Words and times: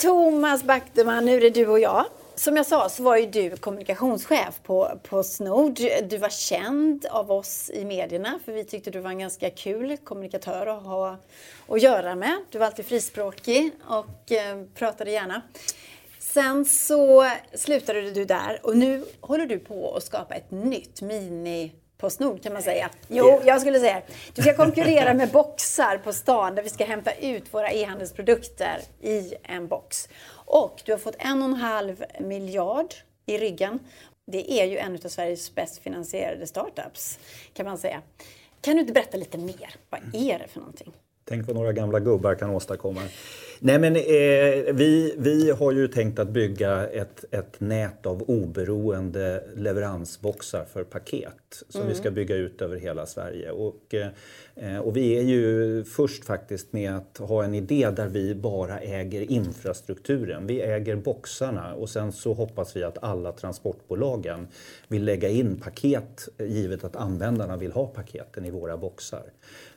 Thomas 0.00 0.62
Backteman, 0.62 1.24
nu 1.24 1.36
är 1.36 1.40
det 1.40 1.50
du 1.50 1.66
och 1.66 1.80
jag. 1.80 2.04
Som 2.34 2.56
jag 2.56 2.66
sa 2.66 2.88
så 2.88 3.02
var 3.02 3.16
ju 3.16 3.26
du 3.26 3.56
kommunikationschef 3.56 4.60
på 4.62 4.98
Postnord. 5.02 5.80
Du 6.08 6.18
var 6.18 6.28
känd 6.28 7.06
av 7.06 7.32
oss 7.32 7.70
i 7.74 7.84
medierna 7.84 8.38
för 8.44 8.52
vi 8.52 8.64
tyckte 8.64 8.90
du 8.90 9.00
var 9.00 9.10
en 9.10 9.18
ganska 9.18 9.50
kul 9.50 9.96
kommunikatör 9.96 10.66
att 10.66 10.82
ha 10.82 11.16
att 11.68 11.82
göra 11.82 12.14
med. 12.14 12.36
Du 12.50 12.58
var 12.58 12.66
alltid 12.66 12.86
frispråkig 12.86 13.70
och 13.88 14.32
eh, 14.32 14.64
pratade 14.74 15.10
gärna. 15.10 15.42
Sen 16.18 16.64
så 16.64 17.30
slutade 17.54 18.10
du 18.10 18.24
där 18.24 18.60
och 18.62 18.76
nu 18.76 19.04
håller 19.20 19.46
du 19.46 19.58
på 19.58 19.96
att 19.96 20.04
skapa 20.04 20.34
ett 20.34 20.50
nytt 20.50 21.02
mini 21.02 21.72
Postnord 22.00 22.42
kan 22.42 22.52
man 22.52 22.62
säga. 22.62 22.90
Jo, 23.08 23.40
jag 23.44 23.60
skulle 23.60 23.80
säga 23.80 24.02
Du 24.34 24.42
ska 24.42 24.56
konkurrera 24.56 25.14
med 25.14 25.28
boxar 25.30 25.98
på 25.98 26.12
stan 26.12 26.54
där 26.54 26.62
vi 26.62 26.68
ska 26.68 26.84
hämta 26.84 27.12
ut 27.12 27.54
våra 27.54 27.70
e-handelsprodukter 27.72 28.80
i 29.00 29.34
en 29.42 29.68
box. 29.68 30.08
Och 30.32 30.82
du 30.84 30.92
har 30.92 30.98
fått 30.98 31.16
en 31.18 31.42
och 31.42 31.48
en 31.48 31.54
halv 31.54 32.04
miljard 32.20 32.94
i 33.26 33.38
ryggen. 33.38 33.78
Det 34.26 34.52
är 34.52 34.64
ju 34.64 34.78
en 34.78 34.94
av 34.94 35.08
Sveriges 35.08 35.54
bäst 35.54 35.78
finansierade 35.78 36.46
startups 36.46 37.18
kan 37.54 37.66
man 37.66 37.78
säga. 37.78 38.02
Kan 38.60 38.74
du 38.74 38.80
inte 38.80 38.92
berätta 38.92 39.16
lite 39.16 39.38
mer? 39.38 39.74
Vad 39.90 40.00
är 40.14 40.38
det 40.38 40.48
för 40.48 40.60
någonting? 40.60 40.92
Tänk 41.30 41.46
vad 41.46 41.56
några 41.56 41.72
gamla 41.72 42.00
gubbar 42.00 42.34
kan 42.34 42.50
åstadkomma. 42.50 43.00
Nej, 43.58 43.78
men, 43.78 43.96
eh, 43.96 44.74
vi, 44.74 45.14
vi 45.18 45.50
har 45.50 45.72
ju 45.72 45.88
tänkt 45.88 46.18
att 46.18 46.28
bygga 46.28 46.86
ett, 46.86 47.24
ett 47.30 47.60
nät 47.60 48.06
av 48.06 48.22
oberoende 48.22 49.44
leveransboxar 49.56 50.64
för 50.64 50.84
paket 50.84 51.62
som 51.68 51.80
mm. 51.80 51.92
vi 51.92 51.98
ska 51.98 52.10
bygga 52.10 52.36
ut 52.36 52.62
över 52.62 52.76
hela 52.76 53.06
Sverige. 53.06 53.50
Och, 53.50 53.94
eh, 53.94 54.08
och 54.82 54.96
vi 54.96 55.18
är 55.18 55.22
ju 55.22 55.84
först 55.84 56.24
faktiskt 56.24 56.72
med 56.72 56.96
att 56.96 57.18
ha 57.18 57.44
en 57.44 57.54
idé 57.54 57.90
där 57.90 58.08
vi 58.08 58.34
bara 58.34 58.78
äger 58.78 59.30
infrastrukturen. 59.30 60.46
Vi 60.46 60.60
äger 60.60 60.96
boxarna 60.96 61.74
och 61.74 61.88
sen 61.88 62.12
så 62.12 62.32
hoppas 62.32 62.76
vi 62.76 62.84
att 62.84 62.98
alla 63.02 63.32
transportbolagen 63.32 64.48
vill 64.88 65.04
lägga 65.04 65.28
in 65.28 65.60
paket 65.60 66.28
givet 66.38 66.84
att 66.84 66.96
användarna 66.96 67.56
vill 67.56 67.72
ha 67.72 67.86
paketen 67.86 68.44
i 68.44 68.50
våra 68.50 68.76
boxar. 68.76 69.22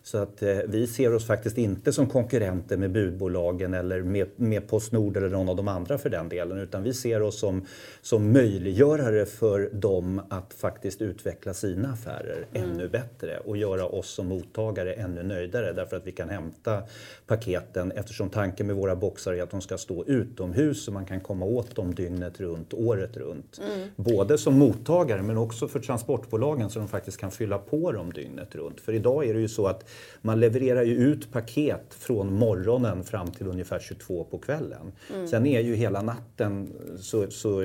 Så 0.03 0.17
att 0.17 0.41
eh, 0.41 0.57
vi 0.67 0.87
ser 0.87 1.13
oss 1.13 1.27
faktiskt 1.27 1.57
inte 1.57 1.93
som 1.93 2.09
konkurrenter 2.09 2.77
med 2.77 2.91
budbolagen 2.91 3.73
eller 3.73 4.01
med, 4.01 4.27
med 4.35 4.67
Postnord 4.67 5.17
eller 5.17 5.29
någon 5.29 5.49
av 5.49 5.55
de 5.55 5.67
andra 5.67 5.97
för 5.97 6.09
den 6.09 6.29
delen 6.29 6.57
utan 6.57 6.83
vi 6.83 6.93
ser 6.93 7.21
oss 7.21 7.39
som, 7.39 7.65
som 8.01 8.31
möjliggörare 8.31 9.25
för 9.25 9.69
dem 9.73 10.21
att 10.29 10.53
faktiskt 10.53 11.01
utveckla 11.01 11.53
sina 11.53 11.91
affärer 11.93 12.45
mm. 12.53 12.71
ännu 12.71 12.89
bättre 12.89 13.37
och 13.37 13.57
göra 13.57 13.85
oss 13.85 14.09
som 14.09 14.27
mottagare 14.27 14.72
ännu 14.81 15.23
nöjdare 15.23 15.73
därför 15.73 15.97
att 15.97 16.07
vi 16.07 16.11
kan 16.11 16.29
hämta 16.29 16.83
paketen 17.27 17.91
eftersom 17.91 18.29
tanken 18.29 18.67
med 18.67 18.75
våra 18.75 18.95
boxar 18.95 19.33
är 19.33 19.43
att 19.43 19.51
de 19.51 19.61
ska 19.61 19.77
stå 19.77 20.05
utomhus 20.05 20.85
så 20.85 20.91
man 20.91 21.05
kan 21.05 21.19
komma 21.21 21.45
åt 21.45 21.75
dem 21.75 21.95
dygnet 21.95 22.39
runt, 22.39 22.73
året 22.73 23.17
runt. 23.17 23.61
Mm. 23.73 23.87
Både 23.95 24.37
som 24.37 24.59
mottagare 24.59 25.21
men 25.21 25.37
också 25.37 25.67
för 25.67 25.79
transportbolagen 25.79 26.69
så 26.69 26.79
de 26.79 26.87
faktiskt 26.87 27.17
kan 27.17 27.31
fylla 27.31 27.57
på 27.57 27.91
dem 27.91 28.13
dygnet 28.13 28.55
runt. 28.55 28.81
För 28.81 28.93
idag 28.93 29.25
är 29.25 29.33
det 29.33 29.39
ju 29.39 29.47
så 29.47 29.67
att 29.67 29.89
man 30.21 30.39
levererar 30.39 30.83
ju 30.83 30.95
ut 30.95 31.31
paket 31.31 31.93
från 31.93 32.33
morgonen 32.33 33.03
fram 33.03 33.31
till 33.31 33.47
ungefär 33.47 33.79
22 33.79 34.23
på 34.23 34.37
kvällen. 34.37 34.91
Mm. 35.13 35.27
Sen 35.27 35.45
är 35.45 35.61
ju 35.61 35.75
hela 35.75 36.01
natten 36.01 36.73
så, 36.99 37.31
så 37.31 37.61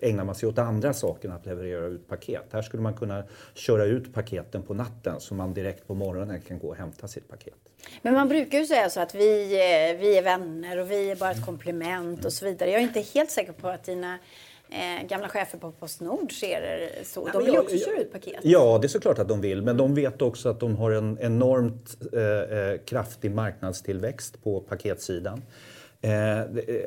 ägnar 0.00 0.24
man 0.24 0.34
sig 0.34 0.48
åt 0.48 0.58
andra 0.58 0.92
saker 0.92 1.28
än 1.28 1.34
att 1.34 1.46
leverera 1.46 1.86
ut 1.86 2.08
paket. 2.08 2.46
Här 2.50 2.62
skulle 2.62 2.82
man 2.82 2.94
kunna 2.94 3.22
köra 3.54 3.84
ut 3.84 4.14
paketen 4.14 4.62
på 4.62 4.74
natten 4.74 5.20
så 5.20 5.34
man 5.34 5.54
direkt 5.54 5.86
på 5.86 5.94
morgonen 5.94 6.40
kan 6.52 6.58
gå 6.58 6.68
och 6.68 6.76
hämta 6.76 7.08
sitt 7.08 7.28
paket. 7.28 7.54
Men 8.02 8.14
man 8.14 8.28
brukar 8.28 8.58
ju 8.58 8.66
säga 8.66 8.90
så 8.90 9.00
att 9.00 9.14
vi, 9.14 9.48
vi 10.00 10.18
är 10.18 10.22
vänner 10.22 10.78
och 10.78 10.90
vi 10.90 11.10
är 11.10 11.16
bara 11.16 11.30
ett 11.30 11.46
komplement 11.46 12.24
och 12.24 12.32
så 12.32 12.44
vidare. 12.44 12.70
Jag 12.70 12.80
är 12.80 12.84
inte 12.84 13.00
helt 13.00 13.30
säker 13.30 13.52
på 13.52 13.68
att 13.68 13.84
dina 13.84 14.18
eh, 14.70 15.06
gamla 15.08 15.28
chefer 15.28 15.58
på 15.58 15.72
Postnord 15.72 16.32
ser 16.32 16.60
det 16.60 17.04
så. 17.04 17.28
De 17.28 17.44
vill 17.44 17.52
ju 17.52 17.60
också 17.60 17.76
köra 17.76 18.00
ut 18.00 18.12
paket. 18.12 18.40
Ja, 18.42 18.78
det 18.78 18.86
är 18.86 18.88
såklart 18.88 19.18
att 19.18 19.28
de 19.28 19.40
vill. 19.40 19.62
Men 19.62 19.76
de 19.76 19.94
vet 19.94 20.22
också 20.22 20.48
att 20.48 20.60
de 20.60 20.76
har 20.76 20.90
en 20.90 21.18
enormt 21.20 21.96
eh, 22.12 22.58
eh 22.58 22.78
kraftig 22.84 23.30
marknadstillväxt 23.30 24.42
på 24.42 24.60
paketsidan. 24.60 25.42
Eh, 26.00 26.40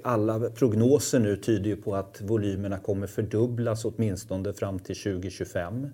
alla 0.04 0.50
prognoser 0.50 1.20
nu 1.20 1.38
tyder 1.38 1.70
ju 1.70 1.76
på 1.76 1.96
att 1.96 2.22
volymerna 2.22 2.78
kommer 2.78 3.08
fördubblas 3.08 3.86
åtminstone 3.86 4.54
fram 4.54 4.80
till 4.80 4.96
2025. 4.96 5.88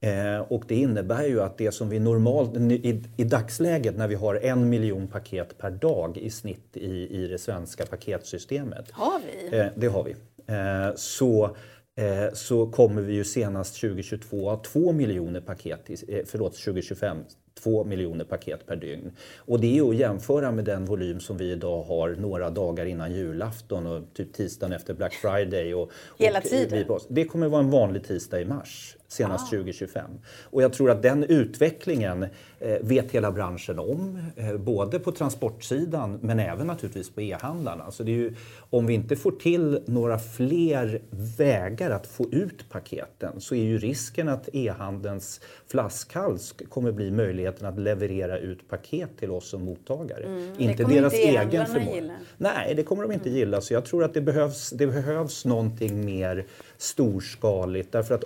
Eh, 0.00 0.40
och 0.40 0.64
det 0.68 0.74
innebär 0.74 1.26
ju 1.26 1.40
att 1.40 1.58
det 1.58 1.72
som 1.72 1.88
vi 1.88 1.98
normalt, 1.98 2.56
i, 2.56 3.02
i, 3.16 3.24
dagsläget 3.24 3.96
när 3.96 4.08
vi 4.08 4.14
har 4.14 4.34
en 4.34 4.68
miljon 4.68 5.08
paket 5.08 5.58
per 5.58 5.70
dag 5.70 6.16
i 6.16 6.30
snitt 6.30 6.76
i, 6.76 7.24
i 7.24 7.28
det 7.28 7.38
svenska 7.38 7.86
paketsystemet. 7.86 8.90
Har 8.90 9.20
vi? 9.20 9.58
Eh, 9.58 9.66
det 9.74 9.86
har 9.86 10.04
vi. 10.04 10.14
Eh, 10.46 10.94
så, 10.96 11.56
eh, 11.96 12.32
så 12.32 12.66
kommer 12.66 13.02
vi 13.02 13.14
ju 13.14 13.24
senast 13.24 13.80
2022 13.80 14.48
ha 14.48 14.62
2 14.62 14.92
miljoner 14.92 15.40
paket, 15.40 15.90
eh, 16.08 16.20
förlåt 16.26 16.54
2025, 16.56 17.18
2 17.62 17.84
miljoner 17.84 18.24
paket 18.24 18.66
per 18.66 18.76
dygn. 18.76 19.12
Och 19.36 19.60
det 19.60 19.78
är 19.78 19.88
att 19.88 19.96
jämföra 19.96 20.52
med 20.52 20.64
den 20.64 20.84
volym 20.84 21.20
som 21.20 21.36
vi 21.36 21.52
idag 21.52 21.82
har 21.82 22.08
några 22.08 22.50
dagar 22.50 22.86
innan 22.86 23.12
julafton 23.12 23.86
och 23.86 24.02
typ 24.14 24.32
tisdagen 24.32 24.72
efter 24.72 24.94
Black 24.94 25.12
Friday. 25.12 25.74
Och, 25.74 25.90
Hela 26.18 26.40
tiden? 26.40 26.86
Det 27.08 27.24
kommer 27.24 27.48
vara 27.48 27.62
en 27.62 27.70
vanlig 27.70 28.04
tisdag 28.04 28.40
i 28.40 28.44
mars 28.44 28.97
senast 29.08 29.46
ah. 29.46 29.56
2025. 29.56 30.10
Och 30.42 30.62
jag 30.62 30.72
tror 30.72 30.90
att 30.90 31.02
den 31.02 31.24
utvecklingen 31.24 32.26
eh, 32.60 32.76
vet 32.80 33.10
hela 33.10 33.32
branschen 33.32 33.78
om, 33.78 34.22
eh, 34.36 34.56
både 34.56 34.98
på 34.98 35.12
transportsidan 35.12 36.18
men 36.22 36.40
även 36.40 36.66
naturligtvis 36.66 37.10
på 37.10 37.20
e-handlarna. 37.20 37.90
Så 37.90 38.02
det 38.02 38.10
är 38.10 38.16
ju, 38.16 38.34
om 38.70 38.86
vi 38.86 38.94
inte 38.94 39.16
får 39.16 39.30
till 39.30 39.80
några 39.86 40.18
fler 40.18 41.00
vägar 41.10 41.90
att 41.90 42.06
få 42.06 42.30
ut 42.30 42.68
paketen 42.70 43.40
så 43.40 43.54
är 43.54 43.62
ju 43.62 43.78
risken 43.78 44.28
att 44.28 44.48
e-handelns 44.52 45.40
flaskhals 45.66 46.54
kommer 46.68 46.92
bli 46.92 47.10
möjligheten 47.10 47.66
att 47.66 47.78
leverera 47.78 48.38
ut 48.38 48.68
paket 48.68 49.10
till 49.18 49.30
oss 49.30 49.48
som 49.48 49.64
mottagare. 49.64 50.24
Mm, 50.24 50.54
inte 50.58 50.84
deras 50.84 51.14
inte 51.14 51.26
egen 51.26 51.66
förmåga. 51.66 52.16
Nej, 52.36 52.74
det 52.74 52.82
kommer 52.82 53.02
de 53.02 53.12
inte 53.12 53.28
mm. 53.28 53.38
gilla. 53.38 53.60
Så 53.60 53.74
jag 53.74 53.84
tror 53.84 54.04
att 54.04 54.14
det 54.14 54.20
behövs, 54.20 54.70
det 54.70 54.86
behövs 54.86 55.44
någonting 55.44 56.04
mer 56.04 56.46
storskaligt 56.76 57.92
därför 57.92 58.14
att 58.14 58.24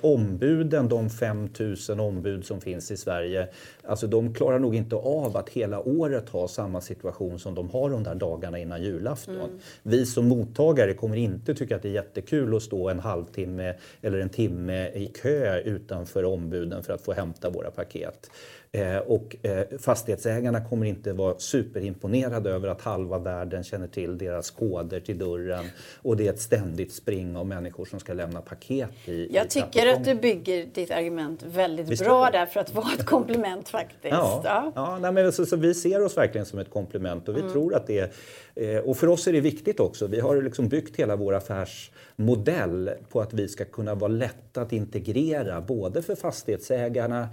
ombuden, 0.73 0.89
de 0.89 1.11
5000 1.11 2.01
ombud 2.01 2.45
som 2.45 2.61
finns 2.61 2.91
i 2.91 2.97
Sverige, 2.97 3.49
alltså 3.85 4.07
de 4.07 4.35
klarar 4.35 4.59
nog 4.59 4.75
inte 4.75 4.97
av 4.97 5.37
att 5.37 5.49
hela 5.49 5.81
året 5.81 6.29
ha 6.29 6.49
samma 6.49 6.81
situation 6.81 7.39
som 7.39 7.55
de 7.55 7.71
har 7.71 7.91
de 7.91 8.03
där 8.03 8.15
dagarna 8.15 8.59
innan 8.59 8.83
julafton. 8.83 9.37
Mm. 9.37 9.59
Vi 9.83 10.07
som 10.07 10.29
mottagare 10.29 10.95
kommer 10.95 11.17
inte 11.17 11.55
tycka 11.55 11.77
att 11.77 11.83
det 11.83 11.89
är 11.89 11.93
jättekul 11.93 12.57
att 12.57 12.63
stå 12.63 12.89
en 12.89 13.01
halvtimme 13.01 13.75
eller 14.03 14.19
en 14.19 14.29
timme 14.29 14.89
i 14.89 15.07
kö 15.07 15.61
utanför 15.61 16.25
ombuden 16.25 16.83
för 16.83 16.93
att 16.93 17.01
få 17.01 17.13
hämta 17.13 17.51
våra 17.51 17.71
paket. 17.71 18.31
Eh, 18.75 18.97
och 18.97 19.37
eh, 19.43 19.79
fastighetsägarna 19.79 20.65
kommer 20.65 20.87
inte 20.87 21.13
vara 21.13 21.39
superimponerade 21.39 22.51
över 22.51 22.69
att 22.69 22.83
halva 22.83 23.19
världen 23.19 23.65
känner 23.65 23.87
till 23.87 24.19
deras 24.19 24.51
koder 24.51 25.01
till 25.01 25.19
dörren 25.19 25.65
och 26.03 26.17
det 26.17 26.27
är 26.27 26.33
ett 26.33 26.41
ständigt 26.41 26.93
spring 26.93 27.37
av 27.37 27.47
människor 27.47 27.85
som 27.85 28.01
ska 28.01 28.13
lämna 28.13 28.41
paket 28.41 28.91
i 29.05 29.35
Jag 29.35 29.47
i 29.47 29.49
tycker 29.49 29.87
att 29.87 30.05
du 30.05 30.15
bygger 30.15 30.67
ditt 30.75 30.91
argument 30.91 31.43
väldigt 31.43 31.89
Visst 31.89 32.05
bra 32.05 32.31
där 32.31 32.47
för 32.47 32.61
att 32.61 32.75
vara 32.75 32.93
ett 32.99 33.07
komplement 33.07 33.69
faktiskt. 33.69 34.15
Ja, 34.15 34.43
ja. 34.45 34.73
ja 34.75 34.99
nej, 34.99 35.13
men 35.13 35.33
så, 35.33 35.47
så 35.47 35.57
vi 35.57 35.75
ser 35.75 36.05
oss 36.05 36.17
verkligen 36.17 36.47
som 36.47 36.59
ett 36.59 36.71
komplement 36.71 37.29
och 37.29 37.37
vi 37.37 37.41
mm. 37.41 37.53
tror 37.53 37.75
att 37.75 37.87
det 37.87 37.99
är 37.99 38.11
Eh, 38.55 38.79
och 38.79 38.97
för 38.97 39.07
oss 39.07 39.27
är 39.27 39.33
det 39.33 39.41
viktigt 39.41 39.81
också. 39.81 40.07
Vi 40.07 40.21
har 40.21 40.43
liksom 40.43 40.69
byggt 40.69 40.97
hela 40.97 41.17
vår 41.17 41.35
affärsmodell 41.35 42.91
på 43.09 43.21
att 43.21 43.33
vi 43.33 43.49
ska 43.49 43.65
kunna 43.65 43.95
vara 43.95 44.13
lätta 44.13 44.63
att 44.63 44.73
integrera 44.73 45.61
både 45.61 46.03
för 46.03 46.15
fastighetsägarna 46.15 47.29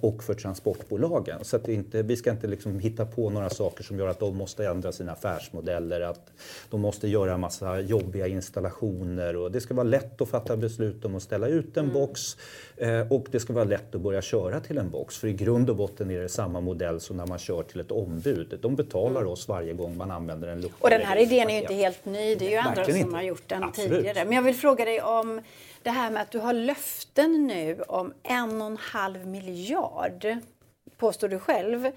och 0.00 0.22
för 0.22 0.34
transportbolagen. 0.34 1.44
Så 1.44 1.56
att 1.56 1.68
inte, 1.68 2.02
vi 2.02 2.16
ska 2.16 2.30
inte 2.30 2.46
liksom 2.46 2.78
hitta 2.78 3.06
på 3.06 3.30
några 3.30 3.50
saker 3.50 3.84
som 3.84 3.98
gör 3.98 4.08
att 4.08 4.20
de 4.20 4.36
måste 4.36 4.66
ändra 4.66 4.92
sina 4.92 5.12
affärsmodeller, 5.12 6.00
att 6.00 6.32
de 6.70 6.80
måste 6.80 7.08
göra 7.08 7.36
massa 7.36 7.80
jobbiga 7.80 8.26
installationer. 8.26 9.36
Och 9.36 9.52
det 9.52 9.60
ska 9.60 9.74
vara 9.74 9.84
lätt 9.84 10.20
att 10.20 10.28
fatta 10.28 10.56
beslut 10.56 11.04
om 11.04 11.14
att 11.14 11.22
ställa 11.22 11.48
ut 11.48 11.76
en 11.76 11.84
mm. 11.84 11.94
box 11.94 12.36
eh, 12.76 13.12
och 13.12 13.26
det 13.30 13.40
ska 13.40 13.52
vara 13.52 13.64
lätt 13.64 13.94
att 13.94 14.00
börja 14.00 14.22
köra 14.22 14.60
till 14.60 14.78
en 14.78 14.90
box. 14.90 15.18
För 15.18 15.28
i 15.28 15.32
grund 15.32 15.70
och 15.70 15.76
botten 15.76 16.10
är 16.10 16.20
det 16.20 16.28
samma 16.28 16.60
modell 16.60 17.00
som 17.00 17.16
när 17.16 17.26
man 17.26 17.38
kör 17.38 17.62
till 17.62 17.80
ett 17.80 17.90
ombud. 17.90 18.58
De 18.62 18.76
betalar 18.76 19.20
mm. 19.20 19.32
oss 19.32 19.48
varje 19.48 19.72
gång 19.72 19.96
man 19.96 20.10
använder 20.10 20.48
en 20.48 20.60
lucka. 20.60 20.74
Och 20.78 20.90
den 20.90 21.00
här 21.00 21.16
idén 21.16 21.50
är 21.50 21.54
ju 21.54 21.60
inte 21.60 21.74
helt 21.74 22.04
ny. 22.04 22.34
Det 22.34 22.46
är 22.46 22.50
ju 22.50 22.56
andra 22.56 22.84
som 22.84 22.96
inte. 22.96 23.16
har 23.16 23.22
gjort 23.22 23.48
den 23.48 23.64
Absolut. 23.64 23.90
tidigare. 23.90 24.24
Men 24.24 24.32
jag 24.32 24.42
vill 24.42 24.54
fråga 24.54 24.84
dig 24.84 25.02
om 25.02 25.40
det 25.84 25.90
här 25.90 26.10
med 26.10 26.22
att 26.22 26.30
du 26.30 26.38
har 26.38 26.52
löften 26.52 27.46
nu 27.46 27.82
om 27.82 28.12
en 28.22 28.60
och 28.60 28.66
en 28.66 28.76
halv 28.76 29.26
miljard, 29.26 30.36
påstår 30.96 31.28
du 31.28 31.38
själv 31.38 31.90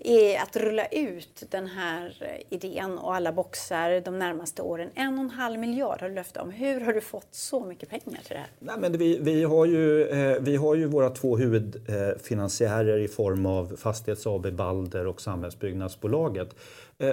är 0.00 0.42
att 0.42 0.56
rulla 0.56 0.86
ut 0.86 1.42
den 1.50 1.66
här 1.66 2.16
eh, 2.20 2.56
idén 2.56 2.98
och 2.98 3.14
alla 3.14 3.32
boxar 3.32 4.00
de 4.00 4.18
närmaste 4.18 4.62
åren. 4.62 4.90
En 4.94 5.14
och 5.14 5.24
en 5.24 5.30
halv 5.30 5.58
miljard 5.60 6.00
har 6.00 6.08
du 6.08 6.14
löfte 6.14 6.40
om. 6.40 6.50
Hur 6.50 6.80
har 6.80 6.92
du 6.92 7.00
fått 7.00 7.28
så 7.30 7.64
mycket 7.64 7.88
pengar 7.88 8.02
till 8.02 8.34
det 8.34 8.38
här? 8.38 8.48
Nej, 8.58 8.76
men 8.78 8.98
vi, 8.98 9.18
vi, 9.18 9.44
har 9.44 9.66
ju, 9.66 10.08
eh, 10.08 10.40
vi 10.40 10.56
har 10.56 10.74
ju 10.74 10.86
våra 10.86 11.10
två 11.10 11.36
huvudfinansiärer 11.36 12.98
eh, 12.98 13.04
i 13.04 13.08
form 13.08 13.46
av 13.46 13.76
Fastighets 13.76 14.26
AB 14.26 14.52
Balder 14.52 15.06
och 15.06 15.20
Samhällsbyggnadsbolaget. 15.20 16.54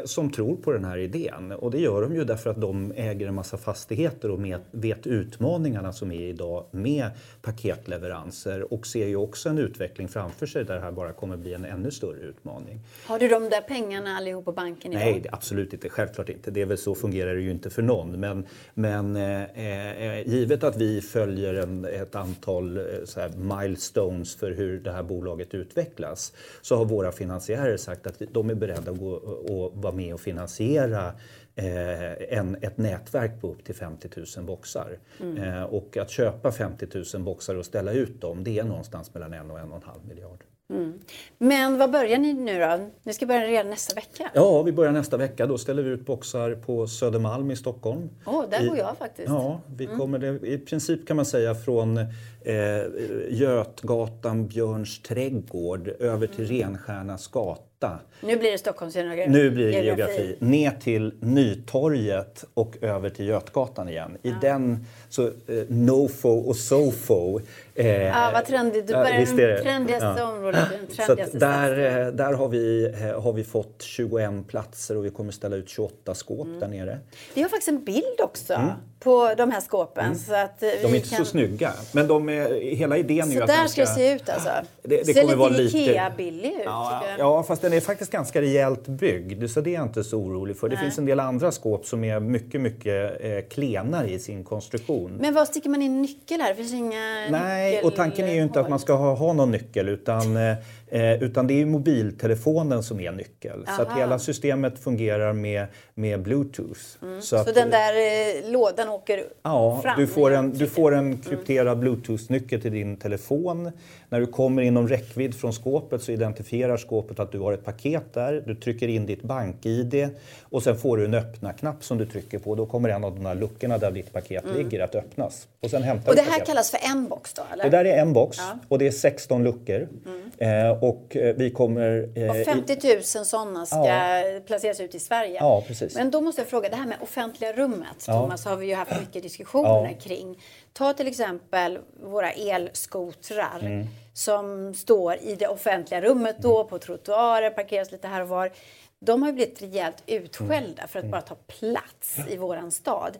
som 0.05 0.31
tror 0.31 0.55
på 0.55 0.71
den 0.71 0.85
här 0.85 0.97
idén. 0.97 1.51
Och 1.51 1.71
det 1.71 1.79
gör 1.79 2.01
de 2.01 2.15
ju 2.15 2.23
därför 2.23 2.49
att 2.49 2.61
de 2.61 2.93
äger 2.95 3.27
en 3.27 3.35
massa 3.35 3.57
fastigheter 3.57 4.31
och 4.31 4.39
med, 4.39 4.59
vet 4.71 5.07
utmaningarna 5.07 5.93
som 5.93 6.11
är 6.11 6.21
idag 6.21 6.65
med 6.71 7.09
paketleveranser 7.41 8.73
och 8.73 8.87
ser 8.87 9.07
ju 9.07 9.15
också 9.15 9.49
en 9.49 9.57
utveckling 9.57 10.07
framför 10.07 10.45
sig 10.45 10.65
där 10.65 10.75
det 10.75 10.81
här 10.81 10.91
bara 10.91 11.13
kommer 11.13 11.37
bli 11.37 11.53
en 11.53 11.65
ännu 11.65 11.91
större 11.91 12.19
utmaning. 12.19 12.70
Har 13.05 13.19
du 13.19 13.27
de 13.27 13.49
där 13.49 13.61
pengarna 13.61 14.17
allihop 14.17 14.45
på 14.45 14.51
banken 14.51 14.93
idag? 14.93 15.03
Nej, 15.03 15.25
absolut 15.31 15.73
inte. 15.73 15.89
Självklart 15.89 16.29
inte. 16.29 16.51
Det 16.51 16.61
är 16.61 16.65
väl 16.65 16.77
så 16.77 16.95
fungerar 16.95 17.35
det 17.35 17.41
ju 17.41 17.51
inte 17.51 17.69
för 17.69 17.81
någon. 17.81 18.19
Men, 18.19 18.45
men 18.73 19.15
eh, 19.15 19.43
eh 19.43 20.27
givet 20.27 20.63
att 20.63 20.77
vi 20.77 21.01
följer 21.01 21.53
en, 21.53 21.85
ett 21.85 22.15
antal 22.15 22.77
eh, 22.77 22.83
här, 23.15 23.59
milestones 23.61 24.35
för 24.35 24.51
hur 24.51 24.79
det 24.79 24.91
här 24.91 25.03
bolaget 25.03 25.53
utvecklas 25.53 26.33
så 26.61 26.75
har 26.75 26.85
våra 26.85 27.11
finansiärer 27.11 27.77
sagt 27.77 28.07
att 28.07 28.21
de 28.31 28.49
är 28.49 28.55
beredda 28.55 28.91
att 28.91 28.97
gå 28.97 29.11
och 29.11 29.71
vara 29.81 29.93
med 29.93 30.13
och 30.13 30.21
finansiera 30.21 31.13
eh, 31.55 32.37
en, 32.37 32.57
ett 32.61 32.77
nätverk 32.77 33.41
på 33.41 33.51
upp 33.51 33.63
till 33.63 33.75
50 33.75 34.09
000 34.37 34.45
boxar. 34.45 34.97
Mm. 35.19 35.37
Eh, 35.37 35.63
och 35.63 35.97
att 35.97 36.09
köpa 36.09 36.51
50 36.51 36.87
000 37.13 37.23
boxar 37.23 37.55
och 37.55 37.65
ställa 37.65 37.91
ut 37.91 38.21
dem, 38.21 38.43
det 38.43 38.59
är 38.59 38.63
någonstans 38.63 39.13
mellan 39.13 39.33
en 39.33 39.51
och 39.51 39.59
en 39.59 39.71
och 39.71 39.77
en 39.77 39.83
halv 39.83 40.05
miljard. 40.07 40.43
Mm. 40.71 40.99
Men 41.37 41.77
vad 41.77 41.91
börjar 41.91 42.17
ni 42.17 42.33
nu 42.33 42.59
då? 42.59 42.89
Ni 43.03 43.13
ska 43.13 43.25
börja 43.25 43.47
redan 43.47 43.69
nästa 43.69 43.95
vecka? 43.95 44.31
Ja, 44.33 44.63
vi 44.63 44.71
börjar 44.71 44.91
nästa 44.91 45.17
vecka. 45.17 45.45
Då 45.45 45.57
ställer 45.57 45.83
vi 45.83 45.89
ut 45.89 46.05
boxar 46.05 46.55
på 46.55 46.87
Södermalm 46.87 47.51
i 47.51 47.55
Stockholm. 47.55 48.09
Åh, 48.25 48.39
oh, 48.39 48.49
där 48.49 48.69
bor 48.69 48.77
jag 48.77 48.97
faktiskt. 48.97 49.29
Ja, 49.29 49.61
vi 49.77 49.85
mm. 49.85 49.99
kommer 49.99 50.19
det, 50.19 50.47
i 50.47 50.57
princip 50.57 51.07
kan 51.07 51.15
man 51.15 51.25
säga 51.25 51.55
från 51.55 51.99
eh, 52.43 52.81
Götgatan, 53.29 54.47
Björns 54.47 55.01
trädgård 55.01 55.87
över 55.87 56.27
till 56.27 56.45
mm. 56.45 56.61
Renstjärnas 56.61 57.27
gata 57.27 57.71
8. 57.81 57.99
Nu 58.21 58.37
blir 58.37 58.51
det 58.51 58.57
Stockholms 58.57 58.95
geografi. 58.95 59.29
Nu 59.29 59.51
blir 59.51 59.71
det 59.71 59.83
geografi. 59.83 60.35
Ner 60.39 60.71
till 60.71 61.13
Nytorget 61.19 62.45
och 62.53 62.77
över 62.81 63.09
till 63.09 63.27
Götgatan 63.27 63.89
igen. 63.89 64.17
I 64.21 64.29
ja. 64.29 64.35
den, 64.41 64.85
så 65.09 65.27
eh, 65.27 65.31
Nofo 65.67 66.29
och 66.29 66.55
Sofo. 66.55 67.39
Eh, 67.75 67.87
ja, 67.87 68.29
vad 68.33 68.45
trendigt. 68.45 68.87
Du 68.87 68.93
börjar 68.93 69.19
ja, 69.19 69.35
det 69.35 69.61
trendigaste 69.61 70.15
ja. 70.17 70.31
området, 70.31 70.67
trendigaste 70.95 71.37
där, 71.37 72.05
eh, 72.07 72.13
där 72.13 72.33
har 72.33 72.47
vi, 72.47 72.85
eh, 72.85 73.21
har 73.21 73.33
vi 73.33 73.43
fått 73.43 73.81
21 73.81 74.47
platser 74.47 74.97
och 74.97 75.05
vi 75.05 75.09
kommer 75.09 75.31
ställa 75.31 75.55
ut 75.55 75.69
28 75.69 76.15
skåp 76.15 76.47
mm. 76.47 76.59
där 76.59 76.67
nere. 76.67 76.99
Vi 77.33 77.41
har 77.41 77.49
faktiskt 77.49 77.69
en 77.69 77.83
bild 77.83 78.21
också. 78.21 78.53
Mm 78.53 78.69
på 79.03 79.33
de 79.37 79.51
här 79.51 79.61
skåpen. 79.61 80.05
Mm. 80.05 80.17
Så 80.17 80.35
att 80.35 80.59
de 80.59 80.65
är 80.67 80.95
inte 80.95 81.09
kan... 81.09 81.17
så 81.17 81.25
snygga. 81.25 81.73
Men 81.91 82.07
de 82.07 82.29
är, 82.29 82.75
hela 82.75 82.97
idén 82.97 83.31
är 83.31 83.33
ju 83.35 83.41
att 83.41 83.47
där 83.47 83.67
ska 83.67 83.81
det 83.81 83.87
se 83.87 84.13
ut 84.13 84.29
alltså? 84.29 84.49
Det, 84.83 84.97
det 84.97 85.13
ser 85.13 85.49
lite 85.49 85.77
Ikea-billig 85.77 86.53
ut. 86.53 86.61
Ja, 86.65 87.03
ja, 87.17 87.43
fast 87.43 87.61
den 87.61 87.73
är 87.73 87.79
faktiskt 87.79 88.11
ganska 88.11 88.41
rejält 88.41 88.87
byggd. 88.87 89.49
Så 89.49 89.61
det 89.61 89.69
är 89.69 89.73
jag 89.73 89.83
inte 89.83 90.03
så 90.03 90.17
orolig 90.17 90.57
för. 90.57 90.67
Nej. 90.67 90.77
Det 90.77 90.83
finns 90.83 90.97
en 90.97 91.05
del 91.05 91.19
andra 91.19 91.51
skåp 91.51 91.85
som 91.85 92.03
är 92.03 92.19
mycket, 92.19 92.61
mycket 92.61 93.21
eh, 93.21 93.39
klenare 93.49 94.09
i 94.09 94.19
sin 94.19 94.43
konstruktion. 94.43 95.17
Men 95.19 95.33
var 95.33 95.45
sticker 95.45 95.69
man 95.69 95.81
in 95.81 96.01
nyckel 96.01 96.41
här? 96.41 96.53
Finns 96.53 96.73
inga 96.73 97.27
Nej, 97.29 97.81
och 97.83 97.95
tanken 97.95 98.27
är 98.27 98.33
ju 98.33 98.43
inte 98.43 98.59
att 98.59 98.69
man 98.69 98.79
ska 98.79 98.93
ha, 98.93 99.15
ha 99.15 99.33
någon 99.33 99.51
nyckel 99.51 99.89
utan 99.89 100.37
eh, 100.37 100.55
Eh, 100.93 101.23
utan 101.23 101.47
det 101.47 101.61
är 101.61 101.65
mobiltelefonen 101.65 102.83
som 102.83 102.99
är 102.99 103.11
nyckel. 103.11 103.65
Aha. 103.67 103.77
Så 103.77 103.81
att 103.81 103.97
hela 103.97 104.19
systemet 104.19 104.79
fungerar 104.79 105.33
med, 105.33 105.65
med 105.93 106.21
Bluetooth. 106.21 106.81
Mm. 107.01 107.21
Så, 107.21 107.35
att, 107.35 107.47
så 107.47 107.53
den 107.53 107.69
där 107.69 107.93
eh, 107.93 108.51
lådan 108.51 108.89
åker 108.89 109.23
ja, 109.43 109.81
fram? 109.81 109.99
Du 109.99 110.07
får 110.07 110.31
en, 110.31 110.53
du 110.53 110.67
får 110.67 110.95
en 110.95 111.17
krypterad 111.17 111.67
mm. 111.67 111.79
Bluetooth-nyckel 111.79 112.61
till 112.61 112.71
din 112.71 112.97
telefon. 112.97 113.71
När 114.09 114.19
du 114.19 114.25
kommer 114.25 114.61
inom 114.61 114.87
räckvidd 114.87 115.35
från 115.35 115.53
skåpet 115.53 116.03
så 116.03 116.11
identifierar 116.11 116.77
skåpet 116.77 117.19
att 117.19 117.31
du 117.31 117.39
har 117.39 117.53
ett 117.53 117.65
paket 117.65 118.13
där. 118.13 118.43
Du 118.45 118.55
trycker 118.55 118.87
in 118.87 119.05
ditt 119.05 119.21
bank-id 119.21 120.09
och 120.41 120.63
sen 120.63 120.77
får 120.77 120.97
du 120.97 121.05
en 121.05 121.13
öppna-knapp 121.13 121.83
som 121.83 121.97
du 121.97 122.05
trycker 122.05 122.39
på. 122.39 122.55
Då 122.55 122.65
kommer 122.65 122.89
en 122.89 123.03
av 123.03 123.15
de 123.15 123.25
här 123.25 123.35
luckorna 123.35 123.77
där 123.77 123.91
ditt 123.91 124.13
paket 124.13 124.43
mm. 124.43 124.57
ligger 124.57 124.79
att 124.79 124.95
öppnas. 124.95 125.47
Och, 125.59 125.69
sen 125.69 125.83
hämtar 125.83 126.09
och 126.09 126.15
det 126.15 126.21
här 126.21 126.29
paketet. 126.29 126.47
kallas 126.47 126.71
för 126.71 126.79
en 126.91 127.07
box 127.07 127.33
då? 127.33 127.41
Eller? 127.53 127.63
Det 127.63 127.69
där 127.69 127.85
är 127.85 128.01
en 128.01 128.13
box 128.13 128.37
ja. 128.37 128.59
och 128.67 128.79
det 128.79 128.87
är 128.87 128.91
16 128.91 129.43
luckor. 129.43 129.87
Mm. 130.05 130.21
Eh, 130.37 130.80
och 130.81 131.15
eh, 131.15 131.35
vi 131.35 131.51
kommer... 131.51 132.09
Eh, 132.15 132.29
och 132.29 132.45
50 132.45 132.93
000 132.95 133.03
sådana 133.03 133.65
ska 133.65 133.87
ja. 133.87 134.39
placeras 134.45 134.79
ut 134.79 134.95
i 134.95 134.99
Sverige. 134.99 135.37
Ja, 135.39 135.63
precis. 135.67 135.95
Men 135.95 136.11
då 136.11 136.21
måste 136.21 136.41
jag 136.41 136.49
fråga, 136.49 136.69
det 136.69 136.75
här 136.75 136.85
med 136.85 136.97
offentliga 137.01 137.53
rummet, 137.53 138.05
ja. 138.07 138.21
Thomas, 138.21 138.45
har 138.45 138.55
vi 138.55 138.65
ju 138.65 138.75
haft 138.75 138.99
mycket 138.99 139.23
diskussioner 139.23 139.89
ja. 139.91 139.97
kring. 140.01 140.43
Ta 140.73 140.93
till 140.93 141.07
exempel 141.07 141.79
våra 142.03 142.31
elskotrar 142.31 143.59
mm. 143.61 143.87
som 144.13 144.73
står 144.73 145.15
i 145.15 145.35
det 145.35 145.47
offentliga 145.47 146.01
rummet 146.01 146.35
då, 146.39 146.63
på 146.63 146.79
trottoarer, 146.79 147.49
parkeras 147.49 147.91
lite 147.91 148.07
här 148.07 148.21
och 148.21 148.27
var. 148.27 148.51
De 148.99 149.21
har 149.21 149.29
ju 149.29 149.35
blivit 149.35 149.61
rejält 149.61 150.03
utskällda 150.05 150.87
för 150.87 150.99
att 150.99 151.03
mm. 151.03 151.11
bara 151.11 151.21
ta 151.21 151.35
plats 151.35 152.17
i 152.29 152.37
våran 152.37 152.71
stad. 152.71 153.17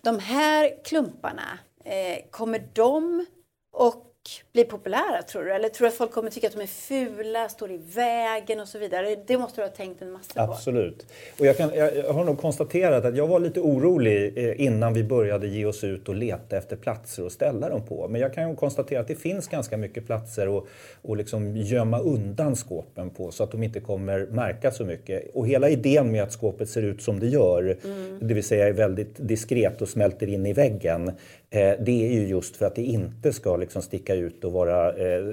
De 0.00 0.18
här 0.18 0.84
klumparna, 0.84 1.58
eh, 1.84 2.30
kommer 2.30 2.68
de 2.72 3.26
och 3.72 4.13
bli 4.52 4.64
populära 4.64 5.22
tror 5.22 5.44
du? 5.44 5.52
Eller 5.52 5.68
tror 5.68 5.84
du 5.84 5.88
att 5.88 5.94
folk 5.94 6.12
kommer 6.12 6.30
tycka 6.30 6.46
att 6.46 6.52
de 6.52 6.62
är 6.62 6.66
fula, 6.66 7.48
står 7.48 7.70
i 7.70 7.80
vägen 7.94 8.60
och 8.60 8.68
så 8.68 8.78
vidare? 8.78 9.16
Det 9.26 9.38
måste 9.38 9.60
du 9.60 9.64
ha 9.64 9.72
tänkt 9.72 10.02
en 10.02 10.12
massa 10.12 10.46
på. 10.46 10.52
Absolut. 10.52 11.06
Och 11.40 11.46
jag, 11.46 11.56
kan, 11.56 11.70
jag 11.74 12.12
har 12.12 12.24
nog 12.24 12.40
konstaterat 12.40 13.04
att 13.04 13.16
jag 13.16 13.26
var 13.26 13.40
lite 13.40 13.60
orolig 13.60 14.38
eh, 14.38 14.60
innan 14.60 14.94
vi 14.94 15.04
började 15.04 15.46
ge 15.46 15.66
oss 15.66 15.84
ut 15.84 16.08
och 16.08 16.14
leta 16.14 16.56
efter 16.56 16.76
platser 16.76 17.26
att 17.26 17.32
ställa 17.32 17.68
dem 17.68 17.86
på. 17.86 18.08
Men 18.08 18.20
jag 18.20 18.34
kan 18.34 18.56
konstatera 18.56 19.00
att 19.00 19.08
det 19.08 19.16
finns 19.16 19.48
ganska 19.48 19.76
mycket 19.76 20.06
platser 20.06 20.58
att 20.58 20.64
och 21.02 21.16
liksom 21.16 21.56
gömma 21.56 21.98
undan 21.98 22.56
skåpen 22.56 23.10
på 23.10 23.30
så 23.30 23.44
att 23.44 23.50
de 23.50 23.62
inte 23.62 23.80
kommer 23.80 24.26
märkas 24.30 24.76
så 24.76 24.84
mycket. 24.84 25.30
Och 25.34 25.46
hela 25.46 25.68
idén 25.68 26.10
med 26.10 26.22
att 26.22 26.32
skåpet 26.32 26.68
ser 26.68 26.82
ut 26.82 27.02
som 27.02 27.20
det 27.20 27.26
gör, 27.26 27.78
mm. 27.84 28.28
det 28.28 28.34
vill 28.34 28.44
säga 28.44 28.68
är 28.68 28.72
väldigt 28.72 29.14
diskret 29.16 29.82
och 29.82 29.88
smälter 29.88 30.28
in 30.28 30.46
i 30.46 30.52
väggen, 30.52 31.12
det 31.54 32.06
är 32.06 32.12
ju 32.12 32.26
just 32.26 32.56
för 32.56 32.66
att 32.66 32.74
det 32.74 32.82
inte 32.82 33.32
ska 33.32 33.56
liksom 33.56 33.82
sticka 33.82 34.14
ut 34.14 34.44
och 34.44 34.52
vara 34.52 34.92
eh, 34.92 35.24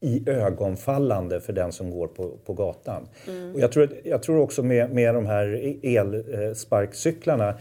i 0.00 0.22
ögonfallande 0.26 1.40
för 1.40 1.52
den 1.52 1.72
som 1.72 1.90
går 1.90 2.06
på, 2.06 2.28
på 2.44 2.52
gatan. 2.52 3.08
Mm. 3.28 3.54
Och 3.54 3.60
jag, 3.60 3.72
tror, 3.72 3.88
jag 4.04 4.22
tror 4.22 4.38
också 4.38 4.62
med, 4.62 4.90
med 4.90 5.14
de 5.14 5.26
här 5.26 5.76
elsparkcyklarna 5.82 7.54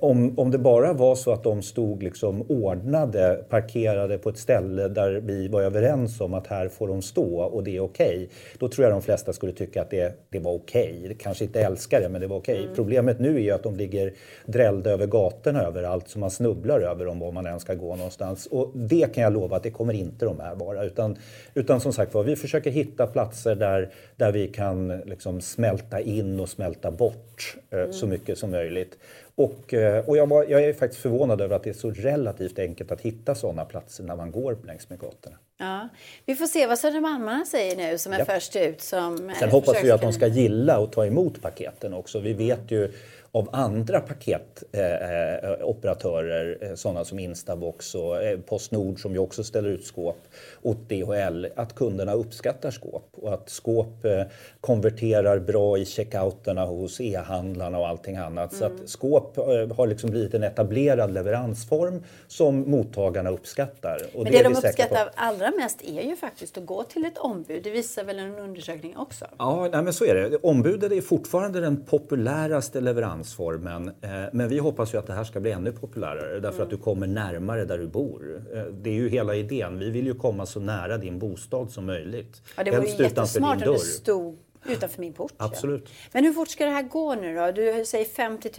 om, 0.00 0.38
om 0.38 0.50
det 0.50 0.58
bara 0.58 0.92
var 0.92 1.14
så 1.14 1.32
att 1.32 1.42
de 1.42 1.62
stod 1.62 2.02
liksom 2.02 2.42
ordnade, 2.48 3.44
parkerade 3.48 4.18
på 4.18 4.28
ett 4.28 4.38
ställe 4.38 4.88
där 4.88 5.12
vi 5.12 5.48
var 5.48 5.62
överens 5.62 6.20
om 6.20 6.34
att 6.34 6.46
här 6.46 6.68
får 6.68 6.88
de 6.88 7.02
stå 7.02 7.40
och 7.40 7.64
det 7.64 7.76
är 7.76 7.80
okej. 7.80 8.14
Okay, 8.14 8.28
då 8.58 8.68
tror 8.68 8.84
jag 8.84 8.94
de 8.94 9.02
flesta 9.02 9.32
skulle 9.32 9.52
tycka 9.52 9.82
att 9.82 9.90
det, 9.90 10.14
det 10.30 10.38
var 10.38 10.52
okej. 10.52 11.00
Okay. 11.04 11.14
Kanske 11.14 11.44
inte 11.44 11.60
älskar 11.60 12.00
det, 12.00 12.08
men 12.08 12.20
det 12.20 12.26
var 12.26 12.36
okej. 12.36 12.54
Okay. 12.54 12.64
Mm. 12.64 12.76
Problemet 12.76 13.20
nu 13.20 13.36
är 13.36 13.40
ju 13.40 13.50
att 13.50 13.62
de 13.62 13.76
ligger 13.76 14.12
drällda 14.46 14.90
över 14.90 15.06
gatorna 15.06 15.62
överallt 15.62 16.08
så 16.08 16.18
man 16.18 16.30
snubblar 16.30 16.80
över 16.80 17.04
dem 17.04 17.18
var 17.18 17.32
man 17.32 17.46
än 17.46 17.60
ska 17.60 17.74
gå 17.74 17.96
någonstans. 17.96 18.46
Och 18.46 18.70
det 18.74 19.14
kan 19.14 19.24
jag 19.24 19.32
lova 19.32 19.56
att 19.56 19.62
det 19.62 19.70
kommer 19.70 19.94
inte 19.94 20.24
de 20.24 20.40
här 20.40 20.54
vara. 20.54 20.84
Utan, 20.84 21.16
utan 21.54 21.80
som 21.80 21.92
sagt 21.92 22.14
var, 22.14 22.22
vi 22.22 22.36
försöker 22.36 22.70
hitta 22.70 23.06
platser 23.06 23.54
där, 23.54 23.90
där 24.16 24.32
vi 24.32 24.48
kan 24.48 24.88
liksom 24.88 25.40
smälta 25.40 26.00
in 26.00 26.40
och 26.40 26.48
smälta 26.48 26.90
bort 26.90 27.56
eh, 27.70 27.78
mm. 27.78 27.92
så 27.92 28.06
mycket 28.06 28.38
som 28.38 28.50
möjligt. 28.50 28.98
Och, 29.34 29.74
eh, 29.74 30.08
och 30.08 30.16
jag, 30.16 30.26
var, 30.26 30.44
jag, 30.44 30.64
är 30.64 30.72
faktiskt 30.72 31.02
förvånad 31.02 31.40
över 31.40 31.56
att 31.56 31.64
det 31.64 31.70
är 31.70 31.74
så 31.74 31.90
relativt 31.90 32.58
enkelt 32.58 32.92
att 32.92 33.00
hitta 33.00 33.34
sådana 33.34 33.64
platser 33.64 34.04
när 34.04 34.16
man 34.16 34.30
går 34.30 34.58
längs 34.64 34.90
med 34.90 34.98
gatorna. 34.98 35.36
Ja. 35.58 35.88
Vi 36.26 36.34
får 36.34 36.46
se 36.46 36.66
vad 36.66 36.78
Södermalmarna 36.78 37.44
säger 37.44 37.76
nu 37.76 37.98
som 37.98 38.12
är 38.12 38.18
ja. 38.18 38.24
först 38.24 38.56
ut. 38.56 38.80
Som 38.80 39.32
Sen 39.38 39.50
hoppas 39.50 39.84
vi 39.84 39.90
att 39.90 40.00
de 40.00 40.12
ska 40.12 40.26
gilla 40.26 40.78
och 40.78 40.92
ta 40.92 41.06
emot 41.06 41.42
paketen 41.42 41.94
också. 41.94 42.20
Vi 42.20 42.32
vet 42.32 42.70
ju 42.70 42.92
av 43.34 43.48
andra 43.52 44.00
paketoperatörer, 44.00 46.58
eh, 46.60 46.68
eh, 46.68 46.74
sådana 46.74 47.04
som 47.04 47.18
Instabox 47.18 47.94
och 47.94 48.22
eh, 48.22 48.38
Postnord 48.38 49.00
som 49.00 49.12
ju 49.12 49.18
också 49.18 49.44
ställer 49.44 49.68
ut 49.68 49.86
skåp, 49.86 50.18
och 50.62 50.76
DHL, 50.76 51.46
att 51.56 51.74
kunderna 51.74 52.12
uppskattar 52.12 52.70
skåp 52.70 53.08
och 53.12 53.34
att 53.34 53.50
skåp 53.50 54.04
eh, 54.04 54.22
konverterar 54.60 55.38
bra 55.38 55.78
i 55.78 55.84
checkouterna 55.84 56.64
hos 56.64 57.00
e-handlarna 57.00 57.78
och 57.78 57.88
allting 57.88 58.16
annat. 58.16 58.52
Mm. 58.52 58.58
Så 58.58 58.64
att 58.64 58.72
mm. 58.72 58.86
skåp 58.86 59.38
eh, 59.38 59.44
har 59.76 59.86
liksom 59.86 60.10
blivit 60.10 60.34
en 60.34 60.42
etablerad 60.42 61.10
leveransform 61.10 62.04
som 62.28 62.70
mottagarna 62.70 63.30
uppskattar. 63.30 63.98
Och 64.14 64.22
men 64.22 64.32
det, 64.32 64.38
det 64.38 64.44
de 64.44 64.56
uppskattar 64.56 65.10
allra 65.14 65.50
mest 65.50 65.82
är 65.82 66.02
ju 66.02 66.16
faktiskt 66.16 66.58
att 66.58 66.66
gå 66.66 66.82
till 66.82 67.04
ett 67.04 67.18
ombud. 67.18 67.64
Det 67.64 67.70
visar 67.70 68.04
väl 68.04 68.18
en 68.18 68.38
undersökning 68.38 68.96
också? 68.96 69.26
Ja, 69.38 69.68
nej, 69.72 69.82
men 69.82 69.92
så 69.92 70.04
är 70.04 70.14
det. 70.14 70.36
Ombudet 70.36 70.92
är 70.92 71.00
fortfarande 71.00 71.60
den 71.60 71.84
populäraste 71.84 72.80
leveransen 72.80 73.21
dansformen. 73.22 73.88
Eh, 73.88 74.10
men 74.32 74.48
vi 74.48 74.58
hoppas 74.58 74.94
ju 74.94 74.98
att 74.98 75.06
det 75.06 75.12
här 75.12 75.24
ska 75.24 75.40
bli 75.40 75.50
ännu 75.50 75.72
populärare 75.72 76.40
därför 76.40 76.48
mm. 76.48 76.62
att 76.62 76.70
du 76.70 76.76
kommer 76.76 77.06
närmare 77.06 77.64
där 77.64 77.78
du 77.78 77.86
bor. 77.86 78.42
Eh, 78.54 78.62
det 78.62 78.90
är 78.90 78.94
ju 78.94 79.08
hela 79.08 79.34
idén. 79.34 79.78
Vi 79.78 79.90
vill 79.90 80.06
ju 80.06 80.14
komma 80.14 80.46
så 80.46 80.60
nära 80.60 80.98
din 80.98 81.18
bostad 81.18 81.70
som 81.70 81.86
möjligt. 81.86 82.42
Ja, 82.56 82.64
det 82.64 82.70
vore 82.70 82.88
ju 82.88 83.02
jättesmart 83.02 83.66
om 83.66 83.72
du 83.72 83.78
stod 83.78 84.38
utanför 84.66 85.00
min 85.00 85.12
port. 85.12 85.32
Absolut. 85.36 85.84
Ja. 85.84 86.08
Men 86.12 86.24
hur 86.24 86.32
fort 86.32 86.48
ska 86.48 86.64
det 86.64 86.70
här 86.70 86.82
gå 86.82 87.14
nu 87.14 87.34
då? 87.34 87.52
Du 87.52 87.84
säger 87.84 88.04
50 88.04 88.50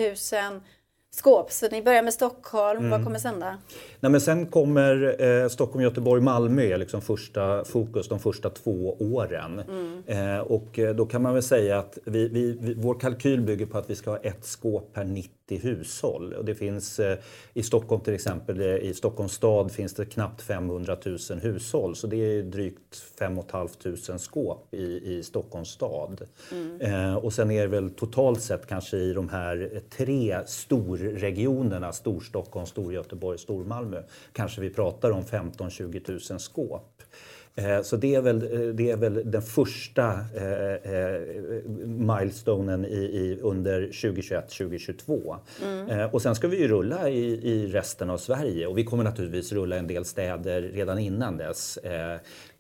000 0.52 0.62
skåp. 1.16 1.52
Så 1.52 1.68
ni 1.72 1.82
börjar 1.82 2.04
med 2.04 2.14
Stockholm. 2.14 2.80
Mm. 2.80 2.92
Vad 2.92 3.04
kommer 3.04 3.20
sen 3.20 3.40
då? 3.40 3.56
Nej, 4.00 4.12
men 4.12 4.22
sen 4.22 4.46
kommer 4.46 5.16
eh, 5.22 5.48
Stockholm, 5.50 5.84
Göteborg, 5.84 6.22
Malmö 6.22 6.62
är 6.62 6.78
liksom 6.78 7.02
första 7.02 7.64
fokus 7.64 8.08
de 8.08 8.20
första 8.20 8.50
två 8.50 8.98
åren. 9.00 9.60
Mm. 9.60 10.04
Eh, 10.08 10.40
och 10.40 10.80
eh, 10.80 10.96
då 10.96 11.06
kan 11.06 11.22
man 11.22 11.34
väl 11.34 11.44
säga 11.44 11.80
att 11.80 11.98
vi, 12.06 12.28
vi, 12.28 12.74
vår 12.78 13.00
kalkyl 13.00 13.42
bygger 13.42 13.66
på 13.66 13.78
att 13.78 13.90
vi 13.90 13.96
ska 13.96 14.10
ha 14.10 14.18
ett 14.18 14.46
skåp 14.46 14.94
per 14.94 15.04
90 15.04 15.30
hushåll. 15.48 16.34
Och 16.34 16.46
det 16.46 16.56
finns 16.56 17.00
eh, 17.00 17.18
i 17.54 17.64
Stockholm 17.64 18.02
till 18.02 18.14
exempel, 18.14 18.62
eh, 18.62 18.76
i 18.76 18.94
Stockholms 18.94 19.34
stad 19.34 19.72
finns 19.72 19.94
det 19.94 20.06
knappt 20.06 20.42
500 20.42 20.98
000 21.06 21.18
hushåll. 21.42 21.96
Så 21.96 22.08
det 22.08 22.18
är 22.18 22.44
drygt 22.44 22.96
5 23.20 23.42
500 23.52 24.20
skåp 24.20 24.74
i, 24.74 25.18
i 25.18 25.24
Stockholms 25.24 25.70
stad. 25.70 26.22
Mm. 26.52 26.82
Eh, 26.82 27.16
och 27.16 27.34
sen 27.34 27.52
är 27.52 27.62
det 27.62 27.68
väl 27.68 27.90
totalt 27.90 28.42
sett 28.42 28.68
kanske 28.68 28.98
i 28.98 29.14
de 29.14 29.30
här 29.30 29.82
tre 29.90 30.40
storregionerna, 30.46 31.92
Storstockholm, 31.92 32.66
Storgöteborg, 32.66 33.38
Stormalmö, 33.38 34.04
kanske 34.32 34.62
vi 34.62 34.70
pratar 34.70 35.12
om 35.12 35.24
15-20 35.24 36.32
000 36.32 36.40
skåp. 36.40 37.02
Eh, 37.56 37.82
så 37.82 37.98
det 37.98 38.16
är 38.16 38.22
väl, 38.22 38.44
eh, 38.44 38.60
det 38.60 38.92
är 38.92 38.98
väl 38.98 39.32
den 39.32 39.42
första 39.42 40.10
eh, 40.12 41.22
milestonen 41.86 42.86
i, 42.86 42.98
i, 42.98 43.40
under 43.42 43.82
2021-2022. 43.82 45.38
Mm. 45.64 46.10
Och 46.10 46.22
sen 46.22 46.36
ska 46.36 46.48
vi 46.48 46.58
ju 46.58 46.68
rulla 46.68 47.10
i, 47.10 47.52
i 47.52 47.68
resten 47.68 48.10
av 48.10 48.18
Sverige 48.18 48.68
och 48.68 48.78
vi 48.78 48.84
kommer 48.84 49.04
naturligtvis 49.04 49.52
rulla 49.52 49.76
en 49.76 49.88
del 49.88 50.06
städer 50.06 50.62
redan 50.62 51.00
innan 51.00 51.38
dess. 51.38 51.80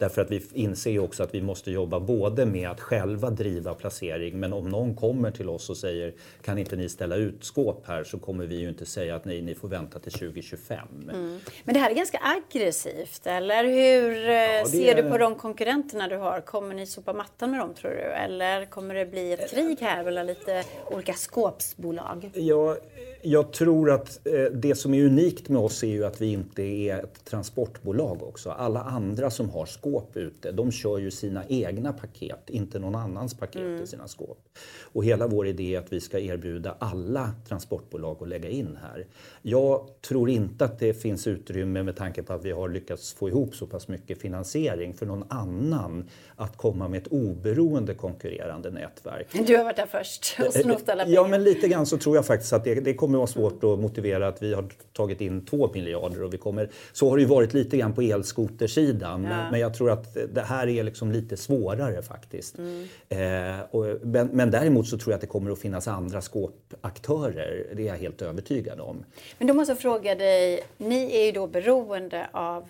Eh, 0.03 0.07
därför 0.07 0.22
att 0.22 0.31
vi 0.31 0.41
inser 0.53 0.91
ju 0.91 1.00
också 1.00 1.24
att 1.24 1.36
vi 1.36 1.41
måste 1.41 1.72
jobba 1.72 2.00
både 2.00 2.45
med 2.45 2.69
att 2.69 2.81
själva 2.81 3.29
driva 3.29 3.74
placering 3.74 4.39
men 4.39 4.53
om 4.53 4.69
någon 4.69 4.95
kommer 4.95 5.31
till 5.31 5.50
oss 5.50 5.69
och 5.69 5.77
säger 5.77 6.13
kan 6.41 6.57
inte 6.57 6.75
ni 6.75 6.89
ställa 6.89 7.15
ut 7.15 7.43
skåp 7.43 7.88
här 7.88 8.03
så 8.03 8.19
kommer 8.19 8.45
vi 8.45 8.55
ju 8.55 8.69
inte 8.69 8.86
säga 8.86 9.15
att 9.15 9.25
nej, 9.25 9.41
ni 9.41 9.55
får 9.55 9.67
vänta 9.67 10.00
till 10.00 10.12
2025. 10.12 10.88
Mm. 11.12 11.39
Men 11.63 11.74
det 11.74 11.79
här 11.79 11.89
är 11.89 11.95
ganska 11.95 12.19
aggressivt, 12.22 13.27
eller 13.27 13.63
hur? 13.63 14.29
Ja, 14.29 14.65
ser 14.65 14.95
du 14.95 15.10
på 15.10 15.17
de 15.17 15.36
konkurrenterna 15.36 16.07
du 16.07 16.17
har? 16.17 16.41
Kommer 16.41 16.75
ni 16.75 16.86
sopa 16.86 17.13
mattan 17.13 17.51
med 17.51 17.60
dem 17.60 17.74
tror 17.74 17.91
du? 17.91 18.01
Eller 18.01 18.65
kommer 18.65 18.95
det 18.95 19.05
bli 19.05 19.33
ett 19.33 19.51
krig 19.51 19.77
här 19.81 20.03
mellan 20.03 20.25
lite 20.25 20.63
olika 20.91 21.13
skåpsbolag? 21.13 22.31
Ja, 22.33 22.77
jag 23.25 23.53
tror 23.53 23.91
att 23.91 24.27
eh, 24.27 24.43
det 24.43 24.75
som 24.75 24.93
är 24.93 25.05
unikt 25.05 25.49
med 25.49 25.61
oss 25.61 25.83
är 25.83 25.87
ju 25.87 26.05
att 26.05 26.21
vi 26.21 26.31
inte 26.31 26.63
är 26.63 26.99
ett 26.99 27.25
transportbolag 27.25 28.23
också. 28.23 28.49
Alla 28.49 28.81
andra 28.81 29.29
som 29.29 29.49
har 29.49 29.65
skåp 29.65 30.17
ute, 30.17 30.51
de 30.51 30.71
kör 30.71 30.97
ju 30.97 31.11
sina 31.11 31.43
egna 31.47 31.93
paket, 31.93 32.49
inte 32.49 32.79
någon 32.79 32.95
annans 32.95 33.33
paket 33.33 33.61
mm. 33.61 33.83
i 33.83 33.87
sina 33.87 34.07
skåp. 34.07 34.39
Och 34.81 35.05
hela 35.05 35.27
vår 35.27 35.47
idé 35.47 35.75
är 35.75 35.79
att 35.79 35.93
vi 35.93 36.01
ska 36.01 36.19
erbjuda 36.19 36.75
alla 36.79 37.31
transportbolag 37.47 38.17
att 38.21 38.27
lägga 38.27 38.49
in 38.49 38.77
här. 38.81 39.05
Jag 39.41 39.89
tror 40.01 40.29
inte 40.29 40.65
att 40.65 40.79
det 40.79 40.93
finns 40.93 41.27
utrymme 41.27 41.83
med 41.83 41.95
tanke 41.95 42.23
på 42.23 42.33
att 42.33 42.45
vi 42.45 42.51
har 42.51 42.69
lyckats 42.69 43.13
få 43.13 43.29
ihop 43.29 43.55
så 43.55 43.67
pass 43.67 43.87
mycket 43.87 44.21
finansiering 44.21 44.93
för 44.93 45.05
någon 45.05 45.23
annan 45.29 46.09
att 46.35 46.57
komma 46.57 46.87
med 46.87 47.01
ett 47.01 47.07
oberoende 47.07 47.93
konkurrerande 47.93 48.71
nätverk. 48.71 49.27
Du 49.47 49.57
har 49.57 49.63
varit 49.63 49.75
där 49.75 49.85
först 49.85 50.37
och 50.47 50.53
snott 50.53 50.89
alla 50.89 51.03
pengar. 51.03 51.15
Ja, 51.15 51.27
men 51.27 51.43
lite 51.43 51.67
grann 51.67 51.85
så 51.85 51.97
tror 51.97 52.15
jag 52.15 52.25
faktiskt 52.25 52.53
att 52.53 52.63
det, 52.63 52.75
det 52.75 52.93
kommer 52.93 53.12
vara 53.17 53.27
svårt 53.27 53.63
att 53.63 53.79
motivera 53.79 54.27
att 54.27 54.43
vi 54.43 54.53
har 54.53 54.65
tagit 54.93 55.22
in 55.22 55.46
två 55.46 55.70
miljarder 55.74 56.24
och 56.24 56.34
vi 56.34 56.38
kommer... 56.38 56.70
Så 56.93 57.10
har 57.10 57.17
det 57.17 57.22
ju 57.22 57.27
varit 57.27 57.53
lite 57.53 57.77
grann 57.77 57.93
på 57.93 58.01
elskotersidan, 58.01 59.24
ja. 59.24 59.29
men, 59.29 59.51
men, 59.51 59.60
jag 59.60 59.74
tror 59.74 59.91
att 59.91 60.17
det 60.34 60.41
här 60.41 60.67
är 60.67 60.84
liksom 60.84 61.12
lite 61.12 61.38
svårare 61.38 62.01
faktiskt. 62.01 62.58
Mm. 62.58 62.88
Eh, 63.10 63.65
och, 63.72 63.86
men, 64.01 64.27
men 64.27 64.51
däremot 64.51 64.88
så 64.88 64.98
tror 64.98 65.12
jag 65.12 65.15
att 65.15 65.22
det 65.22 65.27
kommer 65.27 65.51
att 65.51 65.60
finnas 65.60 65.88
andra 65.88 66.22
skåpaktörer, 66.22 67.67
det 67.75 67.84
är 67.84 67.88
jag 67.88 67.96
helt 67.96 68.22
övertygad 68.22 68.79
om. 68.79 69.05
Men 69.38 69.48
då 69.48 69.53
måste 69.53 69.72
jag 69.72 69.79
fråga 69.79 70.15
dig, 70.15 70.60
ni 70.77 71.15
är 71.15 71.25
ju 71.25 71.32
då 71.32 71.48
beroende 71.48 72.27
av 72.32 72.70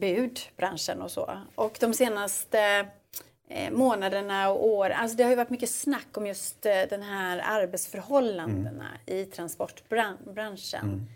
budbranschen 0.00 1.02
och 1.02 1.10
så. 1.10 1.30
Och 1.54 1.76
de 1.80 1.94
senaste 1.94 2.86
eh, 3.48 3.70
månaderna 3.70 4.50
och 4.50 4.66
år, 4.66 4.90
alltså 4.90 5.16
det 5.16 5.22
har 5.22 5.30
ju 5.30 5.36
varit 5.36 5.50
mycket 5.50 5.70
snack 5.70 6.08
om 6.16 6.26
just 6.26 6.66
eh, 6.66 6.72
den 6.90 7.02
här 7.02 7.42
arbetsförhållandena 7.44 8.88
mm. 9.06 9.20
i 9.20 9.24
transportbranschen. 9.24 10.84
Mm. 10.84 11.06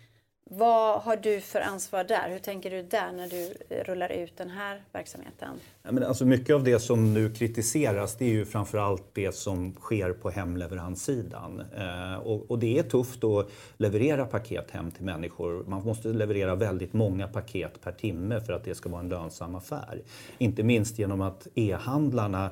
Vad 0.53 1.01
har 1.01 1.17
du 1.17 1.41
för 1.41 1.61
ansvar 1.61 2.05
där? 2.05 2.31
Hur 2.31 2.39
tänker 2.39 2.71
du 2.71 2.83
där 2.83 3.13
när 3.13 3.29
du 3.29 3.55
eh, 3.69 3.85
rullar 3.85 4.13
ut 4.13 4.37
den 4.37 4.51
här 4.51 4.83
verksamheten? 4.93 5.49
Ja, 5.83 5.93
men 5.93 6.05
alltså 6.05 6.25
mycket 6.25 6.55
av 6.55 6.65
det 6.65 6.81
som 6.81 7.15
nu 7.15 7.35
kritiseras 7.35 8.17
det 8.17 8.25
är 8.25 8.29
ju 8.29 8.45
framförallt 8.45 9.05
det 9.13 9.33
som 9.33 9.75
sker 9.75 10.13
på 10.13 10.31
hemleveranssidan. 10.31 11.63
Eh, 11.77 12.15
och, 12.15 12.51
och, 12.51 12.59
det 12.59 12.79
är 12.79 12.83
tufft 12.83 13.25
att 13.25 13.51
leverera 13.77 14.25
paket 14.25 14.71
hem 14.71 14.91
till 14.91 15.05
människor. 15.05 15.65
Man 15.67 15.85
måste 15.85 16.09
leverera 16.09 16.55
väldigt 16.55 16.93
många 16.93 17.29
paket 17.29 17.81
per 17.83 17.93
timme 17.93 18.41
för 18.41 18.53
att 18.53 18.65
det 18.65 18.75
ska 18.75 18.89
vara 18.89 19.01
en 19.01 19.09
lönsam 19.09 19.55
affär. 19.55 20.03
Inte 20.39 20.63
minst 20.63 20.99
genom 20.99 21.21
att 21.21 21.47
e-handlarna 21.55 22.51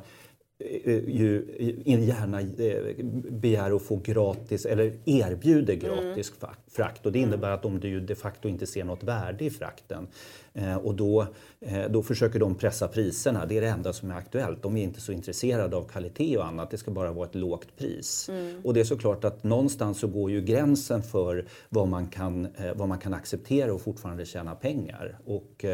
ju 1.07 1.45
gärna 1.85 2.41
eh, 2.41 3.05
begär 3.31 3.77
att 3.77 3.83
få 3.83 3.97
gratis 3.97 4.67
eller 4.67 4.93
erbjuder 5.05 5.75
gratis 5.75 6.33
mm. 6.43 6.55
frakt. 6.71 7.07
Och 7.07 7.13
det 7.13 7.19
innebär 7.19 7.51
att 7.51 7.65
om 7.65 7.81
du 7.81 8.01
de 8.01 8.15
facto 8.15 8.49
inte 8.49 8.67
ser 8.67 8.85
något 8.85 9.03
värde 9.03 9.45
i 9.45 9.51
frakten 9.51 10.09
Eh, 10.48 10.48
och 10.83 10.95
då, 10.95 11.27
eh, 11.61 11.85
då 11.91 12.03
försöker 12.03 12.39
de 12.39 12.55
pressa 12.55 12.89
priserna. 12.89 13.47
Det 13.47 13.57
är 13.57 13.61
det 13.61 13.69
enda 13.69 13.93
som 13.93 14.11
är 14.11 14.15
aktuellt. 14.15 14.63
De 14.63 14.77
är 14.77 14.83
inte 14.83 15.01
så 15.01 15.13
intresserade 15.13 15.77
av 15.77 15.85
kvalitet 15.85 16.37
och 16.37 16.47
annat. 16.47 16.71
Det 16.71 16.79
ska 16.79 16.91
bara 16.91 17.13
vara 17.13 17.27
ett 17.29 17.35
lågt 17.35 17.77
pris. 17.77 18.29
Mm. 18.29 18.61
Och 18.65 18.75
det 18.75 18.81
är 18.81 18.85
såklart 18.85 19.25
att 19.25 19.45
någonstans 19.45 19.99
så 19.99 20.07
går 20.07 20.31
ju 20.31 20.41
gränsen 20.41 21.03
för 21.03 21.45
vad 21.69 21.89
man 21.89 22.07
kan, 22.07 22.45
eh, 22.45 22.75
vad 22.75 22.89
man 22.89 22.99
kan 22.99 23.15
acceptera 23.15 23.75
och 23.75 23.81
fortfarande 23.81 24.27
tjäna 24.27 24.55
pengar. 24.55 25.19
Och, 25.25 25.65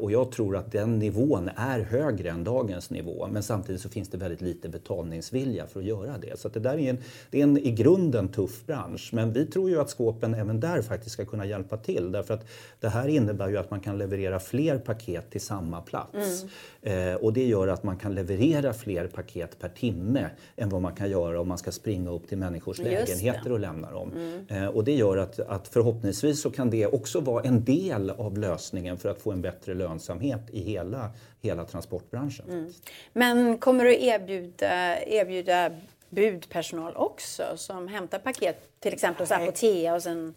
och 0.00 0.12
jag 0.12 0.32
tror 0.32 0.56
att 0.56 0.72
den 0.72 0.98
nivån 0.98 1.50
är 1.56 1.80
högre 1.80 2.30
än 2.30 2.44
dagens 2.44 2.90
nivå. 2.90 3.28
Men 3.32 3.42
samtidigt 3.42 3.80
så 3.80 3.88
finns 3.88 4.08
det 4.08 4.18
väldigt 4.18 4.40
lite 4.40 4.68
betalningsvilja 4.68 5.66
för 5.66 5.80
att 5.80 5.86
göra 5.86 6.18
det. 6.18 6.40
Så 6.40 6.48
det 6.48 6.60
där 6.60 6.78
är 6.78 6.90
en, 6.90 6.98
det 7.30 7.38
är 7.38 7.42
en 7.42 7.58
i 7.58 7.70
grunden 7.70 8.28
tuff 8.28 8.66
bransch. 8.66 9.10
Men 9.12 9.32
vi 9.32 9.46
tror 9.46 9.70
ju 9.70 9.80
att 9.80 9.90
skåpen 9.90 10.34
även 10.34 10.60
där 10.60 10.82
faktiskt 10.82 11.12
ska 11.12 11.24
kunna 11.24 11.46
hjälpa 11.46 11.76
till. 11.76 12.12
Därför 12.12 12.34
att 12.34 12.46
det 12.80 12.88
här 12.88 13.08
innebär 13.08 13.48
ju 13.48 13.56
att 13.56 13.70
man 13.70 13.80
kan 13.80 13.95
kan 13.96 14.10
leverera 14.10 14.40
fler 14.40 14.78
paket 14.78 15.30
till 15.30 15.40
samma 15.40 15.80
plats. 15.80 16.44
Mm. 16.82 17.14
Eh, 17.14 17.14
och 17.14 17.32
det 17.32 17.44
gör 17.44 17.68
att 17.68 17.82
man 17.82 17.96
kan 17.96 18.14
leverera 18.14 18.72
fler 18.72 19.06
paket 19.06 19.58
per 19.58 19.68
timme 19.68 20.30
än 20.56 20.68
vad 20.68 20.82
man 20.82 20.94
kan 20.94 21.10
göra 21.10 21.40
om 21.40 21.48
man 21.48 21.58
ska 21.58 21.72
springa 21.72 22.10
upp 22.10 22.28
till 22.28 22.38
människors 22.38 22.78
Just 22.78 22.90
lägenheter 22.90 23.44
det. 23.44 23.52
och 23.52 23.60
lämna 23.60 23.90
dem. 23.90 24.12
Mm. 24.16 24.46
Eh, 24.48 24.68
och 24.68 24.84
det 24.84 24.92
gör 24.92 25.16
att, 25.16 25.40
att 25.40 25.68
förhoppningsvis 25.68 26.42
så 26.42 26.50
kan 26.50 26.70
det 26.70 26.86
också 26.86 27.20
vara 27.20 27.42
en 27.44 27.64
del 27.64 28.10
av 28.10 28.38
lösningen 28.38 28.98
för 28.98 29.08
att 29.08 29.20
få 29.20 29.32
en 29.32 29.42
bättre 29.42 29.74
lönsamhet 29.74 30.42
i 30.52 30.60
hela, 30.60 31.10
hela 31.40 31.64
transportbranschen. 31.64 32.46
Mm. 32.48 32.72
Men 33.12 33.58
kommer 33.58 33.84
du 33.84 34.04
erbjuda, 34.04 35.04
erbjuda 35.04 35.70
budpersonal 36.10 36.92
också 36.96 37.42
som 37.56 37.88
hämtar 37.88 38.18
paket 38.18 38.80
till 38.80 38.92
exempel 38.92 39.22
hos 39.22 39.30
Apotea 39.30 39.94
och 39.94 40.02
sen 40.02 40.34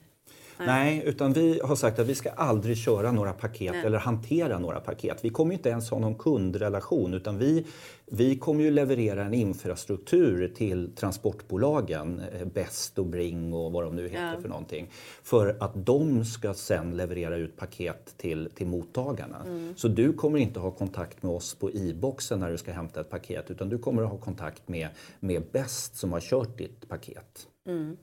Nej. 0.66 1.04
utan 1.06 1.34
vi 1.34 1.60
har 1.64 1.76
sagt 1.76 2.00
att 2.00 2.08
vi 2.08 2.16
ska 2.16 2.30
aldrig 2.30 2.78
köra 2.78 3.12
några 3.12 3.34
paket 3.34 3.74
Nej. 3.74 3.86
eller 3.86 3.98
hantera 3.98 4.60
några 4.60 4.80
paket. 4.80 5.18
Vi 5.22 5.30
kommer 5.30 5.54
inte 5.54 5.70
ens 5.70 5.90
ha 5.90 6.00
någon 6.00 6.16
kundrelation 6.16 7.14
utan 7.14 7.38
vi, 7.38 7.66
vi 8.06 8.38
kommer 8.38 8.64
ju 8.64 8.72
leverera 8.72 9.24
en 9.24 9.34
infrastruktur 9.34 10.54
till 10.56 10.96
transportbolagen, 10.96 12.22
eh, 12.34 12.46
Best 12.46 13.00
och 13.00 13.06
Bring 13.06 13.54
och 13.54 13.72
vad 13.72 13.84
de 13.84 13.96
nu 13.96 14.10
heter 14.10 14.34
ja. 14.36 14.42
för 14.42 14.50
någonting. 14.50 14.90
För 15.24 15.58
att 15.60 15.86
de 15.86 16.26
ska 16.26 16.54
sen 16.54 16.98
leverera 16.98 17.38
ut 17.38 17.58
paket 17.58 18.14
till, 18.18 18.50
till 18.56 18.68
mottagarna. 18.68 19.44
Mm. 19.46 19.74
Så 19.78 19.88
du 19.88 20.14
kommer 20.14 20.40
inte 20.40 20.60
ha 20.60 20.72
kontakt 20.72 21.24
med 21.24 21.32
oss 21.32 21.56
på 21.56 21.72
e-boxen 21.72 22.40
när 22.40 22.52
du 22.52 22.58
ska 22.58 22.72
hämta 22.72 23.02
ett 23.02 23.10
paket 23.10 23.52
utan 23.52 23.70
du 23.70 23.78
kommer 23.78 24.04
ha 24.04 24.18
kontakt 24.18 24.68
med, 24.68 24.88
med 25.20 25.44
Best 25.52 25.96
som 25.96 26.12
har 26.12 26.20
kört 26.20 26.58
ditt 26.58 26.90
paket. 26.90 27.48
Mm. 27.68 27.98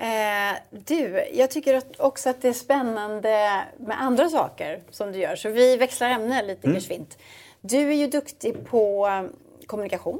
Eh, 0.00 0.56
du, 0.70 1.24
jag 1.32 1.50
tycker 1.50 1.82
också 1.98 2.30
att 2.30 2.42
det 2.42 2.48
är 2.48 2.52
spännande 2.52 3.64
med 3.78 4.02
andra 4.02 4.28
saker 4.28 4.80
som 4.90 5.12
du 5.12 5.18
gör. 5.18 5.36
Så 5.36 5.48
vi 5.48 5.76
växlar 5.76 6.10
ämne 6.10 6.42
lite 6.42 6.66
mm. 6.66 6.74
Gersvint. 6.74 7.18
Du 7.60 7.88
är 7.88 7.94
ju 7.94 8.06
duktig 8.06 8.66
på 8.66 9.06
um, 9.06 9.32
kommunikation. 9.66 10.18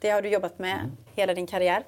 Det 0.00 0.10
har 0.10 0.22
du 0.22 0.28
jobbat 0.28 0.58
med 0.58 0.74
mm. 0.74 0.96
hela 1.14 1.34
din 1.34 1.46
karriär. 1.46 1.84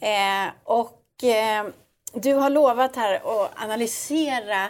Eh, 0.00 0.52
och 0.64 1.24
eh, 1.24 1.66
du 2.12 2.34
har 2.34 2.50
lovat 2.50 2.96
här 2.96 3.14
att 3.14 3.62
analysera 3.62 4.68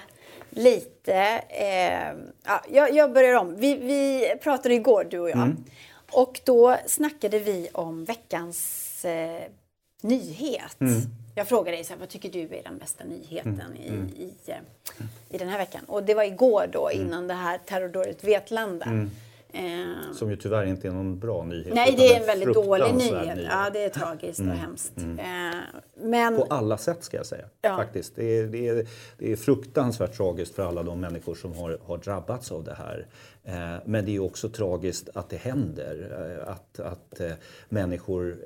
lite. 0.51 1.43
Eh, 1.49 2.19
ja, 2.45 2.63
jag, 2.71 2.95
jag, 2.95 3.13
börjar 3.13 3.35
om. 3.35 3.57
Vi, 3.57 3.75
vi 3.75 4.33
pratade 4.43 4.75
igår, 4.75 5.07
du 5.11 5.19
och 5.19 5.31
jag. 5.31 5.37
Mm. 5.37 5.65
Och 6.11 6.41
då 6.45 6.77
snackade 6.87 7.39
vi 7.39 7.69
om 7.73 8.05
veckans 8.05 9.05
eh, 9.05 9.43
nyhet. 10.01 10.81
Mm. 10.81 11.01
Jag 11.39 11.49
frågade 11.49 11.77
dig 11.77 11.85
så 11.85 11.93
här, 11.93 12.01
vad 12.01 12.09
tycker 12.09 12.31
du 12.31 12.41
är 12.41 12.63
den 12.63 12.79
bästa 12.79 13.05
nyheten 13.05 13.61
mm. 13.61 13.77
i, 13.77 13.89
mm. 13.89 14.09
i, 14.09 14.33
i 15.31 15.39
den 15.39 15.49
här 15.49 15.59
veckan? 15.59 15.85
Och 15.87 16.03
det 16.03 16.15
var 16.15 16.25
igår 16.25 16.69
då 16.73 16.89
mm. 16.89 17.07
innan 17.07 17.29
det 17.29 17.35
här 17.35 17.59
terrordådet 17.59 18.25
Vetlanda. 18.25 19.09
Eh, 19.53 20.13
Som 20.15 20.31
ju 20.31 20.37
tyvärr 20.37 20.67
inte 20.67 20.89
är 20.89 20.93
någon 20.93 21.19
bra 21.19 21.45
nyhet. 21.45 21.75
Nej, 21.75 21.95
det 21.97 22.15
är 22.15 22.21
en 22.21 22.27
väldigt 22.27 22.55
dålig 22.55 22.95
nyhet. 22.95 23.37
nyhet. 23.37 23.49
Ja, 23.51 23.71
det 23.73 23.85
är 23.85 23.89
tragiskt 23.89 24.41
och 24.41 24.47
mm. 24.47 24.59
hemskt. 24.59 24.97
Mm. 24.97 25.19
Eh, 25.19 25.61
Men... 25.95 26.37
På 26.37 26.47
alla 26.51 26.79
sätt 26.79 27.05
ska 27.05 27.17
jag 27.17 27.27
säga. 27.27 27.45
Ja. 27.63 27.77
Faktiskt. 27.77 28.17
Det, 28.17 28.39
är, 28.39 28.47
det, 28.47 28.69
är, 28.69 28.87
det 29.19 29.33
är 29.33 29.37
fruktansvärt 29.37 30.17
tragiskt 30.17 30.55
för 30.55 30.63
alla 30.63 30.83
de 30.83 31.01
människor 31.01 31.35
som 31.35 31.55
har, 31.55 31.79
har 31.87 31.99
drabbats 31.99 32.53
av 32.53 32.65
det 32.65 32.75
här. 32.75 33.07
Eh, 33.49 33.77
men 33.85 34.05
det 34.05 34.17
är 34.17 34.21
också 34.21 34.49
tragiskt 34.49 35.09
att 35.15 35.31
det 35.31 35.37
händer. 35.37 36.11
Eh, 36.41 36.53
att, 36.53 36.81
att 36.81 37.21
eh, 37.21 37.33
människor 37.69 38.39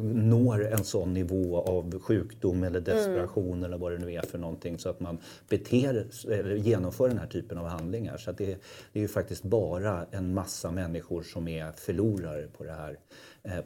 når 0.00 0.72
en 0.72 0.84
sån 0.84 1.14
nivå 1.14 1.60
av 1.60 2.00
sjukdom 2.00 2.62
eller 2.64 2.80
desperation 2.80 3.52
mm. 3.52 3.64
eller 3.64 3.78
vad 3.78 3.92
det 3.92 3.98
nu 3.98 4.12
är 4.12 4.22
för 4.22 4.38
någonting 4.38 4.78
så 4.78 4.88
att 4.88 5.00
man 5.00 5.18
beter, 5.48 6.06
eller 6.28 6.54
genomför 6.54 7.08
den 7.08 7.18
här 7.18 7.26
typen 7.26 7.58
av 7.58 7.66
handlingar. 7.66 8.16
Så 8.16 8.32
det, 8.32 8.44
det 8.92 8.98
är 8.98 9.02
ju 9.02 9.08
faktiskt 9.08 9.42
bara 9.42 10.06
en 10.10 10.34
massa 10.34 10.70
människor 10.70 11.22
som 11.22 11.48
är 11.48 11.72
förlorare 11.72 12.46
på 12.46 12.64
det 12.64 12.72
här 12.72 12.98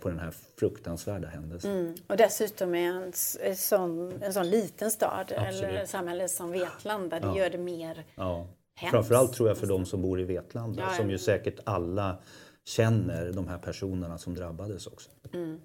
på 0.01 0.09
den 0.09 0.19
här 0.19 0.35
fruktansvärda 0.59 1.29
händelsen. 1.29 1.71
Mm. 1.71 1.95
Och 2.07 2.17
dessutom 2.17 2.75
är 2.75 2.89
en, 2.89 3.13
en, 3.41 3.57
sån, 3.57 4.23
en 4.23 4.33
sån 4.33 4.51
liten 4.51 4.91
stad 4.91 5.33
Absolut. 5.37 5.65
eller 5.65 5.87
samhälle 5.87 6.29
som 6.29 6.51
Vetlanda, 6.51 7.21
det 7.21 7.27
ja. 7.27 7.39
gör 7.39 7.51
det 7.51 7.59
mer 7.59 8.05
ja. 8.15 8.47
Hemskt. 8.75 8.91
Framförallt 8.91 9.33
tror 9.33 9.49
jag 9.49 9.59
för 9.59 9.67
de 9.67 9.87
som 9.87 10.03
bor 10.03 10.21
i 10.21 10.25
Vetlanda 10.25 10.83
ja, 10.83 10.97
som 10.97 11.11
ju 11.11 11.19
säkert 11.19 11.61
alla 11.65 12.19
känner 12.65 13.33
de 13.33 13.49
här 13.49 13.59
personerna 13.59 14.19
som 14.19 14.35
drabbades 14.35 14.87
också. 14.87 15.11
Mm. 15.33 15.61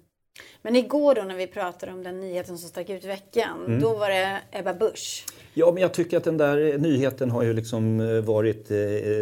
Men 0.62 0.76
igår 0.76 1.14
då 1.14 1.22
när 1.22 1.36
vi 1.36 1.46
pratade 1.46 1.92
om 1.92 2.02
den 2.02 2.20
nyheten 2.20 2.58
som 2.58 2.68
stack 2.68 2.90
ut 2.90 3.04
i 3.04 3.06
veckan, 3.06 3.64
mm. 3.66 3.80
då 3.80 3.96
var 3.96 4.10
det 4.10 4.40
Ebba 4.50 4.74
Busch. 4.74 5.26
Ja, 5.54 5.72
men 5.72 5.82
jag 5.82 5.94
tycker 5.94 6.16
att 6.16 6.24
den 6.24 6.36
där 6.36 6.78
nyheten 6.78 7.30
har 7.30 7.42
ju 7.42 7.52
liksom 7.52 8.00
eh, 8.00 8.20
varit 8.20 8.70
eh, 8.70 8.76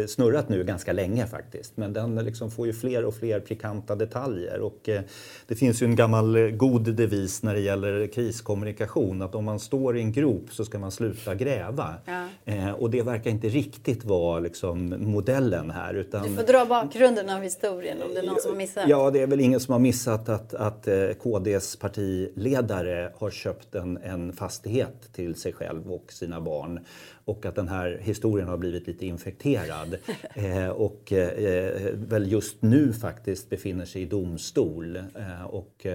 snurrat 0.07 0.49
nu 0.49 0.63
ganska 0.63 0.93
länge 0.93 1.27
faktiskt. 1.27 1.77
Men 1.77 1.93
den 1.93 2.15
liksom 2.15 2.51
får 2.51 2.67
ju 2.67 2.73
fler 2.73 3.05
och 3.05 3.15
fler 3.15 3.39
pikanta 3.39 3.95
detaljer. 3.95 4.59
Och 4.59 4.89
eh, 4.89 5.01
det 5.47 5.55
finns 5.55 5.81
ju 5.81 5.85
en 5.85 5.95
gammal 5.95 6.51
god 6.51 6.93
devis 6.95 7.43
när 7.43 7.53
det 7.53 7.59
gäller 7.59 8.07
kriskommunikation 8.07 9.21
att 9.21 9.35
om 9.35 9.45
man 9.45 9.59
står 9.59 9.97
i 9.97 10.01
en 10.01 10.11
grop 10.11 10.45
så 10.51 10.65
ska 10.65 10.79
man 10.79 10.91
sluta 10.91 11.35
gräva. 11.35 11.95
Ja. 12.05 12.73
och 12.73 12.89
det 12.89 13.01
verkar 13.01 13.29
inte 13.31 13.47
riktigt 13.47 14.03
vara 14.03 14.39
liksom 14.39 14.95
modellen 14.97 15.71
här. 15.71 15.93
Utan... 15.93 16.23
Du 16.23 16.35
får 16.35 16.43
dra 16.43 16.65
bakgrunden 16.65 17.29
av 17.29 17.41
historien 17.41 17.97
om 18.01 18.13
det 18.13 18.19
är 18.19 18.25
någon 18.25 18.41
som 18.41 18.51
har 18.51 18.57
missat. 18.57 18.83
Ja, 18.87 19.11
det 19.11 19.21
är 19.21 19.27
väl 19.27 19.39
ingen 19.39 19.59
som 19.59 19.71
har 19.71 19.79
missat 19.79 20.29
att, 20.29 20.53
att 20.53 20.87
KDs 21.21 21.75
partiledare 21.75 23.13
har 23.17 23.29
köpt 23.29 23.75
en, 23.75 23.97
en 23.97 24.33
fastighet 24.33 25.13
till 25.13 25.35
sig 25.35 25.53
själv 25.53 25.93
och 25.93 26.13
sina 26.19 26.41
barn 26.41 26.79
och 27.25 27.45
att 27.45 27.55
den 27.55 27.67
här 27.67 27.99
historien 28.01 28.47
har 28.47 28.57
blivit 28.57 28.87
lite 28.87 29.05
infekterad 29.05 29.97
eh, 30.35 30.69
och 30.69 31.13
eh, 31.13 31.93
väl 31.93 32.31
just 32.31 32.61
nu 32.61 32.93
faktiskt 32.93 33.49
befinner 33.49 33.85
sig 33.85 34.01
i 34.01 34.05
domstol. 34.05 34.95
Eh, 34.95 35.45
och, 35.45 35.85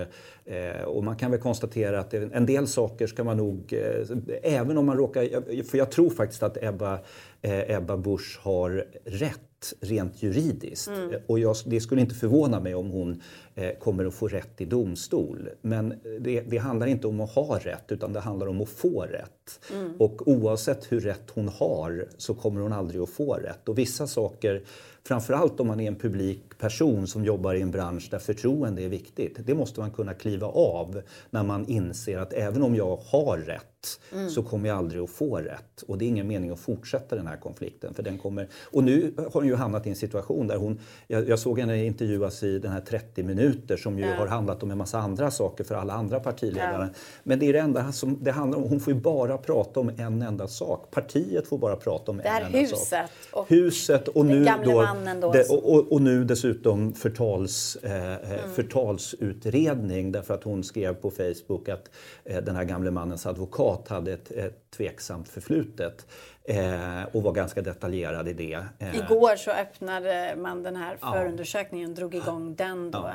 eh, 0.45 0.83
och 0.85 1.05
man 1.05 1.17
kan 1.17 1.31
väl 1.31 1.41
konstatera 1.41 2.01
att 2.01 2.15
en 2.15 2.47
del 2.47 2.67
saker 2.67 3.07
ska 3.07 3.25
man 3.25 3.37
nog, 3.37 3.73
eh, 3.73 4.07
även 4.43 4.79
om 4.79 4.87
man 4.87 4.97
råkar, 4.97 5.63
för 5.63 5.79
jag 5.79 5.91
tror 5.91 6.11
faktiskt 6.11 6.43
att 6.43 6.63
Ebba, 6.63 6.99
eh, 7.43 7.77
Ebba 7.77 7.97
Busch 7.97 8.39
har 8.43 8.87
rätt 9.05 9.41
rent 9.81 10.23
juridiskt. 10.23 10.89
Mm. 10.89 11.21
Och 11.27 11.39
jag, 11.39 11.57
det 11.67 11.81
skulle 11.81 12.01
inte 12.01 12.15
förvåna 12.15 12.61
mig 12.61 12.75
om 12.75 12.91
hon 12.91 13.23
eh, 13.55 13.71
kommer 13.79 14.05
att 14.05 14.15
få 14.15 14.29
rätt 14.29 14.61
i 14.61 14.65
domstol. 14.65 15.49
Men 15.61 15.95
det, 16.21 16.41
det, 16.41 16.59
handlar 16.59 16.87
inte 16.87 17.07
om 17.07 17.21
att 17.21 17.31
ha 17.31 17.59
rätt 17.59 17.93
utan 17.93 18.13
det 18.13 18.21
handlar 18.21 18.47
om 18.47 18.61
att 18.61 18.69
få 18.69 19.03
rätt. 19.03 19.61
Mm. 19.73 19.93
Och 19.99 20.29
oavsett 20.29 20.93
hur 20.93 21.01
rätt 21.01 21.31
hon 21.35 21.49
har 21.49 22.09
så 22.17 22.35
kommer 22.35 22.61
hon 22.61 22.73
aldrig 22.73 23.01
att 23.03 23.11
få 23.11 23.35
rätt. 23.35 23.69
Och 23.69 23.79
vissa 23.79 24.07
saker 24.07 24.63
framförallt 25.09 25.61
om 25.61 25.67
man 25.67 25.81
är 25.81 25.89
en 25.89 25.97
publik 25.97 26.59
person 26.59 27.07
som 27.07 27.25
jobbar 27.25 27.55
i 27.55 27.63
en 27.63 27.71
bransch 27.71 28.09
där 28.11 28.19
förtroende 28.19 28.83
är 28.83 28.89
viktigt. 28.89 29.39
Det 29.47 29.55
måste 29.55 29.81
man 29.81 29.91
kunna 29.91 30.15
kliva 30.15 30.47
av 30.47 31.03
när 31.31 31.43
man 31.43 31.67
inser 31.67 32.19
att 32.19 32.33
även 32.33 32.63
om 32.63 32.75
jag 32.75 32.97
har 32.97 33.39
rätt 33.39 34.01
mm. 34.13 34.31
så 34.31 34.43
kommer 34.43 34.69
jag 34.69 34.79
aldrig 34.79 35.03
att 35.03 35.11
få 35.11 35.39
rätt. 35.39 35.83
Och 35.89 35.99
det 35.99 36.05
är 36.05 36.07
ingen 36.07 36.27
mening 36.27 36.51
att 36.51 36.59
fortsätta 36.59 37.17
den 37.17 37.27
här 37.27 37.37
konflikten. 37.37 37.95
För 37.95 38.03
den 38.03 38.19
kommer... 38.19 38.49
Och 38.65 38.85
nu 38.85 39.15
har 39.17 39.31
hon 39.33 39.47
ju 39.47 39.55
hamnat 39.55 39.87
i 39.87 39.91
en 39.91 39.97
situation 39.97 40.47
där 40.47 40.57
hon... 40.57 40.81
Jag, 41.07 41.29
jag 41.29 41.39
såg 41.39 41.61
henne 41.61 41.85
intervjuas 41.85 42.43
i 42.43 42.59
den 42.59 42.73
här 42.73 42.81
30 42.81 43.23
minuter 43.23 43.77
som 43.77 43.99
ju 43.99 44.05
ja. 44.05 44.15
har 44.15 44.27
handlat 44.27 44.63
om 44.63 44.71
en 44.71 44.79
massa 44.79 44.99
andra 44.99 45.31
saker 45.31 45.65
för 45.65 45.75
alla 45.75 45.93
andra 45.93 46.21
partiledare. 46.21 46.89
Ja. 46.93 47.01
Men 47.23 47.39
det 47.39 47.47
är 47.47 47.53
det 47.53 47.59
enda 47.59 47.93
som 47.93 48.19
det 48.21 48.33
handlar 48.33 48.59
om. 48.59 48.65
Hon 48.65 48.81
får 48.81 48.93
ju 48.93 49.01
bara 49.01 49.39
prata 49.39 49.81
om 49.81 49.89
en 49.97 50.23
enda 50.23 50.49
sak. 50.49 50.91
Partiet 50.91 51.47
får 51.47 51.59
bara 51.59 51.77
prata 51.77 52.11
om 52.11 52.21
en 52.21 52.27
enda 52.27 52.59
huset 52.59 52.79
sak. 52.79 53.11
Och 53.33 53.49
huset 53.49 54.09
och 54.09 54.27
nu 54.27 54.45
då 54.65 54.94
det, 55.33 55.51
och, 55.51 55.93
och, 55.93 56.03
nu 56.03 56.25
dessutom 56.25 56.93
förtals, 56.93 57.77
eh, 57.83 58.13
eh, 58.13 58.45
mm. 58.45 58.51
förtalsutredning 58.55 60.13
därför 60.13 60.35
att 60.35 60.45
hon 60.45 60.65
skrev 60.65 60.95
på 60.95 61.11
Facebook 61.11 61.69
att 61.69 61.91
eh, 62.25 62.45
den 62.45 62.57
här 62.57 62.65
gamle 62.65 62.91
mannens 62.91 63.27
advokat 63.27 63.89
hade 63.89 64.13
ett, 64.13 64.31
ett 64.31 64.71
tveksamt 64.77 65.29
förflutet. 65.29 66.07
Eh, 66.47 67.03
och 67.13 67.23
var 67.23 67.33
ganska 67.33 67.63
detaljerad 67.63 68.29
i 68.29 68.33
det. 68.33 68.65
Eh, 68.79 68.97
Igår 68.97 69.37
så 69.37 69.51
öppnade 69.51 70.35
man 70.39 70.63
den 70.63 70.77
här 70.77 70.97
förundersökningen 70.97 71.91
och 71.91 71.97
drog 71.97 72.15
igång 72.15 72.55
den 72.55 72.91
då. 72.91 72.99
Ja. 72.99 73.15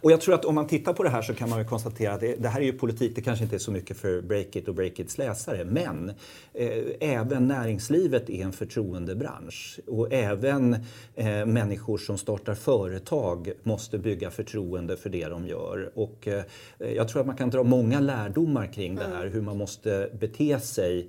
Och 0.00 0.12
jag 0.12 0.20
tror 0.20 0.34
att 0.34 0.44
om 0.44 0.54
man 0.54 0.66
tittar 0.66 0.92
på 0.92 1.02
det 1.02 1.10
här 1.10 1.22
så 1.22 1.34
kan 1.34 1.50
man 1.50 1.58
ju 1.58 1.64
konstatera 1.64 2.12
att 2.12 2.20
det, 2.20 2.36
det 2.36 2.48
här 2.48 2.60
är 2.60 2.64
ju 2.64 2.72
politik, 2.72 3.12
det 3.14 3.20
kanske 3.22 3.44
inte 3.44 3.56
är 3.56 3.58
så 3.58 3.70
mycket 3.70 3.96
för 3.96 4.20
Breakit 4.20 4.68
och 4.68 4.74
Breakits 4.74 5.18
läsare, 5.18 5.64
men 5.64 6.12
eh, 6.54 6.68
även 7.00 7.48
näringslivet 7.48 8.30
är 8.30 8.44
en 8.44 8.52
förtroendebransch. 8.52 9.80
Och 9.86 10.12
även 10.12 10.74
eh, 11.14 11.46
människor 11.46 11.98
som 11.98 12.18
startar 12.18 12.54
företag 12.54 13.52
måste 13.62 13.98
bygga 13.98 14.30
förtroende 14.30 14.96
för 14.96 15.10
det 15.10 15.28
de 15.28 15.46
gör. 15.46 15.90
Och 15.94 16.28
eh, 16.28 16.44
jag 16.78 17.08
tror 17.08 17.20
att 17.20 17.26
man 17.26 17.36
kan 17.36 17.50
dra 17.50 17.62
många 17.62 18.00
lärdomar 18.00 18.66
kring 18.66 18.94
det 18.94 19.04
här, 19.04 19.20
mm. 19.20 19.32
hur 19.32 19.42
man 19.42 19.56
måste 19.56 20.10
bete 20.20 20.60
sig 20.60 21.08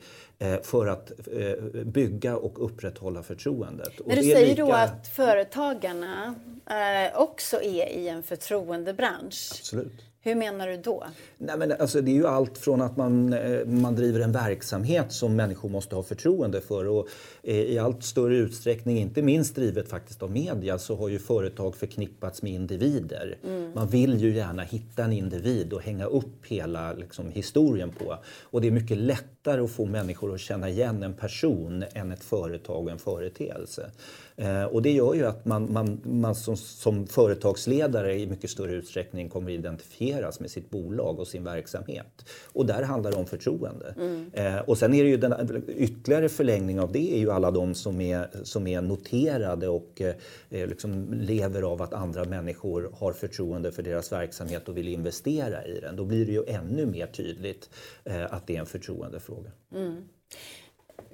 för 0.63 0.88
att 0.88 1.12
eh, 1.28 1.84
bygga 1.84 2.38
och 2.38 2.65
upprätthålla 2.65 3.23
förtroendet. 3.23 3.93
Men 4.06 4.15
du 4.15 4.21
säger 4.21 4.47
lika... 4.47 4.65
då 4.65 4.71
att 4.71 5.08
företagarna 5.08 6.36
eh, 6.69 7.21
också 7.21 7.62
är 7.62 7.88
i 7.88 8.08
en 8.08 8.23
förtroendebransch. 8.23 9.52
Absolut. 9.52 10.07
Hur 10.28 10.36
menar 10.36 10.68
du 10.68 10.78
då? 10.78 11.04
Nej, 11.38 11.58
men 11.58 11.72
alltså, 11.72 12.02
det 12.02 12.12
är 12.12 12.16
ju 12.16 12.28
allt 12.28 12.58
från 12.58 12.82
att 12.82 12.98
man, 12.98 13.36
man 13.66 13.96
driver 13.96 14.20
en 14.20 14.32
verksamhet 14.32 15.12
som 15.12 15.36
människor 15.36 15.70
måste 15.70 15.96
ha 15.96 16.04
förtroende 16.04 16.62
för 16.62 16.88
och 16.88 17.08
i 17.44 17.80
allt 17.80 18.04
större 18.04 18.38
utsträckning, 18.38 18.98
inte 18.98 19.22
minst 19.22 19.56
drivet 19.56 19.90
faktiskt 19.90 20.24
av 20.24 20.32
media, 20.32 20.78
så 20.78 20.96
har 20.96 21.10
ju 21.10 21.20
företag 21.20 21.76
förknippats 21.76 22.42
med 22.42 22.52
individer. 22.52 23.38
Mm. 23.44 23.72
Man 23.76 23.88
vill 23.88 24.18
ju 24.18 24.36
gärna 24.36 24.63
hitta 24.63 25.04
en 25.04 25.13
individ 25.13 25.74
och 25.74 25.82
hänga 25.82 26.06
upp 26.06 26.46
hela 26.46 26.94
liksom, 26.94 27.30
historien 27.30 27.92
på. 27.92 28.18
Och 28.44 28.62
det 28.62 28.68
är 28.68 28.72
mycket 28.72 28.98
lättare 28.98 29.62
att 29.62 29.72
få 29.72 29.86
människor 29.86 30.34
att 30.34 30.40
känna 30.40 30.70
igen 30.70 31.04
en 31.04 31.13
person 31.13 31.84
än 31.94 32.12
ett 32.12 32.24
företag 32.24 32.86
och 32.86 32.92
en 32.92 33.00
företeelse. 33.00 33.92
Eh, 34.41 34.63
och 34.63 34.82
det 34.82 34.91
gör 34.91 35.13
ju 35.13 35.26
att 35.26 35.45
man, 35.45 35.73
man, 35.73 36.02
man 36.04 36.36
som, 36.36 36.58
som, 36.58 37.08
företagsledare 37.08 38.19
i 38.19 38.28
mycket 38.28 38.50
större 38.50 38.73
utsträckning 38.73 39.30
kommer 39.30 39.52
identifieras 39.52 40.39
med 40.39 40.52
sitt 40.52 40.69
bolag 40.69 41.19
och 41.19 41.28
sin 41.28 41.43
verksamhet. 41.43 42.30
Och 42.54 42.65
där 42.65 42.84
handlar 42.84 43.12
det 43.12 43.17
om 43.17 43.26
förtroende. 43.26 43.93
Mm. 43.97 44.32
Eh, 44.34 44.60
och 44.60 44.78
sen 44.78 44.93
är 44.93 45.04
det 45.04 45.10
ju 45.10 45.17
den 45.17 45.63
ytterligare 45.67 46.30
förlängning 46.30 46.80
av 46.80 46.91
det 46.91 47.13
är 47.13 47.19
ju 47.19 47.32
alla 47.32 47.52
de 47.52 47.76
som 47.76 48.02
är, 48.02 48.30
som 48.43 48.67
är 48.67 48.82
noterade 48.82 49.67
och 49.67 50.02
eh, 50.02 50.67
liksom 50.67 51.13
lever 51.13 51.62
av 51.62 51.82
att 51.82 51.93
andra 51.93 52.26
människor 52.26 52.91
har 52.93 53.13
förtroende 53.13 53.71
för 53.71 53.84
deras 53.84 54.12
verksamhet 54.12 54.69
och 54.69 54.78
vill 54.78 54.88
investera 54.88 55.65
i 55.65 55.80
den. 55.80 55.95
Då 55.95 56.06
blir 56.06 56.26
det 56.26 56.32
ju 56.32 56.43
ännu 56.47 56.86
mer 56.86 57.08
tydligt 57.08 57.69
eh, 58.04 58.34
att 58.34 58.47
det 58.47 58.56
är 58.56 58.60
en 58.60 58.65
förtroendefråga. 58.65 59.52
Mm. 59.76 60.04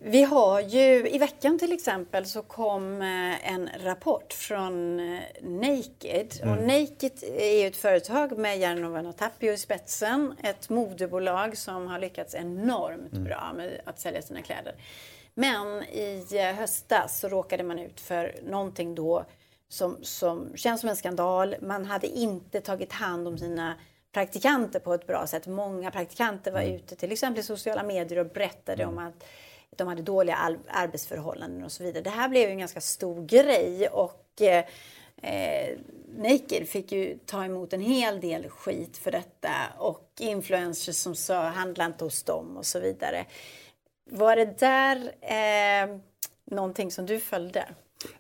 Vi 0.06 0.24
har 0.24 0.62
ju 0.62 1.10
i 1.10 1.18
veckan 1.18 1.60
till 1.60 1.74
exempel 1.74 2.26
så 2.26 2.42
kom 2.42 3.02
eh, 3.02 3.54
en 3.54 3.70
rapport 3.84 4.34
från 4.34 5.00
eh, 5.00 5.22
Naked. 5.42 6.40
Mm. 6.42 6.58
Och 6.58 6.64
Naked 6.64 7.24
är 7.38 7.68
ett 7.68 7.78
företag 7.78 8.38
med 8.38 8.60
Jarno 8.60 9.12
Tapio 9.14 9.52
i 9.52 9.58
spetsen. 9.58 10.36
Ett 10.44 10.70
modebolag 10.70 11.58
som 11.58 11.88
har 11.88 12.00
lyckats 12.00 12.36
enormt 12.36 13.14
mm. 13.14 13.24
bra 13.24 13.52
med 13.56 13.82
att 13.86 14.00
sälja 14.00 14.22
sina 14.22 14.42
kläder. 14.42 14.76
Men 15.34 15.84
i 15.84 16.26
eh, 16.32 16.56
höstas 16.56 17.20
så 17.20 17.28
råkade 17.28 17.64
man 17.64 17.80
ut 17.80 18.00
för 18.00 18.36
någonting 18.44 18.96
då 18.96 19.26
som, 19.70 19.98
som 20.02 20.52
känns 20.56 20.82
som 20.82 20.90
en 20.90 20.96
skandal. 20.96 21.56
Man 21.62 21.86
hade 21.86 22.08
inte 22.08 22.62
tagit 22.62 22.94
hand 22.94 23.28
om 23.28 23.38
sina 23.38 23.76
praktikanter 24.14 24.80
på 24.80 24.94
ett 24.94 25.08
bra 25.08 25.28
sätt. 25.28 25.48
Många 25.48 25.92
praktikanter 25.92 26.52
var 26.52 26.62
mm. 26.62 26.76
ute 26.76 26.96
till 26.96 27.12
exempel 27.12 27.40
i 27.40 27.44
sociala 27.44 27.84
medier 27.84 28.20
och 28.20 28.26
berättade 28.26 28.84
mm. 28.84 28.98
om 28.98 29.08
att 29.08 29.24
de 29.78 29.88
hade 29.88 30.02
dåliga 30.02 30.58
arbetsförhållanden 30.68 31.64
och 31.64 31.72
så 31.72 31.84
vidare. 31.84 32.04
Det 32.04 32.10
här 32.10 32.30
blev 32.30 32.44
ju 32.44 32.52
en 32.52 32.60
ganska 32.60 32.82
stor 32.82 33.26
grej 33.26 33.88
och 33.88 34.42
eh, 34.42 34.66
eh, 35.22 35.78
Naked 36.18 36.68
fick 36.68 36.92
ju 36.92 37.18
ta 37.26 37.46
emot 37.46 37.74
en 37.74 37.82
hel 37.82 38.22
del 38.22 38.50
skit 38.50 38.98
för 38.98 39.12
detta 39.12 39.52
och 39.78 40.10
influencers 40.20 40.96
som 40.96 41.16
sa 41.16 41.42
handla 41.42 41.86
inte 41.86 42.04
hos 42.04 42.24
dem 42.24 42.58
och 42.58 42.66
så 42.66 42.80
vidare. 42.80 43.26
Var 44.10 44.36
det 44.36 44.60
där 44.60 45.12
eh, 45.22 45.98
någonting 46.46 46.92
som 46.92 47.06
du 47.06 47.20
följde? 47.20 47.66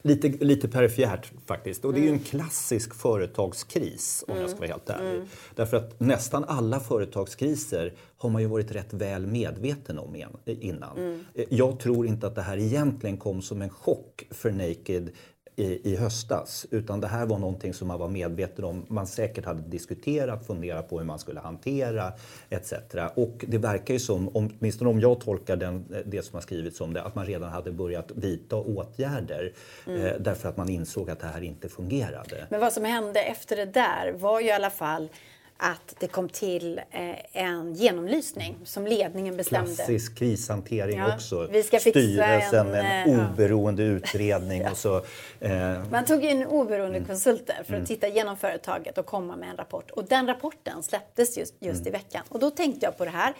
Lite, 0.01 0.45
lite 0.45 0.67
perifert 0.67 1.31
faktiskt. 1.45 1.85
Och 1.85 1.93
det 1.93 1.99
är 1.99 2.03
ju 2.03 2.09
en 2.09 2.19
klassisk 2.19 2.93
företagskris 2.93 4.23
om 4.27 4.37
jag 4.37 4.49
ska 4.49 4.59
vara 4.59 4.67
helt 4.67 4.89
ärlig. 4.89 5.21
Därför 5.55 5.77
att 5.77 5.99
nästan 5.99 6.43
alla 6.43 6.79
företagskriser 6.79 7.93
har 8.17 8.29
man 8.29 8.41
ju 8.41 8.47
varit 8.47 8.71
rätt 8.71 8.93
väl 8.93 9.27
medveten 9.27 9.99
om 9.99 10.15
innan. 10.45 11.23
Jag 11.49 11.79
tror 11.79 12.07
inte 12.07 12.27
att 12.27 12.35
det 12.35 12.41
här 12.41 12.57
egentligen 12.57 13.17
kom 13.17 13.41
som 13.41 13.61
en 13.61 13.69
chock 13.69 14.23
för 14.31 14.51
Naked 14.51 15.09
i, 15.55 15.91
i 15.91 15.95
höstas. 15.95 16.65
Utan 16.71 16.99
det 16.99 17.07
här 17.07 17.25
var 17.25 17.39
någonting 17.39 17.73
som 17.73 17.87
man 17.87 17.99
var 17.99 18.07
medveten 18.07 18.65
om. 18.65 18.85
Man 18.89 19.07
säkert 19.07 19.45
hade 19.45 19.61
diskuterat, 19.61 20.47
funderat 20.47 20.89
på 20.89 20.99
hur 20.99 21.05
man 21.05 21.19
skulle 21.19 21.39
hantera 21.39 22.13
etc. 22.49 22.73
Och 23.15 23.45
det 23.47 23.57
verkar 23.57 23.93
ju 23.93 23.99
som, 23.99 24.29
åtminstone 24.33 24.89
om 24.89 24.99
jag 24.99 25.19
tolkar 25.19 25.55
den, 25.55 26.03
det 26.05 26.25
som 26.25 26.35
har 26.35 26.41
skrivits 26.41 26.81
om 26.81 26.93
det, 26.93 27.03
att 27.03 27.15
man 27.15 27.25
redan 27.25 27.49
hade 27.49 27.71
börjat 27.71 28.11
vidta 28.15 28.55
åtgärder 28.55 29.53
mm. 29.87 30.05
eh, 30.05 30.13
därför 30.19 30.49
att 30.49 30.57
man 30.57 30.69
insåg 30.69 31.09
att 31.09 31.19
det 31.19 31.27
här 31.27 31.41
inte 31.41 31.69
fungerade. 31.69 32.47
Men 32.49 32.59
vad 32.59 32.73
som 32.73 32.85
hände 32.85 33.21
efter 33.21 33.55
det 33.55 33.65
där 33.65 34.11
var 34.11 34.39
ju 34.39 34.47
i 34.47 34.51
alla 34.51 34.69
fall 34.69 35.09
att 35.57 35.95
det 35.99 36.07
kom 36.07 36.29
till 36.29 36.81
eh, 36.91 37.43
en 37.43 37.73
genomlysning 37.73 38.57
som 38.63 38.87
ledningen 38.87 39.37
bestämde. 39.37 39.75
Klassisk 39.75 40.17
krishantering 40.17 40.99
ja, 40.99 41.15
också. 41.15 41.47
Vi 41.51 41.63
ska 41.63 41.79
Styrelsen, 41.79 42.67
en, 42.67 42.85
en 42.85 43.19
eh, 43.19 43.31
oberoende 43.31 43.83
ja. 43.83 43.89
utredning 43.93 44.61
ja. 44.61 44.71
och 44.71 44.77
så. 44.77 44.97
Eh. 45.39 45.89
Man 45.91 46.05
tog 46.05 46.23
in 46.23 46.45
oberoende 46.45 46.97
mm. 46.97 47.07
konsulter 47.07 47.55
för 47.55 47.61
att 47.61 47.69
mm. 47.69 47.85
titta 47.85 48.07
igenom 48.07 48.37
företaget 48.37 48.97
och 48.97 49.05
komma 49.05 49.35
med 49.35 49.49
en 49.49 49.57
rapport. 49.57 49.91
Och 49.91 50.05
den 50.05 50.27
rapporten 50.27 50.83
släpptes 50.83 51.37
just, 51.37 51.53
just 51.59 51.81
mm. 51.81 51.87
i 51.87 51.91
veckan. 51.91 52.23
Och 52.29 52.39
då 52.39 52.49
tänkte 52.49 52.85
jag 52.85 52.97
på 52.97 53.05
det 53.05 53.11
här 53.11 53.33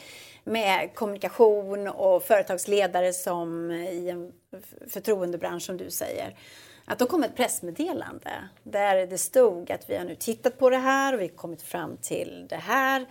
med 0.43 0.89
kommunikation 0.95 1.87
och 1.87 2.23
företagsledare 2.23 3.13
som 3.13 3.71
i 3.71 4.09
en 4.09 4.31
förtroendebransch 4.87 5.63
som 5.63 5.77
du 5.77 5.89
säger 5.89 6.35
att 6.85 6.99
då 6.99 7.05
kom 7.05 7.23
ett 7.23 7.35
pressmeddelande 7.35 8.49
där 8.63 9.07
det 9.07 9.17
stod 9.17 9.71
att 9.71 9.89
vi 9.89 9.97
har 9.97 10.05
nu 10.05 10.15
tittat 10.15 10.59
på 10.59 10.69
det 10.69 10.77
här 10.77 11.13
och 11.13 11.19
vi 11.19 11.27
har 11.27 11.35
kommit 11.35 11.61
fram 11.61 11.97
till 11.97 12.45
det 12.49 12.55
här. 12.55 13.05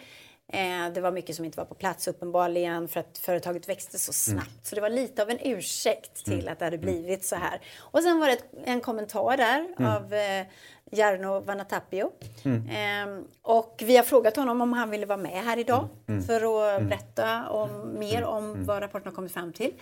Eh, 0.52 0.92
det 0.94 1.00
var 1.00 1.12
mycket 1.12 1.36
som 1.36 1.44
inte 1.44 1.58
var 1.58 1.64
på 1.64 1.74
plats 1.74 2.08
uppenbarligen 2.08 2.88
för 2.88 3.00
att 3.00 3.18
företaget 3.18 3.68
växte 3.68 3.98
så 3.98 4.10
mm. 4.10 4.40
snabbt. 4.40 4.50
Mm. 4.50 4.64
Så 4.64 4.74
det 4.74 4.80
var 4.80 4.90
lite 4.90 5.22
av 5.22 5.30
en 5.30 5.38
ursäkt 5.42 6.24
till 6.24 6.40
mm. 6.40 6.52
att 6.52 6.58
det 6.58 6.64
hade 6.64 6.76
mm. 6.76 6.86
blivit 6.86 7.24
så 7.24 7.36
här. 7.36 7.60
Och 7.78 8.02
sen 8.02 8.20
var 8.20 8.26
det 8.26 8.38
en 8.64 8.80
kommentar 8.80 9.36
där 9.36 9.66
mm. 9.78 9.92
av 9.92 10.14
eh, 10.14 10.46
Jarno 10.90 11.40
Vanatapio. 11.40 12.10
Mm. 12.44 12.68
Eh, 12.68 13.24
och 13.42 13.82
vi 13.84 13.96
har 13.96 14.04
frågat 14.04 14.36
honom 14.36 14.60
om 14.60 14.72
han 14.72 14.90
ville 14.90 15.06
vara 15.06 15.18
med 15.18 15.44
här 15.44 15.58
idag 15.58 15.88
för 16.26 16.74
att 16.76 16.82
berätta 16.82 17.48
om, 17.48 17.98
mer 17.98 18.24
om 18.24 18.64
vad 18.64 18.82
rapporten 18.82 19.08
har 19.08 19.14
kommit 19.14 19.32
fram 19.32 19.52
till. 19.52 19.72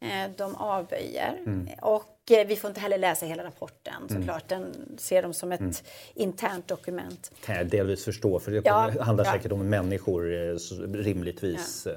Eh, 0.00 0.30
de 0.36 0.56
avböjer. 0.56 1.38
Mm. 1.46 1.68
Och 1.82 2.30
eh, 2.30 2.46
vi 2.46 2.56
får 2.56 2.68
inte 2.68 2.80
heller 2.80 2.98
läsa 2.98 3.26
hela 3.26 3.44
rapporten 3.44 3.94
mm. 3.96 4.08
såklart. 4.08 4.48
Den 4.48 4.74
ser 4.98 5.22
de 5.22 5.34
som 5.34 5.52
ett 5.52 5.60
mm. 5.60 5.74
internt 6.14 6.68
dokument. 6.68 7.32
Kan 7.44 7.56
jag 7.56 7.66
delvis 7.66 8.04
förstå, 8.04 8.40
för 8.40 8.50
det 8.50 8.62
ja, 8.64 8.92
handlar 9.00 9.24
ja. 9.24 9.32
säkert 9.32 9.52
om 9.52 9.68
människor 9.68 10.34
eh, 10.34 10.56
rimligtvis. 10.92 11.86
Ja. 11.86 11.92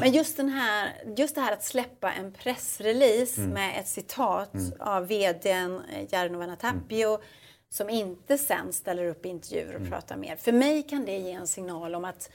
Men 0.00 0.12
just, 0.12 0.36
den 0.36 0.48
här, 0.48 0.92
just 1.16 1.34
det 1.34 1.40
här 1.40 1.52
att 1.52 1.64
släppa 1.64 2.12
en 2.12 2.32
pressrelease 2.32 3.40
mm. 3.40 3.52
med 3.52 3.80
ett 3.80 3.88
citat 3.88 4.54
mm. 4.54 4.72
av 4.80 5.06
vdn 5.06 5.82
Jarno 6.10 6.38
Vanatapio 6.38 7.08
mm. 7.08 7.20
som 7.70 7.90
inte 7.90 8.38
sen 8.38 8.72
ställer 8.72 9.06
upp 9.06 9.26
intervjuer 9.26 9.76
och 9.76 9.88
pratar 9.88 10.16
mer. 10.16 10.36
För 10.36 10.52
mig 10.52 10.82
kan 10.82 11.04
det 11.04 11.18
ge 11.18 11.32
en 11.32 11.46
signal 11.46 11.94
om 11.94 12.04
att 12.04 12.30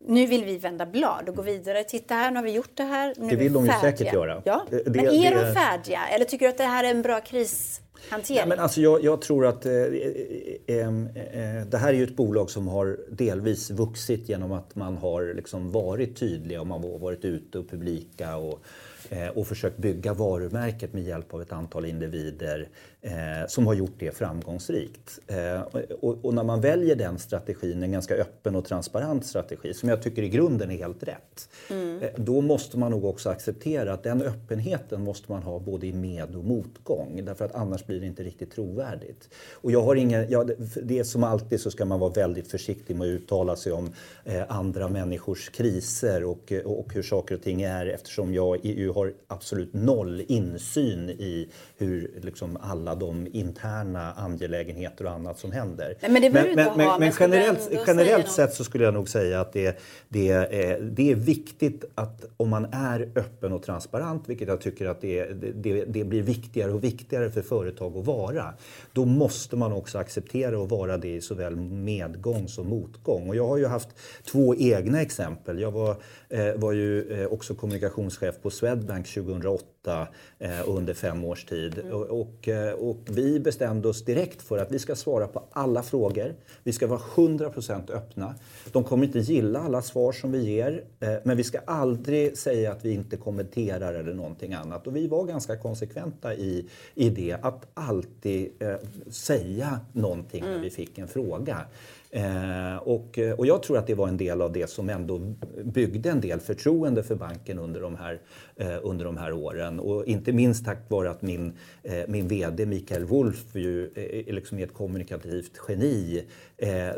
nu 0.00 0.26
vill 0.26 0.44
vi 0.44 0.58
vända 0.58 0.86
blad 0.86 1.28
och 1.28 1.36
gå 1.36 1.42
vidare. 1.42 1.84
Titta 1.84 2.14
här, 2.14 2.30
nu 2.30 2.36
har 2.36 2.44
vi 2.44 2.52
gjort 2.52 2.70
det 2.76 2.82
här. 2.82 3.14
Nu 3.16 3.28
det 3.28 3.36
vill 3.36 3.52
de 3.52 3.66
ju 3.66 3.72
säkert 3.80 4.12
göra. 4.12 4.42
Ja. 4.44 4.66
Det, 4.70 4.86
men 4.86 5.06
är 5.06 5.34
det... 5.34 5.46
de 5.46 5.54
färdiga? 5.54 6.08
Eller 6.08 6.24
tycker 6.24 6.46
du 6.46 6.50
att 6.50 6.58
det 6.58 6.64
här 6.64 6.84
är 6.84 6.90
en 6.90 7.02
bra 7.02 7.20
krishantering? 7.20 8.38
Ja, 8.38 8.46
men 8.46 8.58
alltså 8.58 8.80
jag, 8.80 9.04
jag 9.04 9.22
tror 9.22 9.46
att 9.46 9.66
eh, 9.66 9.72
eh, 9.72 10.78
eh, 10.78 11.66
det 11.66 11.78
här 11.78 11.88
är 11.88 11.92
ju 11.92 12.04
ett 12.04 12.16
bolag 12.16 12.50
som 12.50 12.68
har 12.68 12.98
delvis 13.10 13.70
vuxit 13.70 14.28
genom 14.28 14.52
att 14.52 14.74
man 14.74 14.96
har 14.96 15.34
liksom 15.34 15.72
varit 15.72 16.16
tydliga 16.16 16.60
och 16.60 16.66
man 16.66 16.82
har 16.82 16.98
varit 16.98 17.24
ute 17.24 17.58
och 17.58 17.70
publika 17.70 18.36
och 18.36 18.64
Eh, 19.10 19.28
och 19.28 19.46
försökt 19.46 19.76
bygga 19.76 20.14
varumärket 20.14 20.92
med 20.92 21.02
hjälp 21.02 21.34
av 21.34 21.42
ett 21.42 21.52
antal 21.52 21.84
individer 21.84 22.68
eh, 23.02 23.46
som 23.48 23.66
har 23.66 23.74
gjort 23.74 23.94
det 23.98 24.16
framgångsrikt. 24.16 25.18
Eh, 25.26 25.60
och, 26.00 26.24
och, 26.24 26.34
när 26.34 26.44
man 26.44 26.60
väljer 26.60 26.96
den 26.96 27.18
strategin, 27.18 27.82
en 27.82 27.92
ganska 27.92 28.14
öppen 28.14 28.56
och 28.56 28.64
transparent 28.64 29.26
strategi 29.26 29.74
som 29.74 29.88
jag 29.88 30.02
tycker 30.02 30.22
i 30.22 30.28
grunden 30.28 30.70
är 30.70 30.76
helt 30.76 31.02
rätt, 31.02 31.48
mm. 31.70 32.02
eh, 32.02 32.10
då 32.16 32.40
måste 32.40 32.78
man 32.78 32.90
nog 32.90 33.04
också 33.04 33.30
acceptera 33.30 33.92
att 33.92 34.02
den 34.02 34.22
öppenheten 34.22 35.02
måste 35.02 35.32
man 35.32 35.42
ha 35.42 35.58
både 35.58 35.86
i 35.86 35.92
med 35.92 36.36
och 36.36 36.44
motgång 36.44 37.20
därför 37.24 37.44
att 37.44 37.54
annars 37.54 37.86
blir 37.86 38.00
det 38.00 38.06
inte 38.06 38.22
riktigt 38.22 38.50
trovärdigt. 38.50 39.28
Och 39.52 39.72
jag 39.72 39.82
har 39.82 39.94
ingen, 39.96 40.26
ja, 40.30 40.44
det 40.82 40.98
är 40.98 41.04
som 41.04 41.24
alltid 41.24 41.60
så 41.60 41.70
ska 41.70 41.84
man 41.84 42.00
vara 42.00 42.12
väldigt 42.12 42.50
försiktig 42.50 42.96
med 42.96 43.04
att 43.04 43.10
uttala 43.10 43.56
sig 43.56 43.72
om 43.72 43.92
eh, 44.24 44.42
andra 44.48 44.88
människors 44.88 45.50
kriser 45.50 46.24
och, 46.24 46.52
och 46.64 46.94
hur 46.94 47.02
saker 47.02 47.34
och 47.34 47.42
ting 47.42 47.62
är 47.62 47.86
eftersom 47.86 48.34
jag 48.34 48.64
ju 48.64 48.90
har 48.90 49.14
absolut 49.26 49.74
noll 49.74 50.24
insyn 50.28 51.10
i 51.10 51.48
hur 51.76 52.20
liksom, 52.22 52.58
alla 52.60 52.87
de 52.94 53.26
interna 53.32 54.12
angelägenheter 54.12 55.04
och 55.04 55.10
annat 55.10 55.38
som 55.38 55.52
händer. 55.52 55.96
Nej, 56.00 56.10
men, 56.10 56.32
men, 56.32 56.54
men, 56.54 56.76
men, 56.76 57.00
men 57.00 57.12
generellt, 57.20 57.70
generellt 57.86 58.30
sett 58.30 58.54
så 58.54 58.64
skulle 58.64 58.84
jag 58.84 58.94
nog 58.94 59.08
säga 59.08 59.40
att 59.40 59.52
det, 59.52 59.78
det, 60.08 60.28
är, 60.28 60.80
det 60.80 61.10
är 61.10 61.14
viktigt 61.14 61.84
att 61.94 62.24
om 62.36 62.48
man 62.48 62.64
är 62.72 63.10
öppen 63.14 63.52
och 63.52 63.62
transparent, 63.62 64.28
vilket 64.28 64.48
jag 64.48 64.60
tycker 64.60 64.86
att 64.86 65.00
det, 65.00 65.24
det, 65.54 65.84
det 65.84 66.04
blir 66.04 66.22
viktigare 66.22 66.72
och 66.72 66.84
viktigare 66.84 67.30
för 67.30 67.42
företag 67.42 67.96
att 67.96 68.06
vara, 68.06 68.54
då 68.92 69.04
måste 69.04 69.56
man 69.56 69.72
också 69.72 69.98
acceptera 69.98 70.62
att 70.62 70.70
vara 70.70 70.98
det 70.98 71.14
i 71.14 71.20
såväl 71.20 71.56
medgång 71.56 72.48
som 72.48 72.68
motgång. 72.68 73.28
Och 73.28 73.36
jag 73.36 73.48
har 73.48 73.56
ju 73.56 73.66
haft 73.66 73.88
två 74.24 74.54
egna 74.54 75.00
exempel. 75.00 75.60
Jag 75.60 75.70
var, 75.70 75.96
eh, 76.28 76.54
var 76.56 76.72
ju 76.72 77.12
eh, 77.12 77.26
också 77.26 77.54
kommunikationschef 77.54 78.34
på 78.42 78.50
Swedbank 78.50 79.06
2008 79.06 79.64
eh, 79.86 80.68
under 80.68 80.94
fem 80.94 81.24
års 81.24 81.44
tid. 81.44 81.78
Mm. 81.78 81.92
Och, 81.92 82.20
och, 82.20 82.48
eh, 82.48 82.72
och, 82.72 82.96
vi 83.06 83.40
bestämde 83.40 83.88
oss 83.88 84.04
direkt 84.04 84.42
för 84.42 84.58
att 84.58 84.72
vi 84.72 84.78
ska 84.78 84.96
svara 84.96 85.28
på 85.28 85.42
alla 85.52 85.82
frågor. 85.82 86.34
Vi 86.62 86.72
ska 86.72 86.86
vara 86.86 87.00
100% 87.14 87.90
öppna. 87.90 88.34
De 88.72 88.84
kommer 88.84 89.06
inte 89.06 89.18
gilla 89.18 89.60
alla 89.60 89.82
svar 89.82 90.12
som 90.12 90.32
vi 90.32 90.44
ger, 90.44 90.84
eh, 91.00 91.14
men 91.24 91.36
vi 91.36 91.44
ska 91.44 91.58
aldrig 91.58 92.38
säga 92.38 92.72
att 92.72 92.84
vi 92.84 92.92
inte 92.92 93.16
kommenterar 93.16 93.94
eller 93.94 94.14
någonting 94.14 94.54
annat. 94.54 94.86
Och 94.86 94.96
vi 94.96 95.06
var 95.06 95.24
ganska 95.24 95.56
konsekventa 95.56 96.34
i, 96.34 96.66
i 96.94 97.10
det, 97.10 97.36
att 97.42 97.66
alltid 97.74 98.50
eh, 98.58 98.76
säga 99.10 99.80
någonting 99.92 100.40
mm. 100.40 100.54
när 100.54 100.60
vi 100.60 100.70
fick 100.70 100.98
en 100.98 101.08
fråga. 101.08 101.66
Eh, 102.10 102.76
och, 102.76 103.18
och 103.36 103.46
jag 103.46 103.62
tror 103.62 103.78
att 103.78 103.86
det 103.86 103.94
var 103.94 104.08
en 104.08 104.16
del 104.16 104.42
av 104.42 104.52
det 104.52 104.70
som 104.70 104.88
ändå 104.88 105.18
byggde 105.64 106.10
en 106.10 106.20
del 106.20 106.40
förtroende 106.40 107.02
för 107.02 107.14
banken 107.14 107.58
under 107.58 107.80
de 107.80 107.96
här, 107.96 108.20
eh, 108.56 108.76
under 108.82 109.04
de 109.04 109.16
här 109.16 109.32
åren. 109.32 109.80
Och 109.80 110.06
inte 110.06 110.32
minst 110.32 110.64
tack 110.64 110.78
vare 110.88 111.10
att 111.10 111.22
min, 111.22 111.52
eh, 111.82 112.04
min 112.08 112.28
VD 112.28 112.66
Mikael 112.66 113.04
Wolf 113.04 113.54
ju, 113.54 113.90
eh, 113.94 114.34
liksom 114.34 114.58
är 114.58 114.62
ett 114.62 114.74
kommunikativt 114.74 115.60
geni 115.68 116.24
eh, 116.58 116.90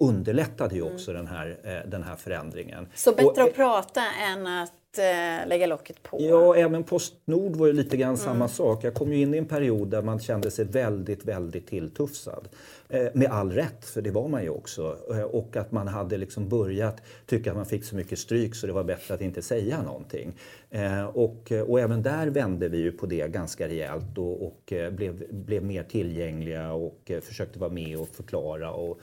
underlättade 0.00 0.74
ju 0.74 0.82
också 0.82 1.10
mm. 1.10 1.24
den, 1.24 1.36
här, 1.36 1.58
eh, 1.64 1.90
den 1.90 2.02
här 2.02 2.16
förändringen. 2.16 2.88
Så 2.94 3.12
bättre 3.12 3.42
och, 3.42 3.48
att 3.48 3.54
prata 3.54 4.00
än 4.32 4.46
att 4.46 4.98
eh, 4.98 5.48
lägga 5.48 5.66
locket 5.66 6.02
på? 6.02 6.16
Ja, 6.20 6.56
även 6.56 6.84
Postnord 6.84 7.56
var 7.56 7.66
ju 7.66 7.72
lite 7.72 7.96
grann 7.96 8.14
mm. 8.14 8.24
samma 8.24 8.48
sak. 8.48 8.84
Jag 8.84 8.94
kom 8.94 9.12
ju 9.12 9.20
in 9.20 9.34
i 9.34 9.38
en 9.38 9.46
period 9.46 9.88
där 9.88 10.02
man 10.02 10.20
kände 10.20 10.50
sig 10.50 10.64
väldigt, 10.64 11.24
väldigt 11.24 11.66
tilltufsad. 11.66 12.48
Eh, 12.88 13.06
med 13.12 13.30
all 13.30 13.52
rätt, 13.52 13.84
för 13.84 14.02
det 14.02 14.10
var 14.10 14.28
man 14.28 14.42
ju 14.42 14.48
också. 14.48 14.98
Eh, 15.10 15.22
och 15.22 15.56
att 15.56 15.72
man 15.72 15.88
hade 15.88 16.16
liksom 16.16 16.48
börjat 16.48 17.02
tycka 17.26 17.50
att 17.50 17.56
man 17.56 17.66
fick 17.66 17.84
så 17.84 17.96
mycket 17.96 18.18
stryk 18.18 18.54
så 18.54 18.66
det 18.66 18.72
var 18.72 18.84
bättre 18.84 19.14
att 19.14 19.20
inte 19.20 19.42
säga 19.42 19.82
någonting. 19.82 20.32
Eh, 20.70 21.04
och, 21.04 21.52
och 21.66 21.80
även 21.80 22.02
där 22.02 22.26
vände 22.26 22.68
vi 22.68 22.78
ju 22.78 22.92
på 22.92 23.06
det 23.06 23.32
ganska 23.32 23.68
rejält 23.68 24.18
och, 24.18 24.46
och 24.46 24.72
blev, 24.92 25.34
blev 25.34 25.64
mer 25.64 25.82
tillgängliga 25.82 26.72
och 26.72 27.10
försökte 27.22 27.58
vara 27.58 27.70
med 27.70 27.98
och 27.98 28.08
förklara. 28.08 28.72
Och, 28.72 28.93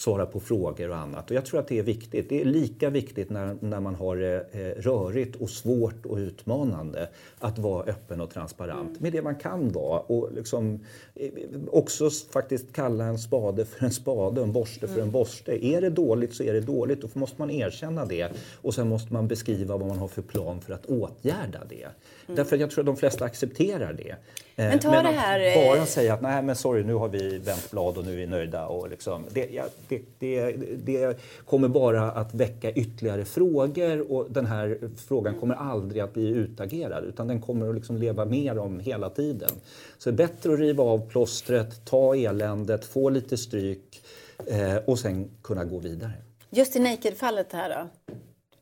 svara 0.00 0.26
på 0.26 0.40
frågor 0.40 0.90
och 0.90 0.96
annat. 0.96 1.30
Och 1.30 1.36
jag 1.36 1.44
tror 1.44 1.60
att 1.60 1.68
det 1.68 1.78
är 1.78 1.82
viktigt. 1.82 2.28
Det 2.28 2.40
är 2.40 2.44
lika 2.44 2.90
viktigt 2.90 3.30
när, 3.30 3.56
när 3.60 3.80
man 3.80 3.94
har 3.94 4.16
det 4.16 4.46
eh, 4.52 4.82
rörigt 4.82 5.36
och 5.36 5.50
svårt 5.50 6.06
och 6.06 6.16
utmanande 6.16 7.08
att 7.38 7.58
vara 7.58 7.84
öppen 7.84 8.20
och 8.20 8.30
transparent 8.30 8.88
mm. 8.88 8.96
med 9.00 9.12
det 9.12 9.22
man 9.22 9.34
kan 9.34 9.72
vara. 9.72 10.00
Och 10.00 10.32
liksom, 10.32 10.80
eh, 11.14 11.30
också 11.70 12.10
faktiskt 12.10 12.72
kalla 12.72 13.04
en 13.04 13.18
spade 13.18 13.64
för 13.64 13.84
en 13.84 13.90
spade 13.90 14.40
och 14.40 14.46
en 14.46 14.52
borste 14.52 14.86
mm. 14.86 14.94
för 14.94 15.00
en 15.00 15.08
mm. 15.08 15.12
borste. 15.12 15.66
Är 15.66 15.80
det 15.80 15.90
dåligt 15.90 16.34
så 16.34 16.42
är 16.42 16.52
det 16.52 16.60
dåligt. 16.60 17.00
Då 17.00 17.08
måste 17.12 17.36
man 17.38 17.50
erkänna 17.50 18.04
det 18.04 18.28
och 18.62 18.74
sen 18.74 18.88
måste 18.88 19.12
man 19.12 19.28
beskriva 19.28 19.76
vad 19.76 19.88
man 19.88 19.98
har 19.98 20.08
för 20.08 20.22
plan 20.22 20.60
för 20.60 20.72
att 20.72 20.86
åtgärda 20.86 21.60
det. 21.68 21.82
Mm. 21.82 22.36
Därför 22.36 22.56
att 22.56 22.60
jag 22.60 22.70
tror 22.70 22.82
att 22.82 22.86
de 22.86 22.96
flesta 22.96 23.24
accepterar 23.24 23.92
det. 23.92 24.16
Men, 24.56 24.78
ta 24.78 24.90
men 24.90 25.04
det 25.04 25.10
här... 25.10 25.48
att 25.48 25.76
bara 25.76 25.86
säga 25.86 26.14
att 26.14 26.22
nej 26.22 26.42
men 26.42 26.56
sorry 26.56 26.84
nu 26.84 26.94
har 26.94 27.08
vi 27.08 27.38
vänt 27.38 27.70
blad 27.70 27.98
och 27.98 28.04
nu 28.04 28.12
är 28.12 28.16
vi 28.16 28.26
nöjda. 28.26 28.66
Och 28.66 28.90
liksom, 28.90 29.24
det, 29.30 29.39
ja, 29.44 29.64
det, 29.88 30.00
det, 30.18 30.52
det 30.84 31.18
kommer 31.46 31.68
bara 31.68 32.10
att 32.10 32.34
väcka 32.34 32.72
ytterligare 32.72 33.24
frågor 33.24 34.12
och 34.12 34.26
den 34.30 34.46
här 34.46 34.78
frågan 35.08 35.20
frågan 35.20 35.40
kommer 35.40 35.54
aldrig 35.54 36.02
att 36.02 36.14
bli 36.14 36.28
utagerad 36.28 37.04
utan 37.04 37.28
den 37.28 37.40
kommer 37.40 37.68
att 37.68 37.74
liksom 37.74 37.96
leva 37.96 38.24
med 38.24 38.56
dem 38.56 38.80
hela 38.80 39.10
tiden. 39.10 39.50
Så 39.98 40.10
det 40.10 40.14
är 40.14 40.28
bättre 40.28 40.52
att 40.52 40.58
riva 40.58 40.84
av 40.84 41.10
plåstret, 41.10 41.84
ta 41.84 42.16
eländet, 42.16 42.84
få 42.84 43.10
lite 43.10 43.36
stryk 43.36 44.02
eh, 44.46 44.76
och 44.86 44.98
sen 44.98 45.30
kunna 45.42 45.64
gå 45.64 45.78
vidare. 45.78 46.12
Just 46.50 46.76
i 46.76 46.78
Naked-fallet 46.78 47.52
här 47.52 47.68
då? 47.68 48.14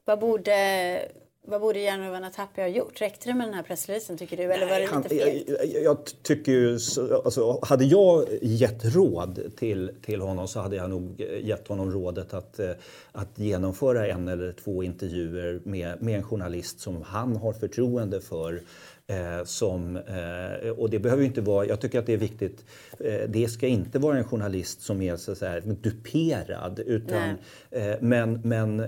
Vad 0.04 0.18
borde 0.18 1.08
vad 1.48 1.60
borde 1.60 1.78
Järnrövarna 1.78 2.30
Tappi 2.30 2.60
ha 2.60 2.68
gjort? 2.68 3.00
Räckte 3.00 3.28
det 3.28 3.34
med 3.34 3.46
den 3.46 3.54
här 3.54 3.62
pressreleasen 3.62 4.18
tycker 4.18 4.36
du? 4.36 4.42
Eller 4.42 4.66
var 4.66 4.74
det 4.74 4.80
lite 4.80 4.94
han, 4.94 5.02
fegt? 5.02 5.48
Jag, 5.48 5.82
jag, 5.82 5.98
tycker 6.22 6.52
ju, 6.52 6.78
alltså, 7.24 7.58
hade 7.62 7.84
jag 7.84 8.26
gett 8.42 8.84
råd 8.84 9.40
till, 9.56 9.90
till 10.02 10.20
honom 10.20 10.48
så 10.48 10.60
hade 10.60 10.76
jag 10.76 10.90
nog 10.90 11.20
gett 11.42 11.68
honom 11.68 11.92
rådet 11.92 12.34
att, 12.34 12.58
eh, 12.58 12.70
att 13.12 13.38
genomföra 13.38 14.06
en 14.06 14.28
eller 14.28 14.52
två 14.52 14.82
intervjuer 14.82 15.60
med, 15.64 16.02
med 16.02 16.16
en 16.16 16.22
journalist 16.22 16.80
som 16.80 17.02
han 17.02 17.36
har 17.36 17.52
förtroende 17.52 18.20
för 18.20 18.62
Eh, 19.10 19.44
som, 19.44 19.96
eh, 19.96 20.70
och 20.70 20.90
det 20.90 20.98
behöver 20.98 21.24
inte 21.24 21.40
vara, 21.40 21.66
jag 21.66 21.80
tycker 21.80 21.98
att 21.98 22.06
det 22.06 22.12
är 22.12 22.18
viktigt, 22.18 22.64
eh, 23.00 23.28
det 23.28 23.48
ska 23.48 23.66
inte 23.66 23.98
vara 23.98 24.18
en 24.18 24.24
journalist 24.24 24.82
som 24.82 25.02
är 25.02 25.16
så 25.16 25.46
här, 25.46 25.60
duperad 25.60 26.78
utan, 26.78 27.34
men, 28.00 28.40
men 28.44 28.82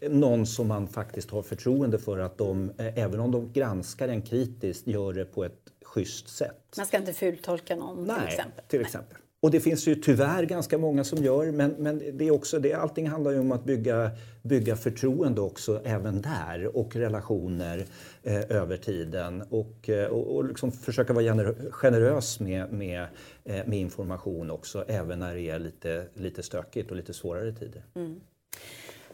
någon 0.00 0.46
som 0.46 0.68
man 0.68 0.88
faktiskt 0.88 1.30
har 1.30 1.42
förtroende 1.42 1.98
för 1.98 2.18
att 2.18 2.38
de, 2.38 2.72
även 2.76 3.20
om 3.20 3.32
de 3.32 3.52
granskar 3.52 4.08
en 4.08 4.22
kritiskt, 4.22 4.86
gör 4.86 5.12
det 5.12 5.24
på 5.24 5.44
ett 5.44 5.60
schysst 5.84 6.28
sätt. 6.28 6.74
Man 6.76 6.86
ska 6.86 6.96
inte 6.96 7.12
fultolka 7.12 7.76
någon 7.76 8.04
Nej, 8.04 8.16
till 8.16 8.28
exempel. 8.28 8.64
Till 8.68 8.80
exempel. 8.80 9.18
Och 9.42 9.50
det 9.50 9.60
finns 9.60 9.88
ju 9.88 9.94
tyvärr 9.94 10.42
ganska 10.42 10.78
många 10.78 11.04
som 11.04 11.24
gör, 11.24 11.52
men, 11.52 11.70
men 11.78 12.18
det 12.18 12.28
är 12.28 12.30
också, 12.30 12.58
det, 12.58 12.72
allting 12.72 13.08
handlar 13.08 13.30
ju 13.30 13.38
om 13.38 13.52
att 13.52 13.64
bygga, 13.64 14.10
bygga 14.42 14.76
förtroende 14.76 15.40
också 15.40 15.82
även 15.84 16.22
där 16.22 16.76
och 16.76 16.96
relationer 16.96 17.84
eh, 18.22 18.50
över 18.50 18.76
tiden 18.76 19.42
och, 19.50 19.88
eh, 19.88 20.06
och, 20.06 20.36
och 20.36 20.44
liksom 20.44 20.72
försöka 20.72 21.12
vara 21.12 21.54
generös 21.70 22.40
med, 22.40 22.72
med, 22.72 23.06
eh, 23.44 23.66
med 23.66 23.78
information 23.78 24.50
också 24.50 24.84
även 24.88 25.18
när 25.18 25.34
det 25.34 25.50
är 25.50 25.58
lite, 25.58 26.06
lite 26.14 26.42
stökigt 26.42 26.90
och 26.90 26.96
lite 26.96 27.12
svårare 27.12 27.52
tider. 27.52 27.82
Mm. 27.94 28.20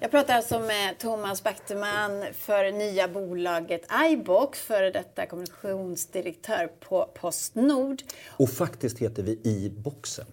Jag 0.00 0.10
pratar 0.10 0.34
alltså 0.34 0.58
med 0.58 0.98
Thomas 0.98 1.42
Backterman 1.42 2.24
för 2.32 2.72
nya 2.72 3.08
bolaget 3.08 3.86
iBox, 4.10 4.60
före 4.60 4.90
detta 4.90 5.26
kommunikationsdirektör 5.26 6.70
på 6.80 7.10
Postnord. 7.14 8.02
Och 8.30 8.50
faktiskt 8.50 8.98
heter 8.98 9.22
vi 9.22 9.32
i-boxen. 9.32 10.26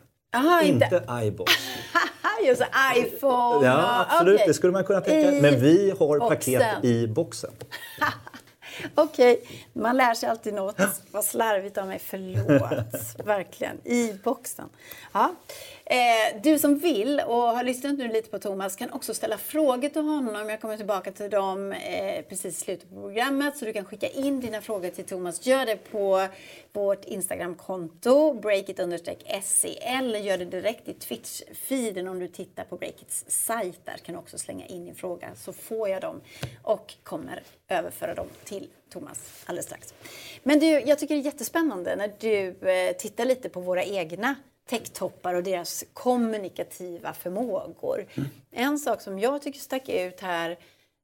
inte, 0.64 0.86
inte 0.86 1.04
iBox. 1.24 1.52
Just 2.48 2.62
iPhone. 2.96 3.68
Ja, 3.68 4.06
absolut. 4.10 4.36
Okay. 4.36 4.48
Det 4.48 4.54
skulle 4.54 4.74
man 4.74 4.84
kunna 4.84 5.02
tänka. 5.02 5.42
Men 5.42 5.60
vi 5.60 5.90
har 6.00 6.20
boxen. 6.20 6.30
paket 6.30 6.86
i 6.86 7.08
boxen. 7.08 7.52
Okej, 8.96 9.34
okay. 9.34 9.58
man 9.74 9.98
lär 9.98 10.14
sig 10.14 10.30
alltid 10.30 10.54
något. 10.54 10.82
Vad 11.12 11.26
slarvigt 11.26 11.78
av 11.78 11.88
mig. 11.88 12.00
Förlåt. 12.00 13.26
Verkligen. 13.26 13.88
I 13.88 14.14
boxen. 14.24 14.70
Ja. 15.12 15.36
Eh, 15.86 16.42
du 16.44 16.60
som 16.60 16.76
vill 16.76 17.20
och 17.20 17.36
har 17.36 17.64
lyssnat 17.64 17.98
nu 17.98 18.08
lite 18.08 18.30
på 18.30 18.40
Thomas 18.40 18.76
kan 18.76 18.92
också 18.92 19.14
ställa 19.14 19.38
frågor 19.38 19.90
till 19.90 20.02
honom. 20.02 20.50
Jag 20.50 20.62
kommer 20.62 20.78
tillbaka 20.78 21.12
till 21.12 21.30
dem 21.30 21.72
eh, 21.72 22.22
precis 22.30 22.58
i 22.58 22.60
slutet 22.60 22.90
på 22.90 22.96
programmet. 22.96 23.58
Så 23.58 23.66
du 23.66 23.74
kan 23.74 23.86
skicka 23.86 24.08
in 24.08 24.40
dina 24.40 24.62
frågor 24.62 24.90
till 24.90 25.06
Thomas. 25.06 25.46
Gör 25.46 25.66
det 25.66 25.76
på 25.76 26.28
vårt 26.74 27.06
Instagramkonto, 27.06 28.34
breakit-se 28.34 29.80
eller 29.82 30.20
gör 30.20 30.38
det 30.38 30.46
direkt 30.46 30.88
i 30.88 30.94
Twitch-feeden 30.94 32.08
om 32.08 32.20
du 32.20 32.28
tittar 32.28 32.64
på 32.64 32.78
Breakits 32.78 33.26
sajt. 33.28 33.80
Där 33.86 33.98
kan 33.98 34.16
du 34.16 34.20
också 34.20 34.38
slänga 34.38 34.66
in 34.66 34.86
din 34.86 34.96
fråga 34.96 35.36
så 35.36 35.54
får 35.54 35.90
jag 35.90 36.02
dem 36.02 36.22
och 36.64 36.94
kommer 37.04 37.44
överföra 37.68 38.14
dem 38.16 38.28
till 38.44 38.68
Thomas 38.90 39.44
alldeles 39.46 39.66
strax. 39.66 39.94
Men 40.44 40.60
du, 40.60 40.66
jag 40.66 41.00
tycker 41.00 41.16
det 41.16 41.22
är 41.22 41.26
jättespännande 41.26 41.96
när 41.96 42.12
du 42.20 42.70
eh, 42.70 42.96
tittar 42.98 43.26
lite 43.26 43.50
på 43.50 43.60
våra 43.60 43.84
egna 43.84 44.36
techtoppar 44.70 45.34
och 45.34 45.44
deras 45.44 45.84
kommunikativa 45.94 47.14
förmågor. 47.14 48.06
Mm. 48.16 48.30
En 48.52 48.80
sak 48.80 49.02
som 49.02 49.20
jag 49.20 49.42
tycker 49.42 49.60
stack 49.60 49.90
ut 49.90 50.20
här 50.20 50.58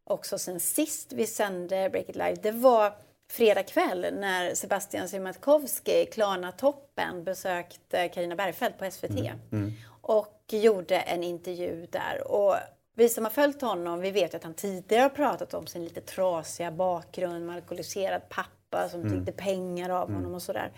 också 0.10 0.38
sen 0.38 0.60
sist 0.60 1.14
vi 1.14 1.28
sände 1.28 1.90
Break 1.90 2.10
It 2.10 2.16
Live, 2.16 2.36
det 2.42 2.52
var 2.52 2.94
fredag 3.32 3.64
kväll 3.64 4.08
när 4.14 4.56
Sebastian 4.56 5.10
Siemiatkowski, 5.10 6.06
Klarna-toppen, 6.06 7.24
besökte 7.24 8.08
Karina 8.08 8.36
Bergfeldt 8.36 8.80
på 8.80 8.92
SVT 8.92 9.10
mm. 9.10 9.40
Mm. 9.52 9.74
och 10.02 10.44
gjorde 10.50 11.00
en 11.00 11.24
intervju 11.24 11.88
där. 11.92 12.32
Och 12.32 12.56
vi 12.96 13.10
som 13.10 13.24
har 13.24 13.32
följt 13.32 13.62
honom, 13.62 14.00
vi 14.00 14.12
vet 14.12 14.36
att 14.36 14.44
han 14.44 14.54
tidigare 14.54 15.02
har 15.02 15.10
pratat 15.10 15.54
om 15.54 15.68
sin 15.68 15.84
lite 15.84 16.02
trasiga 16.02 16.72
bakgrund, 16.72 17.46
med 17.46 17.56
alkoholiserad 17.56 18.22
pappa 18.30 18.90
som 18.90 19.02
mm. 19.02 19.14
tyckte 19.14 19.44
pengar 19.44 19.90
av 19.90 20.08
honom 20.08 20.22
mm. 20.22 20.34
och 20.34 20.42
sådär. 20.42 20.72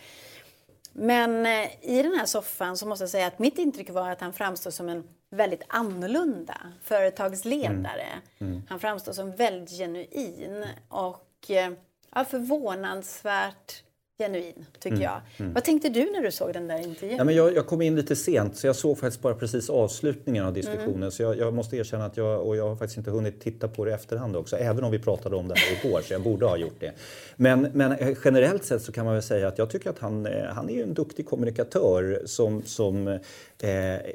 Men 0.94 1.46
eh, 1.46 1.70
i 1.82 2.04
den 2.04 2.14
här 2.14 2.26
soffan 2.26 2.78
så 2.78 2.88
måste 2.88 3.04
jag 3.04 3.10
säga 3.10 3.28
att 3.28 3.40
mitt 3.40 3.58
intryck 3.58 3.90
var 3.90 4.10
att 4.10 4.22
han 4.22 4.34
framstår 4.34 4.72
som 4.72 4.90
en 4.90 5.04
väldigt 5.30 5.64
annorlunda 5.68 6.58
företagsledare. 6.84 8.08
Mm. 8.38 8.54
Mm. 8.54 8.64
Han 8.70 8.80
framstår 8.80 9.14
som 9.14 9.36
väldigt 9.36 9.78
genuin 9.78 10.66
och 10.90 11.52
eh, 11.52 11.72
ja, 12.16 12.26
förvånansvärt 12.26 13.84
genuin, 14.22 14.66
tycker 14.80 14.96
mm. 14.96 15.02
jag. 15.02 15.22
Mm. 15.38 15.54
Vad 15.54 15.64
tänkte 15.64 15.90
du 15.90 16.12
när 16.12 16.22
du 16.22 16.32
såg 16.32 16.54
den 16.54 16.68
där 16.68 16.78
intervjun? 16.78 17.18
Ja, 17.18 17.24
men 17.24 17.36
jag, 17.36 17.56
jag, 17.56 17.68
kom 17.68 17.82
in 17.82 17.96
lite 17.96 18.16
sent, 18.16 18.58
så 18.58 18.68
jag 18.68 18.76
såg 18.76 18.98
faktiskt 18.98 19.22
bara 19.22 19.36
precis 19.36 19.70
avslutningen 19.70 20.46
av 20.46 20.54
diskussionen. 20.54 20.96
Mm. 20.96 21.12
Så 21.12 21.24
jag, 21.24 21.38
jag, 21.38 21.54
måste 21.54 21.78
erkänna 21.78 22.06
att 22.06 22.18
jag, 22.18 22.42
och 22.42 22.58
jag 22.58 22.68
har 22.68 22.76
faktiskt 22.76 22.98
inte 22.98 23.12
hunnit 23.12 23.42
titta 23.42 23.68
på 23.68 23.86
det 23.86 23.92
i 23.92 23.94
efterhand 23.94 24.36
också, 24.36 24.58
även 24.58 24.84
om 24.84 24.92
vi 24.92 25.00
pratade 25.00 25.36
om 25.36 25.48
det 25.48 25.56
här 25.58 25.86
igår, 25.86 26.02
så 26.02 26.14
jag 26.14 26.22
borde 26.22 26.46
ha 26.46 26.58
gjort 26.58 26.80
det. 26.80 26.92
Men, 27.36 27.68
men 27.74 27.92
eh, 27.92 28.18
generellt 28.26 28.64
sett 28.64 28.82
så 28.82 28.92
kan 28.92 29.06
man 29.06 29.14
väl 29.14 29.24
säga 29.24 29.48
att 29.48 29.58
jag 29.58 29.70
tycker 29.70 29.90
att 29.90 30.00
han, 30.00 30.26
eh, 30.26 30.46
han 30.46 30.70
är 30.70 30.84
en 30.84 30.94
duktig 30.94 31.26
kommunikatör 31.26 32.22
som, 32.26 32.64
som 32.64 33.08
eh, 33.08 33.20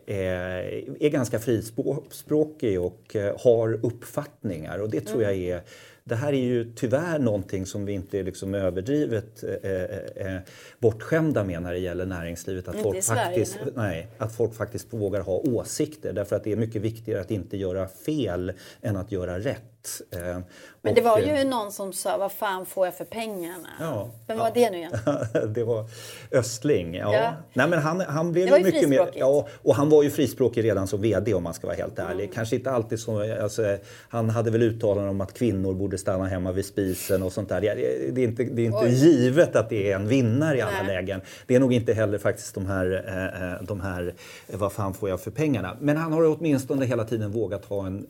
är 0.07 1.09
ganska 1.09 1.39
frispråkig 1.39 2.81
och 2.81 3.17
har 3.39 3.87
uppfattningar 3.87 4.79
och 4.79 4.91
det 4.91 5.01
tror 5.01 5.23
jag 5.23 5.35
är 5.35 5.63
det 6.09 6.15
här 6.15 6.33
är 6.33 6.45
ju 6.45 6.73
tyvärr 6.75 7.19
någonting 7.19 7.67
som 7.67 7.87
vi 7.87 7.93
inte 7.93 8.19
är 8.19 8.25
liksom 8.25 8.55
överdrivet 8.55 9.45
eh, 9.45 9.71
eh, 9.71 10.35
eh 10.35 10.41
bortskämda 10.79 11.45
med 11.45 11.63
när 11.63 11.73
det 11.73 11.79
gäller 11.79 12.07
näringslivet. 12.07 12.69
Att 12.69 12.83
folk, 12.83 13.05
faktiskt, 13.05 13.59
nej, 13.75 14.09
att 14.19 14.37
folk 14.37 14.55
faktiskt 14.55 14.93
vågar 14.93 15.21
ha 15.21 15.33
åsikter. 15.33 16.13
Därför 16.13 16.37
att 16.37 16.45
det 16.45 16.53
är 16.53 16.57
mycket 16.57 16.83
viktigare 16.83 17.21
att 17.21 17.31
inte 17.31 17.57
göra 17.57 17.89
fel 17.89 18.53
än 18.83 18.97
att 18.97 19.13
göra 19.13 19.39
rätt. 19.39 20.03
Eh, 20.11 20.39
Men 20.87 20.95
det 20.95 21.01
var 21.01 21.19
ju 21.19 21.33
eh, 21.33 21.47
någon 21.47 21.73
som 21.73 21.93
sa, 21.93 22.19
vad 22.19 22.33
fan 22.33 22.67
får 22.67 22.87
jag 22.87 22.95
för 22.95 23.05
pengarna? 23.05 23.69
Ja, 23.81 24.11
Vem 24.27 24.39
var 24.39 24.47
ja. 24.47 24.53
det 24.55 24.71
nu 24.71 24.77
igen? 24.77 24.93
det 25.55 25.65
var 25.65 25.85
Östling. 26.33 26.95
Ja. 26.95 27.15
ja. 27.15 27.33
Nej, 27.53 27.69
men 27.69 27.79
han, 27.79 28.01
han 28.01 28.33
blev 28.33 28.45
det 28.45 28.51
var 28.51 28.59
ju 28.59 28.65
mycket 28.65 28.89
mer, 28.89 29.09
ja, 29.15 29.49
och 29.63 29.75
han 29.75 29.89
var 29.89 30.03
ju 30.03 30.11
frispråkig 30.11 30.65
redan 30.65 30.87
som 30.87 31.01
VD 31.03 31.35
om 31.35 31.43
man 31.43 31.55
ska 31.55 31.67
vara 31.67 31.77
helt 31.77 31.99
ärlig. 31.99 32.25
Mm. 32.25 32.35
Kanske 32.35 32.57
inte 32.57 32.71
alltid 32.71 33.01
så, 33.01 33.43
alltså, 33.43 33.77
han 34.09 34.31
hade 34.31 34.51
väl 34.51 34.63
uttalanden 34.63 35.09
om 35.09 35.21
att 35.21 35.35
kvinnor 35.35 35.75
borde 35.75 35.99
stanna 35.99 36.27
hemma 36.27 36.53
vid 36.53 36.65
spisen 36.65 37.23
och 37.23 37.33
sånt 37.33 37.49
där. 37.49 37.61
Det, 37.61 38.23
är 38.23 38.25
inte, 38.25 38.45
det 38.45 38.63
är 38.63 38.67
inte 38.67 38.89
givet 38.89 39.57
att 39.57 39.69
det 39.69 39.93
är 39.93 39.97
en 39.97 40.09
vinnare 40.09 40.59
i 40.59 40.61
alla 40.61 40.83
Nej. 40.83 40.87
lägen. 40.87 41.21
Det 41.47 41.55
är 41.55 41.61
nog 41.61 41.73
inte 41.73 41.93
heller 41.93 42.19
faktiskt 42.19 42.55
de 42.55 42.67
här, 42.67 43.05
eh, 43.07 43.53
eh 43.53 43.63
de 43.63 43.81
här, 43.81 44.15
vad 44.47 44.73
fan 44.73 44.95
får 44.95 45.09
jag 45.09 45.21
för 45.21 45.31
pengarna? 45.31 45.77
Men 45.81 45.97
han 45.97 46.13
har 46.13 46.37
åtminstone 46.37 46.87
hela 46.87 47.05
tiden 47.05 47.33
vågat 47.33 47.65
ha 47.65 47.87
en, 47.87 48.07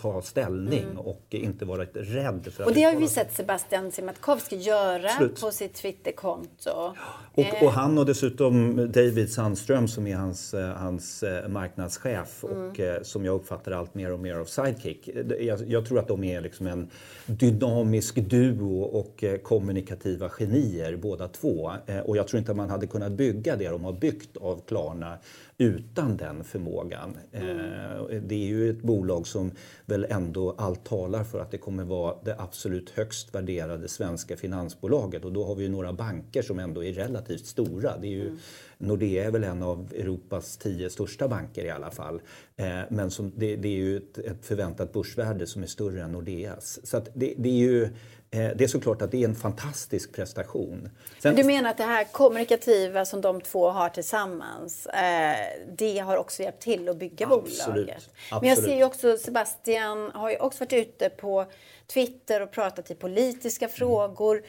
ta 0.00 0.22
ställning 0.22 0.82
mm 0.82 1.00
och 1.00 1.26
inte 1.30 1.64
varit 1.64 1.96
rädd 2.14 2.48
för 2.52 2.64
Och 2.64 2.74
det 2.74 2.82
har 2.82 2.94
vi 2.94 3.08
sett 3.08 3.34
Sebastian 3.34 3.92
Siemiatkowski 3.92 4.56
göra 4.56 5.08
Slut. 5.08 5.40
på 5.40 5.50
sitt 5.50 5.74
Twitterkonto. 5.74 6.70
Och, 6.70 6.94
och, 7.34 7.62
eh. 7.62 7.70
han 7.70 7.98
och 7.98 8.06
dessutom 8.06 8.76
David 8.92 9.32
Sandström 9.32 9.88
som 9.88 10.06
är 10.06 10.16
hans, 10.16 10.54
eh, 10.54 10.68
hans 10.68 11.22
eh, 11.22 11.48
marknadschef 11.48 12.44
mm. 12.44 12.70
och 12.70 13.06
som 13.06 13.24
jag 13.24 13.34
uppfattar 13.34 13.72
allt 13.72 13.94
mer 13.94 14.12
och 14.12 14.20
mer 14.20 14.34
av 14.34 14.44
Sidekick. 14.44 15.08
Jag, 15.40 15.60
jag 15.68 15.86
tror 15.86 15.98
att 15.98 16.08
de 16.08 16.24
är 16.24 16.40
liksom 16.40 16.66
en 16.66 16.90
dynamisk 17.26 18.14
duo 18.14 18.82
och 18.82 19.24
kommunikativa 19.42 20.28
genier 20.28 20.96
båda 20.96 21.28
två. 21.28 21.72
Och 22.04 22.16
jag 22.16 22.28
tror 22.28 22.38
inte 22.38 22.50
att 22.50 22.56
man 22.56 22.70
hade 22.70 22.86
kunnat 22.86 23.12
bygga 23.12 23.56
det 23.56 23.68
de 23.68 23.84
har 23.84 23.92
byggt 23.92 24.36
av 24.36 24.60
Klarna 24.68 25.18
utan 25.60 26.16
den 26.16 26.44
förmågan. 26.44 27.16
Mm. 27.32 28.28
Det 28.28 28.34
är 28.34 28.46
ju 28.46 28.70
ett 28.70 28.82
bolag 28.82 29.26
som 29.26 29.50
väl 29.86 30.06
ändå 30.10 30.54
allt 30.58 30.84
talar 30.84 31.24
för 31.24 31.38
att 31.38 31.50
det 31.50 31.58
kommer 31.58 31.84
vara 31.84 32.14
det 32.24 32.36
absolut 32.38 32.90
högst 32.90 33.34
värderade 33.34 33.88
svenska 33.88 34.36
finansbolaget 34.36 35.24
och 35.24 35.32
då 35.32 35.44
har 35.44 35.54
vi 35.54 35.62
ju 35.62 35.68
några 35.68 35.92
banker 35.92 36.42
som 36.42 36.58
ändå 36.58 36.84
är 36.84 36.92
relativt 36.92 37.46
stora. 37.46 37.98
Det 37.98 38.06
är 38.06 38.10
ju, 38.10 38.26
mm. 38.26 38.38
Nordea 38.78 39.24
är 39.24 39.30
väl 39.30 39.44
en 39.44 39.62
av 39.62 39.92
Europas 39.94 40.56
tio 40.56 40.90
största 40.90 41.28
banker 41.28 41.64
i 41.64 41.70
alla 41.70 41.90
fall. 41.90 42.20
Eh, 42.56 42.80
men 42.90 43.10
som, 43.10 43.32
det, 43.36 43.56
det, 43.56 43.68
är 43.68 43.76
ju 43.76 43.96
ett, 43.96 44.18
ett, 44.18 44.46
förväntat 44.46 44.92
börsvärde 44.92 45.46
som 45.46 45.62
är 45.62 45.66
större 45.66 46.02
än 46.02 46.12
Nordeas. 46.12 46.86
Så 46.86 47.00
det, 47.14 47.34
det, 47.38 47.48
är 47.48 47.70
ju 47.70 47.88
det 48.30 48.60
är 48.60 48.68
såklart 48.68 49.02
att 49.02 49.10
det 49.10 49.22
är 49.22 49.28
en 49.28 49.34
fantastisk 49.34 50.12
prestation. 50.12 50.90
Sen, 51.18 51.36
du 51.36 51.44
menar 51.44 51.70
att 51.70 51.76
det 51.76 51.84
här 51.84 52.04
kommunikativa 52.04 53.04
som 53.04 53.20
de 53.20 53.40
två 53.40 53.70
har 53.70 53.88
tillsammans, 53.88 54.86
eh, 54.86 55.36
det 55.78 55.98
har 55.98 56.16
också 56.16 56.42
hjälpt 56.42 56.62
till 56.62 56.88
att 56.88 56.96
bygga 56.96 57.26
absolut, 57.26 57.66
bolaget? 57.66 58.10
Men 58.30 58.48
jag 58.48 58.58
ser 58.58 58.76
ju 58.76 58.84
också, 58.84 59.16
Sebastian 59.16 60.10
har 60.14 60.30
ju 60.30 60.36
också 60.36 60.64
varit 60.64 60.72
ute 60.72 61.08
på 61.08 61.46
Twitter 61.86 62.42
och 62.42 62.50
pratat 62.50 62.90
i 62.90 62.94
politiska 62.94 63.64
mm. 63.64 63.74
frågor. 63.74 64.42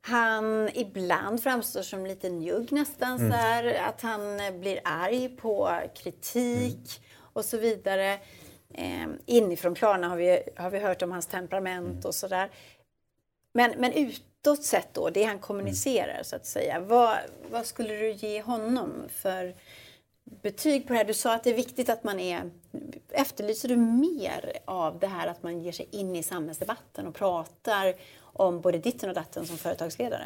Han 0.00 0.70
ibland 0.74 1.42
framstår 1.42 1.82
som 1.82 2.06
lite 2.06 2.28
njugg 2.28 2.72
nästan, 2.72 3.16
mm. 3.16 3.30
så 3.30 3.36
här, 3.36 3.80
att 3.88 4.00
han 4.00 4.40
blir 4.60 4.80
arg 4.84 5.28
på 5.28 5.80
kritik 5.94 7.00
mm. 7.00 7.30
och 7.32 7.44
så 7.44 7.58
vidare. 7.58 8.18
Eh, 8.74 9.06
inifrån 9.26 9.74
Klarna 9.74 10.08
har 10.08 10.16
vi, 10.16 10.42
har 10.56 10.70
vi 10.70 10.78
hört 10.78 11.02
om 11.02 11.12
hans 11.12 11.26
temperament 11.26 11.92
mm. 11.92 12.04
och 12.04 12.14
sådär. 12.14 12.50
Men, 13.56 13.74
men 13.76 13.92
utåt 13.92 14.64
sett 14.64 14.94
då, 14.94 15.10
det 15.10 15.24
han 15.24 15.38
kommunicerar 15.38 16.12
mm. 16.12 16.24
så 16.24 16.36
att 16.36 16.46
säga. 16.46 16.80
Vad, 16.80 17.16
vad 17.50 17.66
skulle 17.66 17.94
du 17.94 18.12
ge 18.12 18.42
honom 18.42 18.92
för 19.08 19.54
betyg 20.24 20.86
på 20.86 20.92
det 20.92 20.98
här? 20.98 21.04
Du 21.04 21.14
sa 21.14 21.34
att 21.34 21.44
det 21.44 21.50
är 21.50 21.54
viktigt 21.54 21.88
att 21.88 22.04
man 22.04 22.20
är... 22.20 22.50
Efterlyser 23.10 23.68
du 23.68 23.76
mer 23.76 24.52
av 24.64 24.98
det 24.98 25.06
här 25.06 25.26
att 25.26 25.42
man 25.42 25.60
ger 25.60 25.72
sig 25.72 25.88
in 25.90 26.16
i 26.16 26.22
samhällsdebatten 26.22 27.06
och 27.06 27.14
pratar 27.14 27.94
om 28.20 28.60
både 28.60 28.78
ditten 28.78 29.08
och 29.08 29.14
datten 29.14 29.46
som 29.46 29.58
företagsledare? 29.58 30.24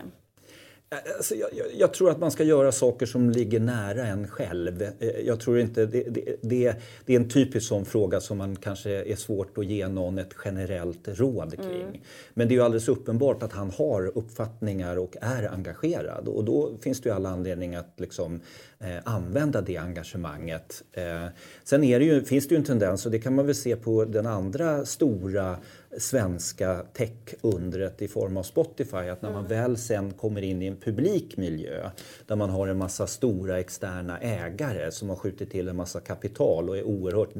Alltså, 1.16 1.35
jag, 1.35 1.50
jag, 1.79 1.94
tror 1.94 2.11
att 2.11 2.18
man 2.18 2.31
ska 2.31 2.44
göra 2.44 2.72
saker 2.72 3.07
som 3.07 3.31
ligger 3.31 3.61
nära 3.61 4.07
en 4.07 4.29
själv. 4.29 4.83
Eh, 4.83 5.09
jag 5.24 5.40
tror 5.40 5.59
inte, 5.59 5.87
det, 5.87 6.03
det, 6.03 6.37
det, 6.40 6.76
det 7.07 7.12
är 7.12 7.16
en 7.20 7.29
typisk 7.29 7.68
sån 7.68 7.85
fråga 7.85 8.20
som 8.20 8.38
man 8.38 8.57
kanske 8.57 8.90
är 8.90 9.16
svårt 9.16 9.59
att 9.59 9.66
ge 9.66 9.88
någon 9.88 10.18
ett 10.18 10.35
generellt 10.44 11.09
råd 11.09 11.57
kring. 11.57 11.83
Mm. 11.83 12.00
Men 12.35 12.48
det 12.48 12.55
är 12.55 12.57
ju 12.57 12.62
alldeles 12.62 12.88
uppenbart 12.88 13.42
att 13.42 13.53
han 13.53 13.70
har 13.70 14.18
uppfattningar 14.18 14.96
och 14.96 15.16
är 15.20 15.53
engagerad. 15.53 16.29
Och 16.29 16.44
då 16.44 16.72
finns 16.83 17.00
det 17.00 17.09
ju 17.09 17.14
all 17.14 17.26
anledning 17.26 17.74
att 17.74 17.94
liksom, 17.96 18.40
eh, 18.79 18.96
använda 19.05 19.61
det 19.61 19.76
engagemanget. 19.76 20.83
Eh, 20.92 21.26
sen 21.64 21.85
är 21.85 21.98
det 21.98 22.05
ju, 22.05 22.24
finns 22.24 22.48
det 22.48 22.55
ju 22.55 22.59
en 22.59 22.64
tendens, 22.64 23.07
och 23.07 23.12
det 23.12 23.18
kan 23.18 23.35
man 23.35 23.46
väl 23.46 23.55
se 23.55 23.76
på 23.76 24.05
den 24.05 24.26
andra 24.26 24.85
stora 24.85 25.57
svenska 25.98 26.83
tech-undret 26.92 28.03
i 28.03 28.09
form 28.09 28.37
av 28.37 28.42
Spotify. 28.42 28.96
Att 28.96 29.22
när 29.22 29.31
man 29.31 29.44
mm. 29.44 29.48
väl 29.48 29.76
sen 29.76 30.12
kommer 30.12 30.42
in 30.42 30.62
i 30.62 30.66
en 30.66 30.76
publik 30.76 31.37
miljö 31.37 31.90
där 32.26 32.37
man 32.37 32.50
har 32.50 32.68
en 32.68 32.79
massa 32.79 33.07
stora 33.07 33.59
externa 33.59 34.18
ägare 34.18 34.90
som 34.90 35.09
har 35.09 35.16
skjutit 35.16 35.50
till 35.50 35.68
en 35.68 35.76
massa 35.76 36.00
kapital 36.00 36.68
och 36.68 36.79
är 36.79 36.83
oerhört 36.83 37.31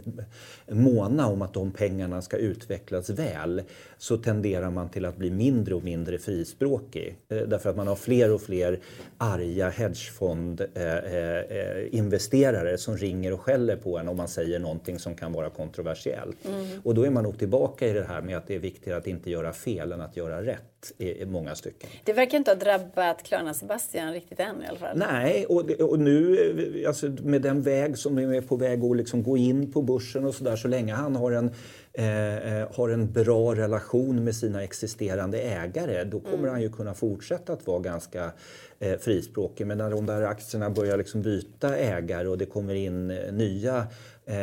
måna 0.69 1.27
om 1.27 1.43
att 1.43 1.55
de 1.55 1.71
pengarna 1.71 2.23
ska 2.23 2.37
utvecklas 2.37 3.11
väl 3.11 3.63
så 3.99 4.17
tenderar 4.17 4.71
man 4.71 4.89
till 4.89 5.05
att 5.05 5.17
bli 5.17 5.31
mindre 5.31 5.75
och 5.75 5.85
mindre 5.85 6.19
frispråkig. 6.19 7.17
Eh, 7.29 7.39
därför 7.39 7.71
att 7.71 7.77
man 7.77 7.87
har 7.87 7.97
fler 7.97 8.33
och 8.33 8.41
fler 8.41 8.81
arga 9.19 9.71
hedgefondinvesterare 9.71 12.69
eh, 12.69 12.73
eh, 12.73 12.77
som 12.77 12.97
ringer 12.97 13.33
och 13.33 13.41
skäller 13.41 13.77
på 13.77 13.99
en 13.99 14.09
om 14.09 14.17
man 14.17 14.29
säger 14.29 14.59
någonting 14.59 14.99
som 14.99 15.15
kan 15.15 15.33
vara 15.33 15.51
kontroversiellt. 15.51 16.37
Mm. 16.45 16.67
Och 16.85 16.95
då 16.95 17.07
är 17.07 17.11
man 17.11 17.25
nog 17.25 17.39
tillbaka 17.39 17.87
i 17.87 17.93
det 17.93 18.05
här 18.05 18.23
med 18.23 18.40
att 18.41 18.47
det 18.47 18.55
är 18.55 18.59
viktigare 18.59 18.99
att 18.99 19.07
inte 19.07 19.31
göra 19.31 19.53
fel 19.53 19.93
än 19.93 20.01
att 20.01 20.17
göra 20.17 20.43
rätt 20.43 20.93
i, 20.99 21.25
många 21.25 21.55
stycken. 21.55 21.91
Det 22.05 22.13
verkar 22.13 22.39
inte 22.39 22.51
ha 22.51 22.57
drabbat 22.57 23.23
Klarna 23.23 23.55
Sebastian 23.55 24.13
riktigt 24.13 24.41
än 24.41 24.63
i 24.63 24.67
alla 24.67 24.79
fall. 24.79 24.99
Nej, 24.99 25.47
och, 25.47 25.71
och 25.71 25.99
nu 25.99 26.85
alltså, 26.87 27.09
med 27.23 27.43
den 27.43 27.63
väg 27.63 27.99
som 27.99 28.19
är 28.19 28.41
på 28.41 28.57
väg 28.57 28.85
att 28.85 28.97
liksom 28.97 29.23
gå 29.23 29.37
in 29.37 29.73
på 29.73 29.83
börsen 29.83 30.25
och 30.25 30.35
sådär 30.35 30.57
så 30.57 30.69
länge 30.69 30.95
han 30.95 31.17
har 31.17 31.33
en 31.33 31.55
Eh, 31.93 32.57
eh, 32.57 32.69
har 32.75 32.89
en 32.89 33.13
bra 33.13 33.55
relation 33.55 34.25
med 34.25 34.37
sina 34.37 34.63
existerande 34.63 35.41
ägare 35.41 36.05
då 36.05 36.21
kommer 36.21 36.39
mm. 36.39 36.51
han 36.51 36.63
ju 36.63 36.73
kunna 36.73 36.95
fortsätta 36.95 37.53
att 37.53 37.67
vara 37.67 37.81
ganska 37.81 38.33
eh, 38.79 38.99
frispråkig. 38.99 39.67
Men 39.67 39.79
när 39.79 39.91
de 39.91 40.07
där 40.07 40.23
aktierna 40.23 40.71
börjar 40.71 40.97
liksom 40.97 41.23
byta 41.23 41.77
ägare 41.77 42.29
och 42.29 42.39
det 42.39 42.47
kommer 42.47 42.75
in 42.75 43.11
eh, 43.11 43.33
nya 43.33 43.87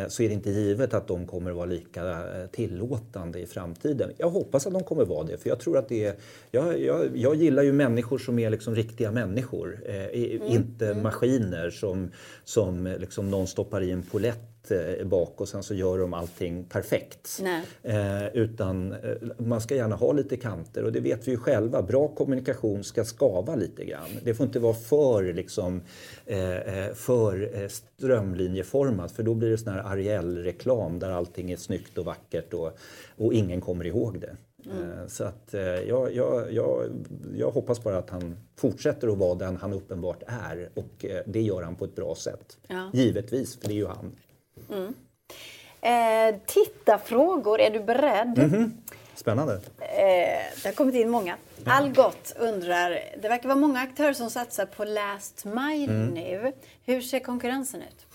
så 0.07 0.23
är 0.23 0.27
det 0.27 0.33
inte 0.33 0.49
givet 0.49 0.93
att 0.93 1.07
de 1.07 1.27
kommer 1.27 1.51
vara 1.51 1.65
lika 1.65 2.03
eh, 2.11 2.47
tillåtande 2.51 3.39
i 3.39 3.45
framtiden. 3.45 4.11
Jag 4.17 4.29
hoppas 4.29 4.67
att 4.67 4.73
de 4.73 4.83
kommer 4.83 5.05
vara 5.05 5.23
det, 5.23 5.37
för 5.37 5.49
jag 5.49 5.59
tror 5.59 5.77
att 5.77 5.89
det 5.89 6.05
är... 6.05 6.15
Jag, 6.51 6.79
jag, 6.81 7.17
jag 7.17 7.35
gillar 7.35 7.63
ju 7.63 7.71
människor 7.71 8.17
som 8.17 8.39
är 8.39 8.49
liksom 8.49 8.75
riktiga 8.75 9.11
männior, 9.11 9.79
mm. 9.85 10.41
inte 10.43 10.87
mm. 10.87 11.03
maskiner 11.03 11.69
som, 11.69 12.11
som 12.43 12.95
liksom 12.99 13.31
någon 13.31 13.47
stoppar 13.47 13.81
i 13.81 13.91
en 13.91 14.03
polett 14.03 14.56
Eh, 14.71 15.05
bak 15.05 15.41
och 15.41 15.49
sen 15.49 15.63
så 15.63 15.73
gör 15.73 15.97
de 15.97 16.13
allting 16.13 16.63
perfekt. 16.63 17.41
Eh, 17.83 18.27
utan 18.27 18.91
eh, 18.91 18.97
man 19.37 19.61
ska 19.61 19.75
gärna 19.75 19.95
ha 19.95 20.11
lite 20.11 20.37
kanter 20.37 20.83
och 20.83 20.91
det 20.91 20.99
vet 20.99 21.27
vi 21.27 21.31
ju 21.31 21.37
själva. 21.37 21.81
Bra 21.81 22.07
kommunikation 22.07 22.83
ska 22.83 23.05
skava 23.05 23.55
lite 23.55 23.85
grann. 23.85 24.09
Det 24.23 24.33
får 24.33 24.45
inte 24.45 24.59
vara 24.59 24.73
för, 24.73 25.33
liksom, 25.33 25.81
eh, 26.25 26.57
eh 26.57 26.93
för 26.93 27.67
strömlinjeformat 27.67 29.11
för 29.11 29.23
då 29.23 29.33
blir 29.33 29.49
det 29.49 29.57
sån 29.57 29.73
här 29.73 29.83
Ariel-reklam 29.83 30.99
där 30.99 31.09
allting 31.09 31.51
är 31.51 31.57
snyggt 31.57 31.97
och 31.97 32.05
vackert 32.05 32.53
och, 32.53 32.77
och 33.17 33.33
ingen 33.33 33.61
kommer 33.61 33.85
ihåg 33.85 34.19
det. 34.19 34.35
Mm. 34.71 35.09
Så 35.09 35.23
att 35.23 35.49
jag, 35.87 36.15
jag, 36.15 36.53
jag, 36.53 36.85
jag 37.35 37.51
hoppas 37.51 37.83
bara 37.83 37.97
att 37.97 38.09
han 38.09 38.35
fortsätter 38.55 39.07
att 39.07 39.17
vara 39.17 39.35
den 39.35 39.57
han 39.57 39.73
uppenbart 39.73 40.23
är 40.27 40.69
och 40.73 41.05
det 41.25 41.41
gör 41.41 41.61
han 41.61 41.75
på 41.75 41.85
ett 41.85 41.95
bra 41.95 42.15
sätt. 42.15 42.57
Ja. 42.67 42.91
Givetvis, 42.93 43.59
för 43.59 43.67
det 43.67 43.73
är 43.73 43.75
ju 43.75 43.87
han. 43.87 44.11
Mm. 44.71 44.93
Eh, 45.81 46.41
tittarfrågor, 46.45 47.61
är 47.61 47.69
du 47.69 47.79
beredd? 47.79 48.39
Mm 48.39 48.49
-hmm. 48.49 48.71
Spännande. 49.15 49.53
Eh, 49.79 50.43
det 50.63 50.65
har 50.65 50.71
kommit 50.71 50.95
in 50.95 51.09
många. 51.09 51.37
Algot 51.65 52.35
undrar, 52.39 52.99
det 53.21 53.29
verkar 53.29 53.49
vara 53.49 53.59
många 53.59 53.79
aktörer 53.79 54.13
som 54.13 54.29
satsar 54.29 54.65
på 54.65 54.85
last 54.85 55.45
mile 55.45 55.93
mm. 55.93 56.07
nu. 56.07 56.53
Hur 56.85 57.01
ser 57.01 57.19
konkurrensen 57.19 57.81
ut? 57.81 58.05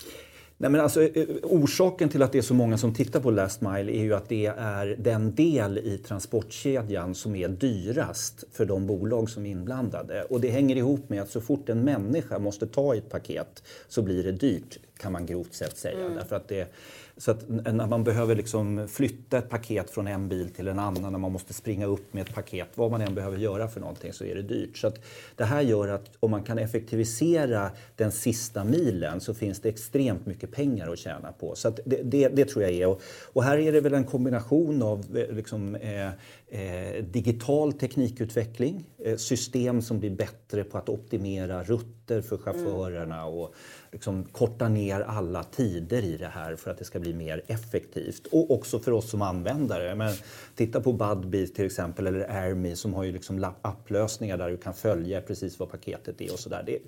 Nej, 0.57 0.69
men 0.69 0.81
alltså, 0.81 1.03
eh, 1.03 1.25
orsaken 1.43 2.09
till 2.09 2.21
att 2.21 2.31
det 2.31 2.37
är 2.37 2.41
så 2.41 2.53
många 2.53 2.77
som 2.77 2.93
tittar 2.93 3.19
på 3.19 3.31
last 3.31 3.61
mile 3.61 3.91
är 3.91 4.03
ju 4.03 4.13
att 4.13 4.29
det 4.29 4.45
är 4.57 4.95
den 4.99 5.35
del 5.35 5.77
i 5.77 5.97
transportkedjan 5.97 7.15
som 7.15 7.35
är 7.35 7.47
dyrast 7.47 8.43
för 8.51 8.65
de 8.65 8.87
bolag 8.87 9.29
som 9.29 9.45
är 9.45 9.49
inblandade. 9.49 10.23
Och 10.23 10.41
det 10.41 10.49
hänger 10.49 10.75
ihop 10.75 11.09
med 11.09 11.21
att 11.21 11.29
så 11.29 11.41
fort 11.41 11.69
en 11.69 11.81
människa 11.81 12.39
måste 12.39 12.67
ta 12.67 12.95
ett 12.95 13.09
paket 13.09 13.63
så 13.87 14.01
blir 14.01 14.23
det 14.23 14.31
dyrt 14.31 14.79
kan 14.97 15.11
man 15.11 15.25
grovt 15.25 15.53
sett 15.53 15.77
säga. 15.77 15.99
Mm. 15.99 16.15
Därför 16.15 16.35
att 16.35 16.47
det, 16.47 16.73
så 17.17 17.31
att 17.31 17.49
när 17.49 17.87
man 17.87 18.03
behöver 18.03 18.35
liksom 18.35 18.87
flytta 18.87 19.37
ett 19.37 19.49
paket 19.49 19.89
från 19.89 20.07
en 20.07 20.29
bil 20.29 20.49
till 20.49 20.67
en 20.67 20.79
annan, 20.79 21.11
när 21.11 21.19
man 21.19 21.31
måste 21.31 21.53
springa 21.53 21.85
upp 21.85 22.13
med 22.13 22.21
ett 22.21 22.33
paket, 22.33 22.67
vad 22.75 22.91
man 22.91 23.01
än 23.01 23.15
behöver 23.15 23.37
göra 23.37 23.67
för 23.67 23.79
någonting 23.79 24.13
så 24.13 24.25
är 24.25 24.35
det 24.35 24.41
dyrt. 24.41 24.77
Så 24.77 24.91
det 25.35 25.43
här 25.43 25.61
gör 25.61 25.87
att 25.87 26.11
om 26.19 26.31
man 26.31 26.43
kan 26.43 26.57
effektivisera 26.57 27.71
den 27.95 28.11
sista 28.11 28.63
milen 28.63 29.21
så 29.21 29.33
finns 29.33 29.59
det 29.61 29.69
extremt 29.69 30.25
mycket 30.25 30.51
pengar 30.51 30.91
att 30.91 30.99
tjäna 30.99 31.31
på. 31.31 31.55
Så 31.55 31.69
det, 31.85 32.01
det, 32.03 32.27
det, 32.27 32.45
tror 32.45 32.63
jag 32.63 32.71
är. 32.71 32.87
Och, 32.87 33.01
och, 33.33 33.43
här 33.43 33.57
är 33.57 33.71
det 33.71 33.81
väl 33.81 33.93
en 33.93 34.03
kombination 34.03 34.81
av 34.81 35.17
eh, 35.17 35.35
liksom, 35.35 35.75
eh, 35.75 36.09
eh, 36.53 37.03
digital 37.03 37.73
teknikutveckling, 37.73 38.83
eh, 39.05 39.17
system 39.17 39.81
som 39.81 39.99
blir 39.99 40.09
bättre 40.09 40.63
på 40.63 40.77
att 40.77 40.89
optimera 40.89 41.63
rutter 41.63 42.21
för 42.21 42.37
chaufförerna 42.37 43.25
och 43.25 43.53
liksom 43.91 44.23
korta 44.23 44.69
ner 44.69 45.01
alla 45.01 45.43
tider 45.43 46.03
i 46.03 46.17
det 46.17 46.27
här 46.27 46.55
för 46.55 46.71
att 46.71 46.77
det 46.77 46.85
ska 46.85 46.99
bli 46.99 47.13
mer 47.13 47.43
effektivt. 47.47 48.27
Och 48.27 48.51
också 48.51 48.79
för 48.79 48.91
oss 48.91 49.09
som 49.09 49.21
användare. 49.21 49.95
Men 49.95 50.13
titta 50.55 50.81
på 50.81 50.93
Budbee 50.93 51.47
till 51.47 51.65
exempel 51.65 52.07
eller 52.07 52.29
AirMe 52.29 52.75
som 52.75 52.93
har 52.93 53.03
ju 53.03 53.11
liksom 53.11 53.45
applösningar 53.61 54.37
där 54.37 54.49
du 54.49 54.57
kan 54.57 54.73
följa 54.73 55.21
precis 55.21 55.59
vad 55.59 55.71
paketet 55.71 56.21
är 56.21 56.33
och 56.33 56.39
sådär. 56.39 56.79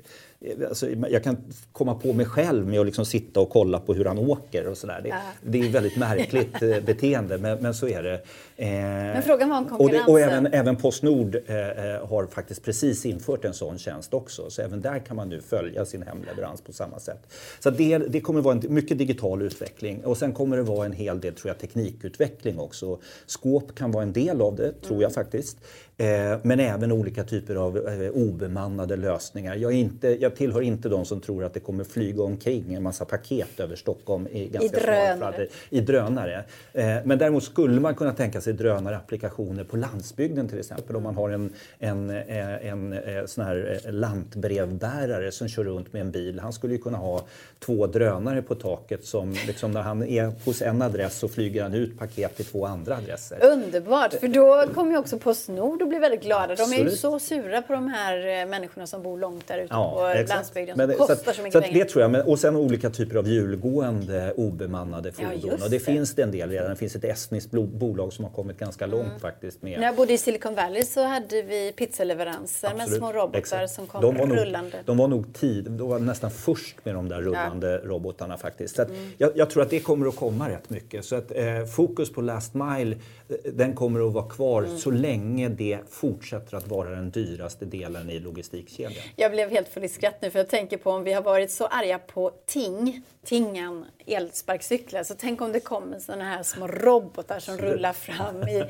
Alltså, 0.70 0.90
jag 0.90 1.24
kan 1.24 1.38
komma 1.72 1.96
på 1.96 2.14
mig 2.14 2.26
själv 2.26 2.68
med 2.68 2.80
att 2.80 2.86
liksom 2.86 3.06
sitta 3.06 3.40
och 3.40 3.50
kolla 3.50 3.80
på 3.80 3.94
hur 3.94 4.06
han 4.06 4.18
åker 4.18 4.68
och 4.68 4.78
sådär. 4.78 5.02
Det, 5.04 5.10
ja. 5.10 5.22
det 5.42 5.60
är 5.60 5.66
ett 5.66 5.72
väldigt 5.72 5.98
märkligt 5.98 6.62
eh, 6.62 6.80
beteende 6.86 7.38
men, 7.38 7.58
men, 7.58 7.74
så 7.74 7.88
är 7.88 8.04
det. 8.04 8.14
Eh, 8.58 8.68
men 8.68 9.24
frågan 9.24 9.50
var 9.50 9.58
om 9.58 9.66
konkurrensen. 9.66 10.02
Och, 10.06 10.10
och 10.10 10.20
även, 10.20 10.48
även 10.54 10.76
Postnord 10.76 11.36
eh, 11.46 11.56
eh, 11.56 12.08
har 12.08 12.26
faktiskt 12.28 12.64
precis 12.64 13.06
infört 13.06 13.46
en 13.46 13.54
sån 13.54 13.78
tjänst 13.78 14.14
också. 14.14 14.50
Så 14.50 14.62
även 14.62 14.82
där 14.82 15.00
kan 15.00 15.16
man 15.16 15.30
nu 15.30 15.42
följa 15.42 15.86
sin 15.86 16.02
hemleverans 16.02 16.62
på 16.62 16.74
samma 16.74 17.00
sätt. 17.00 17.34
Så 17.60 17.70
det, 17.70 17.98
det 17.98 18.22
kommer 18.22 18.42
vara 18.42 18.56
en 18.56 18.74
mycket 18.74 18.98
digital 18.98 19.42
utveckling 19.42 20.06
och 20.06 20.18
sen 20.18 20.34
kommer 20.34 20.58
det 20.58 20.64
vara 20.64 20.86
en 20.86 20.92
hel 20.92 21.22
del 21.22 21.34
tror 21.34 21.50
jag, 21.50 21.60
teknikutveckling 21.60 22.60
också. 22.60 23.00
Skåp 23.56 23.76
kan 23.76 23.92
vara 23.92 24.04
en 24.04 24.14
del 24.14 24.42
av 24.42 24.56
det, 24.56 24.72
tror 24.72 25.02
jag 25.02 25.12
mm. 25.12 25.14
faktiskt. 25.14 25.58
Eh, 25.98 26.38
men 26.42 26.60
även 26.60 26.92
olika 26.92 27.24
typer 27.24 27.56
av 27.56 27.78
eh, 27.78 28.10
obemannade 28.10 28.96
lösningar. 28.96 29.56
Jag, 29.56 29.72
inte, 29.74 30.08
jag 30.22 30.36
tillhör 30.36 30.62
inte 30.62 30.90
de 30.90 31.06
som 31.06 31.22
tror 31.22 31.44
att 31.44 31.54
det 31.54 31.60
kommer 31.60 31.84
flyga 31.84 32.24
omkring 32.24 32.74
en 32.74 32.84
massa 32.84 33.06
paket 33.06 33.60
över 33.60 33.76
Stockholm 33.76 34.28
i, 34.28 34.48
ganska 34.48 34.80
I 34.80 34.82
drönare. 34.82 35.48
I 35.70 35.82
drönare. 35.82 36.44
Eh, 36.74 36.96
men 37.04 37.18
däremot 37.18 37.44
skulle 37.44 37.80
man 37.80 37.96
kunna 37.96 38.14
tänka 38.14 38.42
sig 38.42 38.54
drönarapplikationer 38.54 39.64
på 39.64 39.78
landsbygden 39.78 40.48
till 40.48 40.60
exempel. 40.60 40.96
Om 40.96 41.04
man 41.04 41.16
har 41.16 41.30
en, 41.30 41.54
en, 41.80 42.10
en, 42.10 42.94
en 42.94 43.28
sån 43.28 43.46
här 43.46 43.80
lantbrevbärare 43.92 45.32
som 45.32 45.48
kör 45.48 45.64
runt 45.64 45.94
med 45.94 46.02
en 46.02 46.12
bil. 46.12 46.40
Han 46.40 46.54
skulle 46.54 46.74
ju 46.74 46.80
kunna 46.80 46.98
ha 46.98 47.26
två 47.60 47.88
drönare 47.88 48.42
på 48.42 48.56
taket 48.56 49.06
som 49.06 49.36
liksom 49.48 49.72
när 49.72 49.82
han 49.82 50.04
är 50.04 50.32
hos 50.46 50.62
en 50.62 50.82
adress 50.82 51.20
så 51.20 51.28
flyger 51.28 51.64
han 51.64 51.74
ut 51.74 52.00
paket 52.00 52.36
till 52.36 52.46
två 52.46 52.66
andra 52.66 52.98
adresser. 52.98 53.38
Underbart, 53.46 54.14
för 54.14 54.28
då 54.28 54.74
kommer 54.74 54.92
ju 54.92 54.98
också 54.98 55.20
Postnord 55.20 55.85
att 55.86 55.90
bli 55.90 56.00
väldigt 56.00 56.24
glada. 56.24 56.54
Absolut. 56.54 56.72
De 56.72 56.82
är 56.82 56.90
ju 56.90 56.92
så 56.92 57.20
sura 57.20 57.62
på 57.62 57.74
de 57.74 57.88
här 57.88 58.46
människorna 58.46 58.88
som 58.88 59.04
bor 59.04 59.18
långt 59.18 59.48
där 59.48 59.58
ute 59.58 59.68
ja, 59.74 59.94
på 59.96 60.06
exakt. 60.08 60.30
landsbygden 60.30 60.78
som 60.78 60.88
men, 60.88 60.98
kostar 60.98 61.16
så, 61.16 61.30
att, 61.30 61.36
så 61.36 61.42
mycket 61.42 61.54
så 61.54 61.62
pengar. 61.62 61.80
Det 61.80 61.90
tror 61.90 62.02
jag, 62.02 62.12
men, 62.12 62.22
och 62.22 62.40
sen 62.40 62.56
olika 62.56 62.90
typer 62.90 63.16
av 63.16 63.28
hjulgående 63.28 64.34
obemannade 64.38 65.12
fordon. 65.12 65.32
Ja, 65.44 65.54
och 65.54 65.60
det, 65.60 65.70
det, 65.70 65.80
finns 65.80 66.16
det 66.16 66.22
en 66.22 66.32
del 66.32 66.50
redan. 66.50 66.70
Det 66.70 66.76
finns 66.76 66.96
ett 66.96 67.04
estniskt 67.04 67.52
bolag 67.52 68.14
som 68.14 68.26
har 68.26 68.32
kommit 68.32 68.60
ganska 68.60 68.86
långt 68.86 69.08
mm. 69.08 69.20
faktiskt. 69.20 69.62
Med... 69.62 69.80
När 69.80 69.86
jag 69.86 69.96
bodde 69.96 70.14
i 70.14 70.18
Silicon 70.18 70.56
Valley 70.56 70.84
så 70.84 71.04
hade 71.04 71.42
vi 71.42 71.74
pizzaleveranser 71.78 72.68
Absolut. 72.68 72.90
med 72.90 72.98
små 72.98 73.14
robotar 73.14 73.40
exakt. 73.40 73.72
som 73.72 73.88
kom 73.88 74.02
de 74.02 74.36
rullande. 74.36 74.78
Nog, 74.78 74.86
de 74.86 74.98
var 74.98 75.08
nog 75.08 75.34
tid, 75.34 75.72
de 75.72 75.90
var 75.90 76.00
nästan 76.00 76.32
först 76.32 76.86
med 76.86 76.96
de 76.96 77.10
där 77.10 77.22
rullande 77.22 77.82
ja. 77.84 77.90
robotarna 77.90 78.38
faktiskt. 78.38 78.76
Så 78.76 78.82
mm. 78.82 79.12
jag, 79.18 79.32
jag, 79.36 79.50
tror 79.50 79.64
att 79.64 79.70
det 79.70 79.80
kommer 79.80 80.08
att 80.08 80.16
komma 80.16 80.50
rätt 80.50 80.70
mycket. 80.70 81.06
Så 81.06 81.16
att, 81.16 81.32
eh, 81.32 81.66
fokus 81.76 82.12
på 82.12 82.22
last 82.22 82.54
mile, 82.54 82.96
eh, 83.30 83.36
den 83.54 83.74
kommer 83.74 84.08
att 84.08 84.14
vara 84.14 84.30
kvar 84.30 84.64
mm. 84.64 84.78
så 84.78 84.92
länge 84.92 85.50
det 85.50 85.75
fortsätter 85.90 86.58
att 86.58 86.68
vara 86.68 86.90
den 86.90 87.12
dyraste 87.12 87.66
delen 87.66 88.10
i 88.10 88.20
logistikkedjan. 88.20 88.94
Jag 89.16 89.32
blev 89.32 89.50
helt 89.50 89.68
full 89.68 89.84
i 89.84 89.90
skratt 89.90 90.22
nu 90.22 90.32
för 90.32 90.40
jag 90.40 90.50
tänker 90.50 90.78
på 90.78 90.92
om 90.92 91.04
vi 91.04 91.14
har 91.14 91.22
varit 91.22 91.52
så 91.52 91.68
arga 91.68 92.00
på 92.00 92.32
Ting, 92.46 93.02
tingen 93.24 93.86
elsparkcyklar. 94.08 95.04
Så 95.04 95.14
tänk 95.18 95.42
om 95.42 95.52
det 95.52 95.60
kommer 95.60 96.00
sådana 96.00 96.24
här 96.24 96.44
små 96.44 96.68
robotar 96.68 97.40
som 97.40 97.58
rullar 97.58 97.94
fram 97.94 98.44
i, 98.44 98.64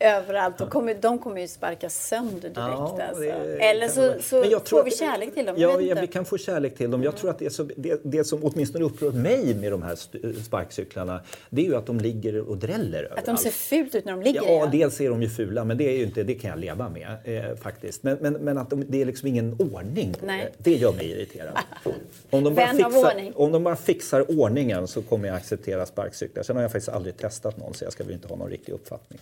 överallt. 0.00 0.60
Och 0.60 0.70
kommer, 0.70 0.94
de 0.94 1.18
kommer 1.18 1.40
ju 1.40 1.48
sparka 1.48 1.90
sönder 1.90 2.40
direkt. 2.40 2.56
Ja, 2.56 3.02
alltså. 3.08 3.24
Eller 3.24 3.88
så, 3.88 4.22
så 4.22 4.60
får 4.60 4.84
vi 4.84 4.90
kärlek 4.90 5.34
till 5.34 5.46
dem. 5.46 5.54
Ja, 5.58 5.80
ja, 5.80 5.96
vi 6.00 6.06
kan 6.06 6.24
få 6.24 6.38
kärlek 6.38 6.76
till 6.76 6.90
dem. 6.90 7.02
Jag 7.02 7.16
tror 7.16 7.30
att 7.30 7.38
det, 7.38 7.50
så, 7.50 7.68
det, 7.76 8.00
det 8.04 8.24
som 8.24 8.44
åtminstone 8.44 8.84
upprör 8.84 9.10
mig 9.10 9.54
med 9.54 9.72
de 9.72 9.82
här 9.82 9.96
sparkcyklarna 10.42 11.20
det 11.50 11.62
är 11.62 11.66
ju 11.66 11.76
att 11.76 11.86
de 11.86 12.00
ligger 12.00 12.48
och 12.48 12.56
dräller 12.56 12.98
överallt. 12.98 13.18
Att 13.18 13.26
de 13.26 13.36
ser 13.36 13.50
fult 13.50 13.94
ut 13.94 14.04
när 14.04 14.12
de 14.12 14.22
ligger? 14.22 14.42
Ja, 14.42 14.52
ja. 14.52 14.66
dels 14.66 15.00
är 15.00 15.10
de 15.10 15.22
ju 15.22 15.28
fula, 15.28 15.64
men 15.64 15.78
det, 15.78 15.84
är 15.84 15.96
ju 15.96 16.04
inte, 16.04 16.22
det 16.22 16.34
kan 16.34 16.50
jag 16.50 16.58
leva 16.58 16.88
med 16.88 17.16
eh, 17.24 17.56
faktiskt. 17.56 18.02
Men, 18.02 18.18
men, 18.20 18.32
men 18.32 18.58
att 18.58 18.70
de, 18.70 18.84
det 18.88 19.02
är 19.02 19.04
liksom 19.04 19.28
ingen 19.28 19.56
ordning 19.72 20.14
på 20.20 20.26
det. 20.26 20.50
Det 20.58 20.74
gör 20.74 20.92
mig 20.92 21.10
irriterad. 21.10 21.58
Om 22.30 22.44
de, 22.44 22.54
bara 22.54 22.66
fixar, 22.66 23.32
om 23.34 23.52
de 23.52 23.64
bara 23.64 23.76
fixar 23.76 24.40
ordningen 24.40 24.75
så 24.84 25.02
kommer 25.02 25.28
jag 25.28 25.36
acceptera 25.36 25.86
sparkcyklar. 25.86 26.42
Sen 26.42 26.56
har 26.56 26.62
jag 26.62 26.72
faktiskt 26.72 26.88
aldrig 26.88 27.16
testat 27.16 27.56
någon 27.56 27.74
så 27.74 27.84
jag 27.84 27.92
ska 27.92 28.04
väl 28.04 28.12
inte 28.12 28.28
ha 28.28 28.36
någon 28.36 28.50
riktig 28.50 28.72
uppfattning. 28.72 29.20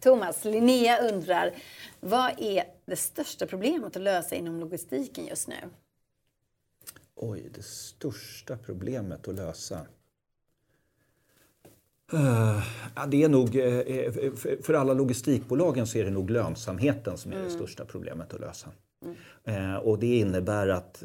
Thomas, 0.00 0.44
Linnea 0.44 0.98
undrar, 1.12 1.54
vad 2.00 2.40
är 2.40 2.64
det 2.84 2.96
största 2.96 3.46
problemet 3.46 3.96
att 3.96 4.02
lösa 4.02 4.34
inom 4.34 4.60
logistiken 4.60 5.26
just 5.26 5.48
nu? 5.48 5.54
Oj, 7.14 7.50
det 7.54 7.64
största 7.64 8.56
problemet 8.56 9.28
att 9.28 9.34
lösa? 9.34 9.86
Uh, 12.12 12.62
ja, 12.96 13.06
det 13.06 13.22
är 13.22 13.28
nog, 13.28 13.56
uh, 13.56 14.34
för 14.62 14.74
alla 14.74 14.92
logistikbolagen 14.92 15.86
så 15.86 15.98
är 15.98 16.04
det 16.04 16.10
nog 16.10 16.30
lönsamheten 16.30 17.18
som 17.18 17.32
är 17.32 17.36
mm. 17.36 17.48
det 17.48 17.54
största 17.54 17.84
problemet 17.84 18.34
att 18.34 18.40
lösa. 18.40 18.68
Mm. 19.02 19.16
Uh, 19.48 19.76
och 19.76 19.98
det 19.98 20.18
innebär 20.18 20.68
att 20.68 21.04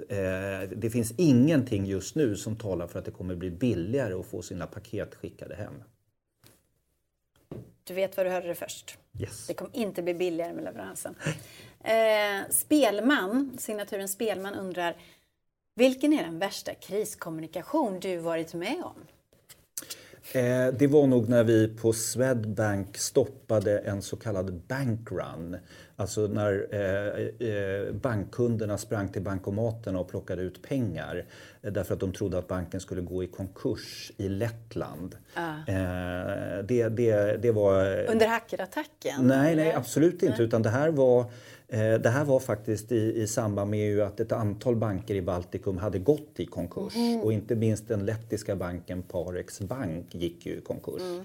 det 0.75 0.89
finns 0.91 1.13
ingenting 1.17 1.85
just 1.85 2.15
nu 2.15 2.35
som 2.35 2.55
talar 2.55 2.87
för 2.87 2.99
att 2.99 3.05
det 3.05 3.11
kommer 3.11 3.35
bli 3.35 3.51
billigare 3.51 4.13
att 4.13 4.25
få 4.25 4.41
sina 4.41 4.67
paket 4.67 5.15
skickade 5.15 5.55
hem. 5.55 5.73
Du 7.83 7.93
vet 7.93 8.17
vad 8.17 8.25
du 8.25 8.29
hörde 8.29 8.47
det 8.47 8.55
först. 8.55 8.97
Yes. 9.19 9.47
Det 9.47 9.53
kommer 9.53 9.75
inte 9.75 10.03
bli 10.03 10.13
billigare 10.13 10.53
med 10.53 10.63
leveransen. 10.63 11.15
Eh, 11.83 12.49
Spelman, 12.49 13.57
signaturen 13.57 14.07
Spelman 14.07 14.55
undrar 14.55 14.95
vilken 15.75 16.13
är 16.13 16.23
den 16.23 16.39
värsta 16.39 16.73
kriskommunikation 16.73 17.99
du 17.99 18.17
varit 18.17 18.53
med 18.53 18.83
om? 18.83 19.07
Eh, 20.31 20.67
det 20.73 20.87
var 20.87 21.07
nog 21.07 21.29
när 21.29 21.43
vi 21.43 21.67
på 21.67 21.93
Swedbank 21.93 22.97
stoppade 22.97 23.79
en 23.79 24.01
så 24.01 24.15
kallad 24.15 24.53
bankrun. 24.67 25.57
Alltså 25.95 26.21
när 26.27 26.67
eh, 26.71 27.49
eh, 27.49 27.93
bankkunderna 27.93 28.77
sprang 28.77 29.09
till 29.09 29.21
bankomaten 29.21 29.95
och 29.95 30.09
plockade 30.09 30.41
ut 30.41 30.61
pengar 30.61 31.25
därför 31.61 31.93
att 31.93 31.99
de 31.99 32.13
trodde 32.13 32.37
att 32.37 32.47
banken 32.47 32.79
skulle 32.79 33.01
gå 33.01 33.23
i 33.23 33.27
konkurs 33.27 34.11
i 34.17 34.29
Lettland. 34.29 35.15
Ah. 35.33 35.53
Det, 36.61 36.89
det, 36.89 37.41
det 37.41 37.51
var... 37.51 38.05
Under 38.09 38.27
hackerattacken? 38.27 39.27
Nej, 39.27 39.55
nej 39.55 39.73
absolut 39.73 40.23
inte. 40.23 40.43
Utan 40.43 40.61
det 40.61 40.69
här 40.69 40.89
var 40.89 41.25
det 41.73 42.09
här 42.09 42.25
var 42.25 42.39
faktiskt 42.39 42.91
i, 42.91 43.21
i 43.21 43.27
samband 43.27 43.71
med 43.71 43.99
att 43.99 44.19
ett 44.19 44.31
antal 44.31 44.75
banker 44.75 45.15
i 45.15 45.21
Baltikum 45.21 45.77
hade 45.77 45.99
gått 45.99 46.39
i 46.39 46.45
konkurs. 46.45 46.95
Mm. 46.95 47.21
Och 47.21 47.33
inte 47.33 47.55
minst 47.55 47.87
den 47.87 48.05
lettiska 48.05 48.55
banken 48.55 49.03
Parex 49.03 49.59
Bank 49.59 50.15
gick 50.15 50.45
ju 50.45 50.57
i 50.57 50.61
konkurs. 50.61 51.01
Mm. 51.01 51.23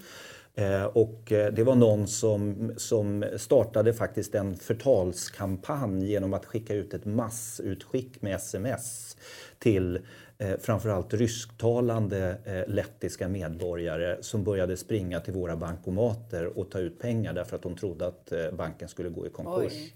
Eh, 0.59 0.85
och 0.85 1.33
eh, 1.33 1.53
det 1.53 1.65
var 1.65 1.75
någon 1.75 2.07
som, 2.07 2.73
som 2.77 3.25
startade 3.37 3.93
faktiskt 3.93 4.35
en 4.35 4.57
förtalskampanj 4.57 6.11
genom 6.11 6.35
att 6.35 6.47
skicka 6.47 6.75
ut 6.75 6.95
ett 6.95 7.05
massutskick 7.05 8.23
med 8.23 8.35
sms 8.35 9.17
till 9.59 10.01
eh, 10.39 10.59
framförallt 10.61 11.15
rysktalande 11.15 12.37
eh, 12.45 12.75
lettiska 12.75 13.29
medborgare 13.29 14.17
som 14.21 14.45
började 14.45 14.77
springa 14.77 15.21
till 15.21 15.35
våra 15.35 15.57
bankomater 15.57 16.59
och 16.59 16.71
ta 16.71 16.79
ut 16.79 16.99
pengar 16.99 17.33
därför 17.33 17.57
att 17.57 17.63
de 17.63 17.77
trodde 17.77 18.07
att 18.07 18.33
eh, 18.33 18.51
banken 18.53 18.89
skulle 18.89 19.09
gå 19.09 19.27
i 19.27 19.31
konkurs. 19.31 19.73
Oj. 19.73 19.95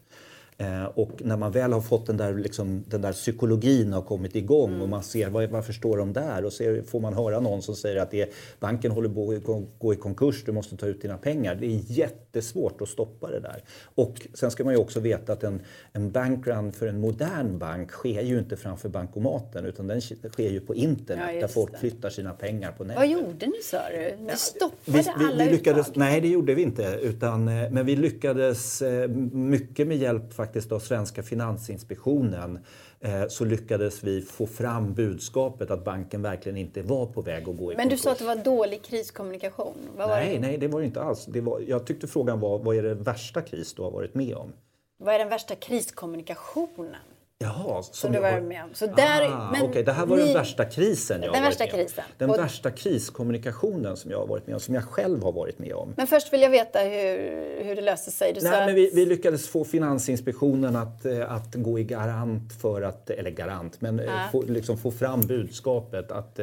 Eh, 0.62 0.84
och 0.84 1.10
när 1.18 1.36
man 1.36 1.52
väl 1.52 1.72
har 1.72 1.80
fått 1.80 2.06
den 2.06 2.16
där, 2.16 2.34
liksom, 2.34 2.84
den 2.88 3.02
där 3.02 3.12
psykologin 3.12 3.92
har 3.92 4.02
kommit 4.02 4.36
igång 4.36 4.68
mm. 4.68 4.82
och 4.82 4.88
man 4.88 5.02
ser 5.02 5.30
vad, 5.30 5.50
varför 5.50 5.72
står 5.72 5.96
de 5.98 6.12
där 6.12 6.44
och 6.44 6.52
så 6.52 6.82
får 6.86 7.00
man 7.00 7.14
höra 7.14 7.40
någon 7.40 7.62
som 7.62 7.76
säger 7.76 7.96
att 7.96 8.10
det 8.10 8.32
banken 8.60 8.90
håller 8.90 9.08
på 9.08 9.30
att 9.32 9.78
gå 9.78 9.92
i 9.92 9.96
konkurs, 9.96 10.44
du 10.44 10.52
måste 10.52 10.76
ta 10.76 10.86
ut 10.86 11.02
dina 11.02 11.16
pengar. 11.16 11.54
Det 11.54 11.66
är 11.66 11.80
jättesvårt 11.86 12.80
att 12.80 12.88
stoppa 12.88 13.30
det 13.30 13.40
där. 13.40 13.62
Och 13.94 14.26
sen 14.34 14.50
ska 14.50 14.64
man 14.64 14.74
ju 14.74 14.80
också 14.80 15.00
veta 15.00 15.32
att 15.32 15.44
en, 15.44 15.60
en 15.92 16.10
bankrun 16.10 16.72
för 16.72 16.86
en 16.86 17.00
modern 17.00 17.58
bank 17.58 17.90
sker 17.90 18.22
ju 18.22 18.38
inte 18.38 18.56
framför 18.56 18.88
bankomaten 18.88 19.64
utan 19.64 19.86
den 19.86 20.00
sker 20.00 20.50
ju 20.50 20.60
på 20.60 20.74
internet 20.74 21.30
ja, 21.34 21.40
där 21.40 21.48
folk 21.48 21.72
det. 21.72 21.78
flyttar 21.78 22.10
sina 22.10 22.32
pengar 22.32 22.72
på 22.72 22.84
nätet. 22.84 22.98
Vad 22.98 23.08
gjorde 23.08 23.46
ni 23.46 23.62
sa 23.62 23.78
du? 23.90 24.24
Ni 24.24 24.36
stoppade 24.36 24.78
vi, 24.84 24.98
vi, 24.98 25.08
alla 25.24 25.44
vi 25.44 25.50
lyckades, 25.50 25.88
uttag? 25.88 25.98
Nej, 25.98 26.20
det 26.20 26.28
gjorde 26.28 26.54
vi 26.54 26.62
inte. 26.62 26.98
Utan, 27.02 27.48
eh, 27.48 27.70
men 27.70 27.86
vi 27.86 27.96
lyckades 27.96 28.82
eh, 28.82 29.08
mycket 29.32 29.86
med 29.86 29.96
hjälp 29.96 30.32
faktiskt 30.32 30.51
av 30.72 30.78
svenska 30.78 31.22
Finansinspektionen 31.22 32.58
eh, 33.00 33.28
så 33.28 33.44
lyckades 33.44 34.04
vi 34.04 34.22
få 34.22 34.46
fram 34.46 34.94
budskapet 34.94 35.70
att 35.70 35.84
banken 35.84 36.22
verkligen 36.22 36.58
inte 36.58 36.82
var 36.82 37.06
på 37.06 37.22
väg 37.22 37.48
att 37.48 37.56
gå 37.56 37.72
i 37.72 37.76
Men 37.76 37.88
du 37.88 37.96
sa 37.96 38.12
att 38.12 38.18
det 38.18 38.24
var 38.24 38.36
dålig 38.36 38.82
kriskommunikation. 38.82 39.76
Vad 39.96 40.08
nej, 40.08 40.34
det? 40.34 40.40
nej, 40.40 40.58
det 40.58 40.68
var 40.68 40.80
det 40.80 40.86
inte 40.86 41.02
alls. 41.02 41.26
Det 41.26 41.40
var, 41.40 41.60
jag 41.60 41.86
tyckte 41.86 42.06
frågan 42.06 42.40
var, 42.40 42.58
vad 42.58 42.76
är 42.76 42.82
det 42.82 42.94
värsta 42.94 43.42
kris 43.42 43.74
du 43.74 43.82
har 43.82 43.90
varit 43.90 44.14
med 44.14 44.34
om? 44.34 44.52
Vad 44.96 45.14
är 45.14 45.18
den 45.18 45.28
värsta 45.28 45.54
kriskommunikationen? 45.54 46.96
Jaha, 47.42 47.82
som, 47.82 47.94
som 47.94 48.12
du 48.12 48.20
var 48.20 48.40
med 48.40 48.64
om. 48.64 48.70
Så 48.74 48.86
där, 48.86 49.22
ah, 49.22 49.50
men 49.52 49.62
okay. 49.62 49.82
Det 49.82 49.92
här 49.92 50.06
var 50.06 50.16
ni, 50.16 50.24
den 50.24 50.34
värsta 50.34 50.64
krisen 50.64 51.22
jag 51.22 51.32
den 51.32 51.42
värsta 51.42 51.64
varit 51.64 51.72
med 51.72 51.86
krisen. 51.86 52.04
om. 52.04 52.14
Den 52.18 52.30
och, 52.30 52.38
värsta 52.38 52.70
kriskommunikationen 52.70 53.96
som 53.96 54.10
jag 54.10 54.18
har 54.18 54.26
varit 54.26 54.46
med 54.46 54.54
om, 54.54 54.60
som 54.60 54.74
jag 54.74 54.84
själv 54.84 55.22
har 55.22 55.32
varit 55.32 55.58
med 55.58 55.74
om. 55.74 55.94
Men 55.96 56.06
först 56.06 56.32
vill 56.32 56.42
jag 56.42 56.50
veta 56.50 56.78
hur, 56.78 57.64
hur 57.64 57.76
det 57.76 57.82
löste 57.82 58.10
sig. 58.10 58.32
Du 58.32 58.40
Nej, 58.40 58.66
men 58.66 58.74
vi, 58.74 58.90
vi, 58.94 59.06
lyckades 59.06 59.48
få 59.48 59.64
Finansinspektionen 59.64 60.76
att, 60.76 61.04
eh, 61.04 61.32
att 61.32 61.54
gå 61.54 61.78
i 61.78 61.84
garant 61.84 62.52
för 62.60 62.82
att, 62.82 63.10
eller 63.10 63.30
garant, 63.30 63.80
men 63.80 64.00
ah. 64.00 64.28
få, 64.32 64.42
liksom 64.42 64.78
få 64.78 64.90
fram 64.90 65.20
budskapet 65.20 66.10
att 66.10 66.40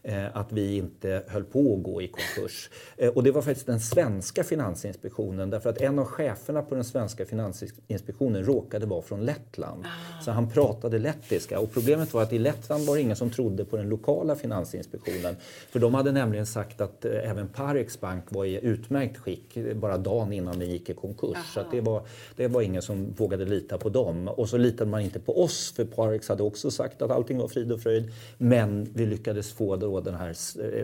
att 0.33 0.51
vi 0.51 0.77
inte 0.77 1.23
höll 1.27 1.43
på 1.43 1.75
att 1.75 1.83
gå 1.83 2.01
i 2.01 2.07
konkurs. 2.07 2.69
Eh, 2.97 3.09
och 3.09 3.23
det 3.23 3.31
var 3.31 3.41
faktiskt 3.41 3.67
den 3.67 3.79
svenska 3.79 4.43
Finansinspektionen 4.43 5.49
därför 5.49 5.69
att 5.69 5.81
en 5.81 5.99
av 5.99 6.05
cheferna 6.05 6.61
på 6.61 6.75
den 6.75 6.83
svenska 6.83 7.25
Finansinspektionen 7.25 8.43
råkade 8.43 8.85
vara 8.85 9.01
från 9.01 9.25
Lettland. 9.25 9.85
Ah. 9.85 10.21
Så 10.21 10.31
han 10.31 10.49
pratade 10.49 10.99
lettiska 10.99 11.59
och 11.59 11.73
problemet 11.73 12.13
var 12.13 12.23
att 12.23 12.33
i 12.33 12.39
Lettland 12.39 12.85
var 12.85 12.95
det 12.95 13.01
ingen 13.01 13.15
som 13.15 13.29
trodde 13.29 13.65
på 13.65 13.77
den 13.77 13.89
lokala 13.89 14.35
Finansinspektionen. 14.35 15.35
För 15.69 15.79
de 15.79 15.93
hade 15.93 16.11
nämligen 16.11 16.45
sagt 16.45 16.81
att 16.81 17.05
eh, 17.05 17.29
även 17.29 17.47
Parex 17.47 17.99
Bank 17.99 18.23
var 18.29 18.45
i 18.45 18.65
utmärkt 18.65 19.17
skick 19.17 19.57
bara 19.75 19.97
dagen 19.97 20.33
innan 20.33 20.59
den 20.59 20.69
gick 20.69 20.89
i 20.89 20.93
konkurs. 20.93 21.35
Aha. 21.35 21.43
Så 21.53 21.63
det, 21.71 21.81
var, 21.81 22.03
det 22.35 22.47
var 22.47 22.61
ingen 22.61 22.81
som 22.81 23.13
vågade 23.17 23.45
lita 23.45 23.77
på 23.77 23.89
dem. 23.89 24.27
Och 24.27 24.49
så 24.49 24.57
litade 24.57 24.89
man 24.89 25.01
inte 25.01 25.19
på 25.19 25.43
oss 25.43 25.73
för 25.75 25.85
Parex 25.85 26.29
hade 26.29 26.43
också 26.43 26.71
sagt 26.71 27.01
att 27.01 27.11
allting 27.11 27.37
var 27.37 27.47
frid 27.47 27.71
och 27.71 27.81
fröjd. 27.81 28.11
Men 28.37 28.89
vi 28.93 29.05
lyckades 29.05 29.51
få 29.51 29.75
då 29.91 30.01
den 30.01 30.15
här 30.15 30.35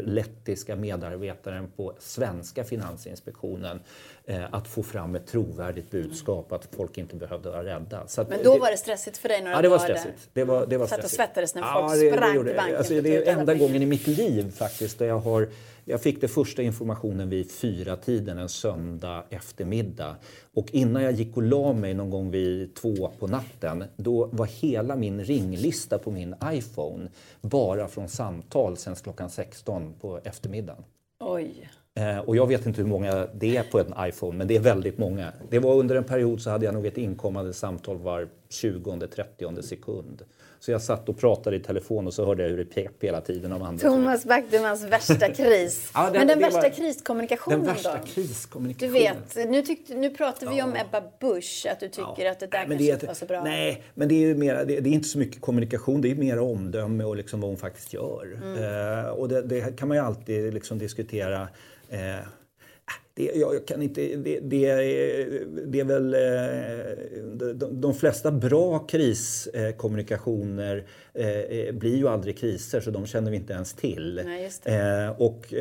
lettiska 0.02 0.76
medarbetaren 0.76 1.72
på 1.76 1.94
svenska 2.00 2.64
Finansinspektionen 2.64 3.80
eh, 4.26 4.44
att 4.52 4.68
få 4.68 4.84
fram 4.84 5.16
ett 5.16 5.28
trovärdigt 5.28 5.92
budskap 5.92 6.52
att 6.52 6.68
folk 6.76 6.98
inte 6.98 7.16
behövde 7.16 7.50
vara 7.50 7.64
rädda. 7.64 8.08
Så 8.08 8.26
Men 8.30 8.44
då 8.44 8.58
var 8.58 8.72
det 8.72 8.78
stressigt 8.78 9.18
för 9.18 9.30
dig 9.30 9.42
några 9.42 9.56
Ja, 9.56 9.62
det 9.62 9.70
var 9.70 9.80
stressigt. 9.80 10.30
Det 10.34 10.44
var, 10.44 10.66
det 10.66 10.78
var 10.78 10.88
Satt 10.88 11.04
och 11.04 11.10
svettades 11.10 11.56
när 11.56 11.62
folk 11.62 11.92
ja, 11.92 11.96
det, 11.96 12.14
sprang 12.14 12.38
det 12.38 12.44
till 12.44 12.56
banken? 12.56 12.78
Alltså, 12.78 13.02
det 13.02 13.28
är 13.28 13.40
enda 13.40 13.54
gången 13.54 13.82
i 13.82 13.86
mitt 13.86 14.08
liv 14.08 14.52
faktiskt 14.52 15.00
där 15.00 15.06
jag 15.06 15.20
har 15.20 15.50
jag 15.90 16.02
fick 16.02 16.22
det 16.22 16.28
första 16.28 16.62
informationen 16.62 17.30
vid 17.30 17.52
fyra 17.52 17.96
tiden 17.96 18.38
en 18.38 18.50
söndag 18.50 19.24
eftermiddag. 19.30 20.16
Och 20.54 20.68
innan 20.72 21.04
jag 21.04 21.14
gick 21.14 21.38
och 21.38 21.44
la 21.44 21.74
mig 21.74 21.94
någon 21.94 22.10
gång 22.10 22.32
vid 22.32 22.76
två 22.76 23.12
på 23.20 23.28
natten, 23.28 23.84
då 23.96 24.26
var 24.26 24.46
hela 24.46 24.96
min 24.96 25.24
ringlista 25.24 25.98
på 25.98 26.12
min 26.12 26.36
iPhone 26.46 27.10
bara 27.42 27.88
från 27.88 28.08
samtal 28.08 28.78
sen 28.78 28.96
klockan 28.96 29.30
16 29.30 29.94
på 30.02 30.20
eftermiddagen. 30.24 30.84
Oj. 31.20 31.70
Eh, 31.96 32.20
och 32.20 32.36
jag 32.36 32.48
vet 32.48 32.66
inte 32.66 32.82
hur 32.82 32.90
många 32.90 33.28
det 33.34 33.58
är 33.58 33.64
på 33.64 33.80
en 33.80 33.94
iPhone, 34.00 34.38
men 34.38 34.48
det 34.48 34.56
är 34.56 34.60
väldigt 34.60 34.98
många. 34.98 35.32
Det 35.50 35.60
var 35.60 35.76
under 35.76 35.96
en 35.96 36.04
period 36.04 36.42
så 36.42 36.50
hade 36.50 36.66
jag 36.66 36.74
nog 36.74 36.86
ett 36.86 36.98
inkommande 36.98 37.54
samtal 37.54 37.98
var 37.98 38.28
20-30 38.50 39.62
sekund. 39.62 40.24
Så 40.60 40.72
jag 40.72 40.82
satt 40.82 41.10
och 41.10 41.18
pratade 41.18 41.56
i 41.56 41.60
telefon 41.60 42.08
och 42.08 42.14
så 42.14 42.26
hörde 42.26 42.44
jag 42.44 42.50
hur 42.50 42.58
det 42.58 42.66
pep 42.66 43.04
hela 43.04 43.22
tiden 43.22 43.52
av 43.52 43.64
andra. 43.64 43.90
Thomas 43.90 44.26
Backmans 44.26 44.84
värsta 44.84 45.34
kris. 45.34 45.92
ja, 45.94 46.04
den, 46.04 46.14
Men 46.14 46.28
den 46.28 46.40
värsta 46.40 46.70
kriskommunikationen 46.70 47.60
Den 47.60 47.74
värsta 47.74 47.98
då? 47.98 48.06
kriskommunikationen. 48.06 49.16
Du 49.34 49.40
vet, 49.40 49.50
nu, 49.50 49.62
tyckte, 49.62 49.96
nu 49.96 50.10
pratar 50.10 50.50
vi 50.50 50.58
ja. 50.58 50.66
om 50.66 50.76
Ebba 50.76 51.04
Busch, 51.20 51.68
att 51.72 51.80
du 51.80 51.90
tycker 51.90 52.26
ja. 52.26 52.32
att 52.32 52.40
det 52.40 52.48
där 52.48 52.68
nej, 52.68 52.68
kanske 52.68 52.86
det, 52.86 52.94
inte 52.94 53.08
var 53.08 53.14
så 53.14 53.26
bra. 53.26 53.44
Nej, 53.44 53.84
men 53.94 54.08
det 54.08 54.16
är, 54.16 54.36
mer, 54.36 54.56
det, 54.56 54.80
det, 54.80 54.90
är 54.90 54.94
inte 54.94 55.08
så 55.08 55.20
mycket 55.20 55.42
kommunikation, 55.42 56.02
det 56.02 56.12
är 56.12 56.16
mer 56.16 56.40
omdöme 56.40 57.04
och 57.04 57.16
liksom 57.16 57.42
vad 57.42 57.50
hon 57.50 57.58
faktiskt 57.58 57.94
gör. 57.94 58.40
Mm. 58.44 59.04
Uh, 59.04 59.10
och 59.10 59.30
det, 59.30 59.42
det, 59.42 59.78
kan 59.78 59.88
man 59.88 59.98
ju 59.98 60.04
alltid 60.04 60.54
liksom 60.54 60.78
diskutera. 60.78 61.42
Uh, 61.42 62.28
det, 63.18 63.32
jag 63.36 63.68
kan 63.68 63.82
inte, 63.82 64.02
det, 64.02 64.40
det, 64.40 64.76
det 65.66 65.80
är 65.80 65.84
väl 65.84 66.14
eh, 66.14 66.20
de, 67.54 67.82
de 67.82 67.94
flesta 67.94 68.32
bra 68.32 68.80
kriskommunikationer 68.80 70.86
eh, 71.14 71.74
blir 71.74 71.96
ju 71.96 72.08
aldrig 72.08 72.38
kriser 72.38 72.80
så 72.80 72.92
de 72.92 73.06
känner 73.06 73.32
vi 73.32 73.38
inte 73.38 73.54
ens 73.54 73.74
till. 73.74 74.22
Nej, 74.26 74.50
eh, 74.64 75.10
och 75.22 75.54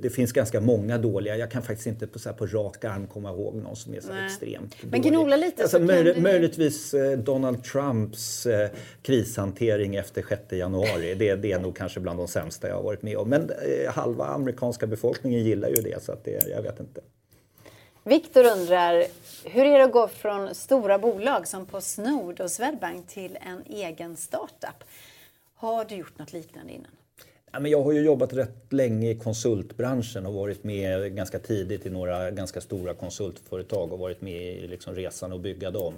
det 0.00 0.10
finns 0.10 0.32
ganska 0.32 0.60
många 0.60 0.98
dåliga. 0.98 1.36
Jag 1.36 1.50
kan 1.50 1.62
faktiskt 1.62 1.86
inte 1.86 2.06
på, 2.06 2.18
så 2.18 2.32
på 2.32 2.46
rak 2.46 2.84
arm 2.84 3.06
komma 3.06 3.30
ihåg 3.30 3.54
någon 3.54 3.76
som 3.76 3.94
är 3.94 4.00
så 4.00 4.12
Nej. 4.12 4.26
extremt 4.26 4.76
Men 4.82 5.02
gnola 5.02 5.36
lite. 5.36 5.62
Alltså, 5.62 5.78
möj, 5.78 6.20
möjligtvis 6.20 6.94
Donald 7.18 7.64
Trumps 7.64 8.46
krishantering 9.02 9.96
efter 9.96 10.24
6 10.28 10.42
januari. 10.52 11.14
Det, 11.14 11.34
det 11.34 11.52
är 11.52 11.60
nog 11.60 11.76
kanske 11.76 12.00
bland 12.00 12.18
de 12.18 12.28
sämsta 12.28 12.68
jag 12.68 12.74
har 12.74 12.82
varit 12.82 13.02
med 13.02 13.16
om. 13.16 13.28
Men 13.28 13.50
halva 13.88 14.24
amerikanska 14.24 14.86
befolkningen 14.86 15.44
gillar 15.44 15.68
ju 15.68 15.74
det 15.74 16.02
så 16.02 16.12
att 16.12 16.24
det, 16.24 16.48
jag 16.50 16.62
vet 16.62 16.80
inte. 16.80 16.91
Viktor 18.04 18.44
undrar, 18.44 19.04
hur 19.44 19.64
är 19.64 19.78
det 19.78 19.84
att 19.84 19.92
gå 19.92 20.08
från 20.08 20.54
stora 20.54 20.98
bolag 20.98 21.48
som 21.48 21.66
Postnord 21.66 22.40
och 22.40 22.50
Swedbank 22.50 23.08
till 23.08 23.38
en 23.40 23.62
egen 23.66 24.16
startup? 24.16 24.84
Har 25.54 25.84
du 25.84 25.94
gjort 25.94 26.18
något 26.18 26.32
liknande 26.32 26.72
innan? 26.72 26.90
Ja, 27.52 27.60
men 27.60 27.70
jag 27.70 27.82
har 27.82 27.92
ju 27.92 28.00
jobbat 28.00 28.32
rätt 28.32 28.72
länge 28.72 29.10
i 29.10 29.18
konsultbranschen 29.18 30.26
och 30.26 30.34
varit 30.34 30.64
med 30.64 31.16
ganska 31.16 31.38
tidigt 31.38 31.86
i 31.86 31.90
några 31.90 32.30
ganska 32.30 32.60
stora 32.60 32.94
konsultföretag 32.94 33.92
och 33.92 33.98
varit 33.98 34.20
med 34.20 34.42
i 34.42 34.66
liksom 34.66 34.94
resan 34.94 35.32
att 35.32 35.40
bygga 35.40 35.70
dem. 35.70 35.94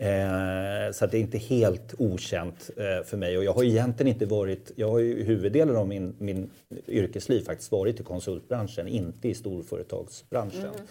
Eh, 0.00 0.92
så 0.92 1.06
det 1.06 1.16
är 1.16 1.20
inte 1.20 1.38
helt 1.38 1.94
okänt 1.98 2.70
eh, 2.76 3.04
för 3.04 3.16
mig 3.16 3.38
och 3.38 3.44
jag 3.44 3.52
har 3.52 3.64
egentligen 3.64 4.12
inte 4.12 4.26
varit, 4.26 4.72
jag 4.76 4.90
har 4.90 4.98
ju 4.98 5.24
huvuddelen 5.24 5.76
av 5.76 5.88
min, 5.88 6.14
min 6.18 6.50
yrkesliv 6.88 7.44
faktiskt 7.44 7.72
varit 7.72 8.00
i 8.00 8.02
konsultbranschen, 8.02 8.88
inte 8.88 9.28
i 9.28 9.34
storföretagsbranschen. 9.34 10.60
Mm. 10.60 10.86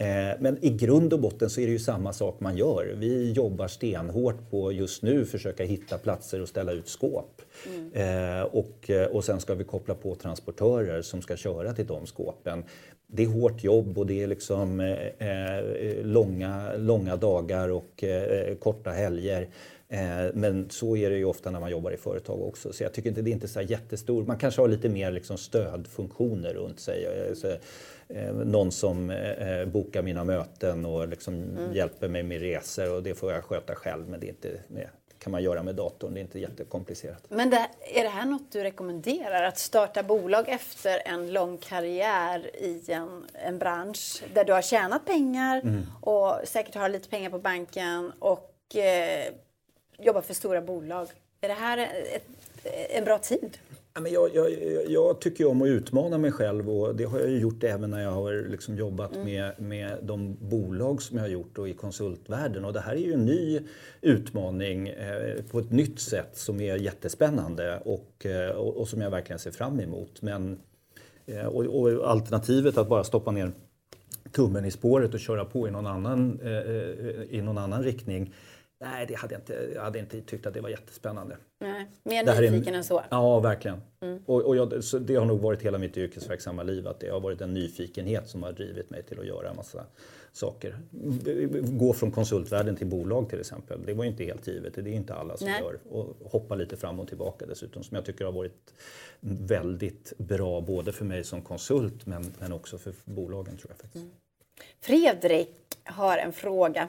Eh, 0.00 0.36
men 0.40 0.64
i 0.64 0.70
grund 0.70 1.12
och 1.12 1.20
botten 1.20 1.50
så 1.50 1.60
är 1.60 1.66
det 1.66 1.72
ju 1.72 1.78
samma 1.78 2.12
sak 2.12 2.40
man 2.40 2.56
gör. 2.56 2.94
Vi 2.98 3.32
jobbar 3.32 3.68
stenhårt 3.68 4.50
på 4.50 4.72
just 4.72 5.02
nu 5.02 5.24
försöka 5.24 5.64
hitta 5.64 5.98
platser 5.98 6.42
och 6.42 6.48
ställa 6.48 6.72
ut 6.72 6.88
skåp. 6.88 7.42
Mm. 7.66 8.46
Och, 8.46 8.90
och 9.10 9.24
sen 9.24 9.40
ska 9.40 9.54
vi 9.54 9.64
koppla 9.64 9.94
på 9.94 10.14
transportörer 10.14 11.02
som 11.02 11.22
ska 11.22 11.36
köra 11.36 11.72
till 11.72 11.86
de 11.86 12.06
skåpen. 12.06 12.64
Det 13.06 13.22
är 13.22 13.26
hårt 13.26 13.64
jobb 13.64 13.98
och 13.98 14.06
det 14.06 14.22
är 14.22 14.26
liksom 14.26 14.80
eh, 14.80 16.04
långa, 16.04 16.72
långa 16.76 17.16
dagar 17.16 17.68
och 17.68 18.04
eh, 18.04 18.54
korta 18.54 18.90
helger. 18.90 19.48
Eh, 19.88 20.34
men 20.34 20.70
så 20.70 20.96
är 20.96 21.10
det 21.10 21.16
ju 21.16 21.24
ofta 21.24 21.50
när 21.50 21.60
man 21.60 21.70
jobbar 21.70 21.90
i 21.90 21.96
företag 21.96 22.42
också. 22.42 22.72
Så 22.72 22.82
jag 22.82 22.92
tycker 22.92 23.08
inte 23.08 23.22
det 23.22 23.30
är 23.30 23.32
inte 23.32 23.48
så 23.48 23.60
jättestor. 23.60 24.24
Man 24.24 24.38
kanske 24.38 24.60
har 24.60 24.68
lite 24.68 24.88
mer 24.88 25.10
liksom 25.10 25.38
stödfunktioner 25.38 26.54
runt 26.54 26.80
sig. 26.80 27.06
Så, 27.34 27.48
Eh, 28.08 28.32
någon 28.32 28.72
som 28.72 29.10
eh, 29.10 29.64
bokar 29.64 30.02
mina 30.02 30.24
möten 30.24 30.84
och 30.84 31.08
liksom 31.08 31.34
mm. 31.34 31.72
hjälper 31.72 32.08
mig 32.08 32.22
med 32.22 32.40
resor 32.40 32.94
och 32.94 33.02
det 33.02 33.14
får 33.14 33.32
jag 33.32 33.44
sköta 33.44 33.74
själv 33.74 34.08
men 34.08 34.20
det 34.20 34.26
är 34.26 34.28
inte, 34.28 34.48
det 34.68 34.88
kan 35.18 35.30
man 35.30 35.42
göra 35.42 35.62
med 35.62 35.74
datorn, 35.74 36.14
det 36.14 36.20
är 36.20 36.22
inte 36.22 36.38
jättekomplicerat. 36.38 37.24
Men 37.28 37.50
det, 37.50 37.68
är 37.94 38.02
det 38.02 38.08
här 38.08 38.24
något 38.24 38.52
du 38.52 38.62
rekommenderar? 38.62 39.42
Att 39.42 39.58
starta 39.58 40.02
bolag 40.02 40.48
efter 40.48 41.02
en 41.04 41.32
lång 41.32 41.58
karriär 41.58 42.56
i 42.56 42.92
en, 42.92 43.26
en 43.32 43.58
bransch 43.58 44.22
där 44.34 44.44
du 44.44 44.52
har 44.52 44.62
tjänat 44.62 45.04
pengar 45.04 45.60
mm. 45.60 45.86
och 46.00 46.40
säkert 46.44 46.74
har 46.74 46.88
lite 46.88 47.08
pengar 47.08 47.30
på 47.30 47.38
banken 47.38 48.12
och 48.18 48.76
eh, 48.76 49.32
jobbar 49.98 50.20
för 50.20 50.34
stora 50.34 50.60
bolag. 50.60 51.08
Är 51.40 51.48
det 51.48 51.54
här 51.54 51.78
ett, 52.14 52.26
en 52.90 53.04
bra 53.04 53.18
tid? 53.18 53.58
jag, 54.06 54.34
jag, 54.34 54.50
jag 54.88 55.20
tycker 55.20 55.46
om 55.46 55.62
att 55.62 55.68
utmana 55.68 56.18
mig 56.18 56.32
själv 56.32 56.70
och 56.70 56.96
det 56.96 57.04
har 57.04 57.18
jag 57.18 57.30
gjort 57.30 57.64
även 57.64 57.90
när 57.90 58.02
jag 58.02 58.10
har 58.10 58.48
liksom 58.50 58.76
jobbat 58.76 59.14
mm. 59.14 59.24
med, 59.24 59.60
med 59.60 59.98
de 60.02 60.36
bolag 60.40 61.02
som 61.02 61.16
jag 61.16 61.24
har 61.24 61.30
gjort 61.30 61.58
och 61.58 61.68
i 61.68 61.72
konsultvärlden. 61.72 62.64
Och 62.64 62.72
det 62.72 62.80
här 62.80 62.92
är 62.92 63.00
ju 63.00 63.12
en 63.12 63.24
ny 63.24 63.60
utmaning 64.00 64.88
eh, 64.88 65.42
på 65.50 65.58
ett 65.58 65.70
nytt 65.70 66.00
sätt 66.00 66.30
som 66.36 66.60
är 66.60 66.76
jättespännande 66.76 67.82
och, 67.84 68.26
eh, 68.26 68.50
och, 68.50 68.76
och, 68.76 68.88
som 68.88 69.00
jag 69.00 69.10
verkligen 69.10 69.38
ser 69.38 69.50
fram 69.50 69.80
emot. 69.80 70.22
Men, 70.22 70.58
eh, 71.26 71.46
och, 71.46 71.64
och, 71.64 72.10
alternativet 72.10 72.78
att 72.78 72.88
bara 72.88 73.04
stoppa 73.04 73.30
ner 73.30 73.52
tummen 74.32 74.64
i 74.64 74.70
spåret 74.70 75.14
och 75.14 75.20
köra 75.20 75.44
på 75.44 75.68
i 75.68 75.70
någon 75.70 75.86
annan, 75.86 76.40
i 77.30 77.40
någon 77.40 77.58
annan 77.58 77.82
riktning 77.82 78.34
Nej, 78.80 79.06
det 79.06 79.14
hade 79.14 79.34
jag, 79.34 79.40
inte, 79.40 79.70
jag 79.74 79.82
hade 79.82 79.98
inte 79.98 80.20
tyckt 80.20 80.46
att 80.46 80.54
det 80.54 80.60
var 80.60 80.68
jättespännande. 80.68 81.36
Nej, 81.60 81.86
mer 82.02 82.40
nyfiken 82.40 82.74
än 82.74 82.84
så? 82.84 83.04
Ja, 83.10 83.40
verkligen. 83.40 83.80
Mm. 84.00 84.22
Och, 84.26 84.42
och 84.42 84.56
jag, 84.56 84.82
det 85.00 85.14
har 85.14 85.24
nog 85.24 85.40
varit 85.40 85.62
hela 85.62 85.78
mitt 85.78 85.96
yrkesverksamma 85.96 86.62
liv 86.62 86.88
att 86.88 87.00
det 87.00 87.08
har 87.08 87.20
varit 87.20 87.40
en 87.40 87.54
nyfikenhet 87.54 88.28
som 88.28 88.42
har 88.42 88.52
drivit 88.52 88.90
mig 88.90 89.02
till 89.02 89.20
att 89.20 89.26
göra 89.26 89.50
en 89.50 89.56
massa 89.56 89.84
saker. 90.32 90.78
Gå 91.62 91.92
från 91.92 92.10
konsultvärlden 92.10 92.76
till 92.76 92.86
bolag 92.86 93.30
till 93.30 93.40
exempel. 93.40 93.86
Det 93.86 93.94
var 93.94 94.04
ju 94.04 94.10
inte 94.10 94.24
helt 94.24 94.46
givet, 94.46 94.74
det 94.74 94.80
är 94.80 94.94
inte 94.94 95.14
alla 95.14 95.36
som 95.36 95.46
Nej. 95.46 95.60
gör. 95.60 95.78
Och 95.90 96.30
hoppa 96.30 96.54
lite 96.54 96.76
fram 96.76 97.00
och 97.00 97.08
tillbaka 97.08 97.46
dessutom 97.46 97.82
som 97.82 97.94
jag 97.94 98.04
tycker 98.04 98.24
har 98.24 98.32
varit 98.32 98.74
väldigt 99.20 100.12
bra 100.18 100.60
både 100.60 100.92
för 100.92 101.04
mig 101.04 101.24
som 101.24 101.42
konsult 101.42 102.06
men, 102.06 102.32
men 102.38 102.52
också 102.52 102.78
för 102.78 102.92
bolagen 103.04 103.56
tror 103.56 103.70
jag 103.70 103.78
faktiskt. 103.78 104.04
Mm. 104.04 104.10
Fredrik 104.80 105.56
har 105.84 106.18
en 106.18 106.32
fråga. 106.32 106.88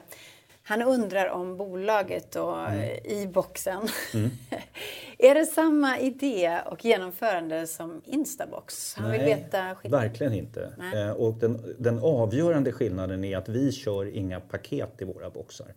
Han 0.69 0.81
undrar 0.81 1.29
om 1.29 1.57
bolaget 1.57 2.35
och 2.35 2.59
mm. 2.59 2.89
i-boxen. 3.03 3.87
Mm. 4.13 4.29
är 5.17 5.35
det 5.35 5.45
samma 5.45 5.99
idé 5.99 6.59
och 6.65 6.85
genomförande 6.85 7.67
som 7.67 8.01
Instabox? 8.05 8.95
Han 8.95 9.09
Nej, 9.09 9.19
vill 9.19 9.27
veta 9.27 9.75
skillnaden. 9.75 10.09
verkligen 10.09 10.33
inte. 10.33 10.73
Eh, 10.95 11.11
och 11.11 11.33
den, 11.33 11.75
den 11.79 11.99
avgörande 11.99 12.71
skillnaden 12.71 13.23
är 13.23 13.37
att 13.37 13.49
vi 13.49 13.71
kör 13.71 14.15
inga 14.15 14.39
paket 14.39 15.01
i 15.01 15.05
våra 15.05 15.29
boxar. 15.29 15.67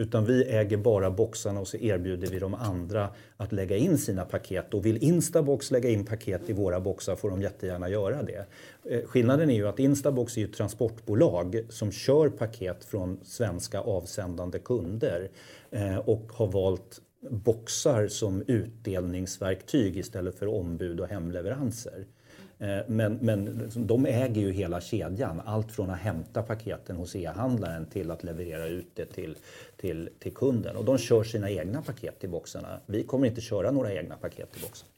Utan 0.00 0.24
vi 0.24 0.44
äger 0.44 0.76
bara 0.76 1.10
boxarna 1.10 1.60
och 1.60 1.68
så 1.68 1.76
erbjuder 1.76 2.28
vi 2.28 2.38
de 2.38 2.54
andra 2.54 3.08
att 3.36 3.52
lägga 3.52 3.76
in 3.76 3.98
sina 3.98 4.24
paket. 4.24 4.74
Och 4.74 4.86
vill 4.86 5.04
Instabox 5.04 5.70
lägga 5.70 5.88
in 5.90 6.04
paket 6.06 6.50
i 6.50 6.52
våra 6.52 6.80
boxar 6.80 7.16
får 7.16 7.30
de 7.30 7.42
jättegärna 7.42 7.88
göra 7.88 8.22
det. 8.22 8.46
Eh, 8.84 9.02
skillnaden 9.04 9.50
är 9.50 9.54
ju 9.54 9.68
att 9.68 9.78
Instabox 9.78 10.38
är 10.38 10.44
ett 10.44 10.52
transportbolag 10.52 11.64
som 11.68 11.92
kör 11.92 12.28
paket 12.28 12.84
från 12.84 13.20
svenska 13.24 13.80
avsändande 13.80 14.58
kunder 14.58 15.28
eh, 15.70 15.98
och 15.98 16.32
har 16.32 16.46
valt 16.46 17.00
boxar 17.30 18.08
som 18.08 18.42
utdelningsverktyg 18.46 19.96
istället 19.96 20.38
för 20.38 20.46
ombud 20.46 21.00
och 21.00 21.08
hemleveranser. 21.08 22.06
Eh, 22.60 22.78
men, 22.86 23.18
men 23.22 23.44
liksom, 23.44 23.86
de 23.86 24.06
äger 24.06 24.40
ju 24.40 24.52
hela 24.52 24.80
kedjan. 24.80 25.42
Allt 25.44 25.72
från 25.72 25.90
att 25.90 25.98
hämta 25.98 26.42
paketen 26.42 26.96
hos 26.96 27.16
e-handlaren 27.16 27.86
till 27.86 28.10
att 28.10 28.24
leverera 28.24 28.66
ut 28.66 28.86
det 28.94 29.04
till, 29.04 29.36
till, 29.76 30.08
till 30.18 30.34
kunden. 30.34 30.76
Och 30.76 30.84
de 30.84 30.98
kör 30.98 31.24
sina 31.24 31.50
egna 31.50 31.82
paket 31.82 32.24
i 32.24 32.28
boxarna. 32.28 32.80
Vi 32.86 33.02
kommer 33.02 33.26
inte 33.26 33.40
köra 33.40 33.70
några 33.70 33.92
egna 33.92 34.16
paket 34.16 34.56
i 34.56 34.60
boxen. 34.60 34.88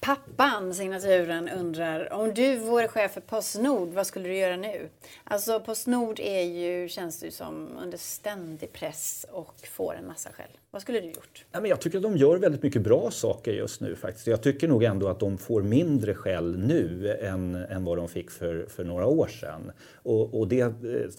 Pappan, 0.00 0.74
signaturen, 0.74 1.48
undrar 1.48 2.12
om 2.12 2.34
du 2.34 2.56
vore 2.56 2.88
chef 2.88 3.12
för 3.12 3.20
Postnord, 3.20 3.88
vad 3.88 4.06
skulle 4.06 4.28
du 4.28 4.36
göra 4.36 4.56
nu? 4.56 4.88
Alltså 5.24 5.60
Postnord 5.60 6.20
är 6.20 6.42
ju, 6.42 6.88
känns 6.88 7.20
det 7.20 7.30
som, 7.30 7.68
under 7.82 7.98
ständig 7.98 8.72
press 8.72 9.26
och 9.32 9.54
får 9.72 9.94
en 9.94 10.06
massa 10.06 10.30
skäll. 10.32 10.50
Vad 10.70 10.82
skulle 10.82 11.00
du 11.00 11.06
gjort? 11.06 11.44
Nej, 11.52 11.62
men 11.62 11.70
jag 11.70 11.80
tycker 11.80 11.98
att 11.98 12.02
de 12.02 12.16
gör 12.16 12.36
väldigt 12.36 12.62
mycket 12.62 12.82
bra 12.82 13.10
saker 13.10 13.52
just 13.52 13.80
nu 13.80 13.96
faktiskt. 13.96 14.26
Jag 14.26 14.42
tycker 14.42 14.68
nog 14.68 14.84
ändå 14.84 15.08
att 15.08 15.20
de 15.20 15.38
får 15.38 15.62
mindre 15.62 16.14
skäll 16.14 16.58
nu 16.58 17.16
än, 17.20 17.54
än 17.54 17.84
vad 17.84 17.98
de 17.98 18.08
fick 18.08 18.30
för, 18.30 18.66
för 18.68 18.84
några 18.84 19.06
år 19.06 19.26
sedan. 19.26 19.72
Och, 19.94 20.40
och 20.40 20.48
det 20.48 20.60
eh, 20.60 20.70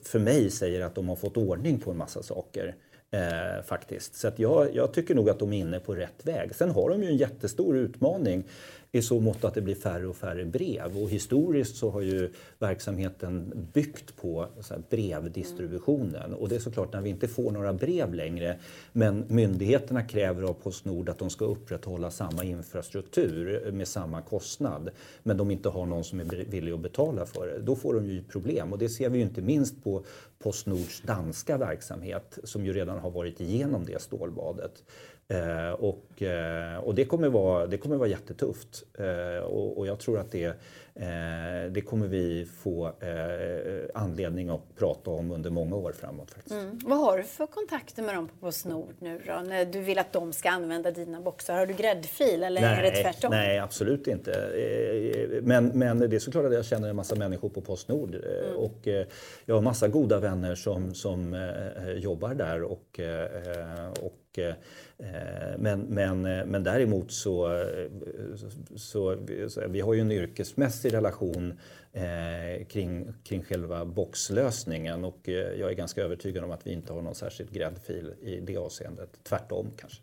för 0.03 0.19
mig 0.19 0.49
säger 0.49 0.81
att 0.81 0.95
de 0.95 1.09
har 1.09 1.15
fått 1.15 1.37
ordning 1.37 1.79
på 1.79 1.91
en 1.91 1.97
massa 1.97 2.23
saker. 2.23 2.75
Eh, 3.13 3.63
faktiskt. 3.63 4.15
Så 4.15 4.27
att 4.27 4.39
jag, 4.39 4.75
jag, 4.75 4.93
tycker 4.93 5.15
nog 5.15 5.29
att 5.29 5.39
de 5.39 5.53
är 5.53 5.57
inne 5.57 5.79
på 5.79 5.95
rätt 5.95 6.25
väg. 6.25 6.55
Sen 6.55 6.69
har 6.69 6.89
de 6.89 7.03
ju 7.03 7.09
en 7.09 7.17
jättestor 7.17 7.77
utmaning 7.77 8.43
i 8.91 9.01
så 9.01 9.19
mått 9.19 9.43
att 9.43 9.53
det 9.53 9.61
blir 9.61 9.75
färre 9.75 10.07
och 10.07 10.15
färre 10.15 10.45
brev. 10.45 10.97
Och 10.97 11.09
historiskt 11.09 11.75
så 11.75 11.89
har 11.89 12.01
ju 12.01 12.29
verksamheten 12.59 13.67
byggt 13.73 14.15
på 14.15 14.47
brevdistributionen. 14.89 16.33
Och 16.33 16.49
det 16.49 16.55
är 16.55 16.59
såklart 16.59 16.93
när 16.93 17.01
vi 17.01 17.09
inte 17.09 17.27
får 17.27 17.51
några 17.51 17.73
brev 17.73 18.13
längre 18.13 18.59
men 18.91 19.25
myndigheterna 19.27 20.03
kräver 20.03 20.43
av 20.43 20.53
Postnord 20.53 21.09
att 21.09 21.17
de 21.17 21.29
ska 21.29 21.45
upprätthålla 21.45 22.11
samma 22.11 22.43
infrastruktur 22.43 23.71
med 23.71 23.87
samma 23.87 24.21
kostnad 24.21 24.89
men 25.23 25.37
de 25.37 25.51
inte 25.51 25.69
har 25.69 25.85
någon 25.85 26.03
som 26.03 26.19
är 26.19 26.45
villig 26.49 26.71
att 26.71 26.79
betala 26.79 27.25
för 27.25 27.47
det. 27.47 27.59
Då 27.59 27.75
får 27.75 27.93
de 27.93 28.05
ju 28.05 28.23
problem 28.23 28.73
och 28.73 28.79
det 28.79 28.89
ser 28.89 29.09
vi 29.09 29.17
ju 29.17 29.23
inte 29.23 29.41
minst 29.41 29.83
på 29.83 30.03
Postnords 30.43 31.01
danska 31.01 31.57
verksamhet 31.57 32.39
som 32.43 32.65
ju 32.65 32.73
redan 32.73 32.99
har 32.99 33.11
varit 33.11 33.41
igenom 33.41 33.85
det 33.85 34.01
stålbadet. 34.01 34.83
Eh, 35.31 35.71
och, 35.71 36.21
eh, 36.21 36.77
och 36.77 36.95
det, 36.95 37.05
kommer 37.05 37.29
vara, 37.29 37.67
det 37.67 37.77
kommer 37.77 37.95
vara 37.95 38.09
jättetufft. 38.09 38.83
Eh, 38.97 39.43
och, 39.43 39.77
och 39.77 39.87
jag 39.87 39.99
tror 39.99 40.19
att 40.19 40.31
det, 40.31 40.45
eh, 40.95 41.71
det 41.71 41.81
kommer 41.81 42.07
vi 42.07 42.47
få 42.63 42.85
eh, 42.87 44.01
anledning 44.01 44.49
att 44.49 44.75
prata 44.77 45.11
om 45.11 45.31
under 45.31 45.49
många 45.49 45.75
år 45.75 45.91
framåt. 45.91 46.31
Faktiskt. 46.31 46.55
Mm. 46.55 46.79
Vad 46.85 46.99
har 46.99 47.17
du 47.17 47.23
för 47.23 47.47
kontakter 47.47 48.03
med 48.03 48.15
dem 48.15 48.27
på 48.27 48.35
Postnord 48.45 48.93
nu 48.99 49.21
då? 49.27 49.33
När 49.33 49.65
du 49.65 49.79
vill 49.81 49.99
att 49.99 50.13
de 50.13 50.33
ska 50.33 50.49
använda 50.49 50.91
dina 50.91 51.21
boxar? 51.21 51.57
Har 51.57 51.65
du 51.65 51.73
gräddfil 51.73 52.43
eller 52.43 52.61
nej, 52.61 52.79
är 52.79 52.83
det 52.83 53.01
tvärtom? 53.03 53.31
Nej, 53.31 53.59
absolut 53.59 54.07
inte. 54.07 54.31
Eh, 54.31 55.41
men, 55.41 55.67
men 55.67 55.99
det 55.99 56.15
är 56.15 56.19
såklart 56.19 56.45
att 56.45 56.53
jag 56.53 56.65
känner 56.65 56.89
en 56.89 56.95
massa 56.95 57.15
människor 57.15 57.49
på 57.49 57.61
Postnord. 57.61 58.15
Mm. 58.15 58.55
Och 58.55 58.87
jag 59.45 59.55
har 59.55 59.61
massa 59.61 59.87
goda 59.87 60.19
vänner 60.19 60.30
som, 60.55 60.93
som 60.93 61.33
eh, 61.33 61.91
jobbar 61.91 62.33
där 62.33 62.63
och, 62.63 62.99
eh, 62.99 63.91
och 64.01 64.17
Eh, 64.97 65.57
men, 65.57 65.81
men, 65.81 66.25
eh, 66.25 66.45
men 66.45 66.63
däremot 66.63 67.11
så, 67.11 67.65
så, 68.75 69.17
så 69.47 69.67
vi 69.67 69.81
har 69.81 69.93
ju 69.93 70.01
en 70.01 70.11
yrkesmässig 70.11 70.93
relation 70.93 71.59
eh, 71.93 72.65
kring, 72.65 73.13
kring 73.23 73.43
själva 73.43 73.85
boxlösningen 73.85 75.05
och 75.05 75.29
eh, 75.29 75.59
jag 75.59 75.69
är 75.69 75.75
ganska 75.75 76.01
övertygad 76.01 76.43
om 76.43 76.51
att 76.51 76.67
vi 76.67 76.71
inte 76.73 76.93
har 76.93 77.01
någon 77.01 77.15
särskild 77.15 77.53
gräddfil 77.53 78.13
i 78.21 78.39
det 78.39 78.57
avseendet. 78.57 79.19
Tvärtom 79.23 79.71
kanske. 79.77 80.01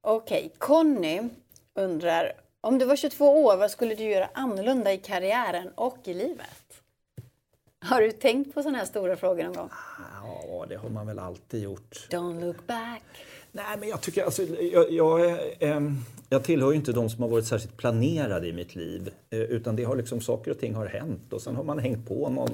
Okej, 0.00 0.38
okay. 0.38 0.50
Conny 0.58 1.28
undrar 1.74 2.32
om 2.60 2.78
du 2.78 2.84
var 2.84 2.96
22 2.96 3.44
år, 3.44 3.56
vad 3.56 3.70
skulle 3.70 3.94
du 3.94 4.04
göra 4.04 4.30
annorlunda 4.34 4.92
i 4.92 4.98
karriären 4.98 5.68
och 5.74 5.98
i 6.04 6.14
livet? 6.14 6.63
Har 7.84 8.00
du 8.00 8.12
tänkt 8.12 8.54
på 8.54 8.62
sådana 8.62 8.78
här 8.78 8.84
stora 8.84 9.16
frågor 9.16 9.44
någon 9.44 9.52
gång? 9.52 9.68
Ja, 10.22 10.66
det 10.68 10.76
har 10.76 10.88
man 10.88 11.06
väl 11.06 11.18
alltid 11.18 11.62
gjort. 11.62 12.08
Don't 12.10 12.40
look 12.40 12.66
back. 12.66 13.02
Nej, 13.52 13.76
men 13.78 13.88
jag 13.88 14.00
tycker 14.00 14.24
alltså, 14.24 14.42
jag, 14.42 14.92
jag, 14.92 15.30
eh, 15.58 15.80
jag 16.28 16.44
tillhör 16.44 16.70
ju 16.70 16.76
inte 16.76 16.92
de 16.92 17.10
som 17.10 17.22
har 17.22 17.30
varit 17.30 17.46
särskilt 17.46 17.76
planerade 17.76 18.48
i 18.48 18.52
mitt 18.52 18.76
liv. 18.76 19.10
Eh, 19.30 19.40
utan 19.40 19.76
det 19.76 19.84
har 19.84 19.96
liksom, 19.96 20.20
saker 20.20 20.50
och 20.50 20.58
ting 20.58 20.74
har 20.74 20.86
hänt 20.86 21.32
och 21.32 21.42
sen 21.42 21.56
har 21.56 21.64
man 21.64 21.78
hängt 21.78 22.08
på 22.08 22.28
någon, 22.28 22.48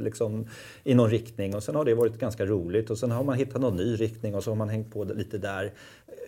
liksom, 0.00 0.46
i 0.84 0.94
någon 0.94 1.10
riktning 1.10 1.54
och 1.54 1.62
sen 1.62 1.74
har 1.74 1.84
det 1.84 1.94
varit 1.94 2.18
ganska 2.18 2.46
roligt 2.46 2.90
och 2.90 2.98
sen 2.98 3.10
har 3.10 3.24
man 3.24 3.36
hittat 3.38 3.60
någon 3.60 3.76
ny 3.76 3.96
riktning 3.96 4.34
och 4.34 4.44
så 4.44 4.50
har 4.50 4.56
man 4.56 4.68
hängt 4.68 4.92
på 4.92 5.04
lite 5.04 5.38
där 5.38 5.72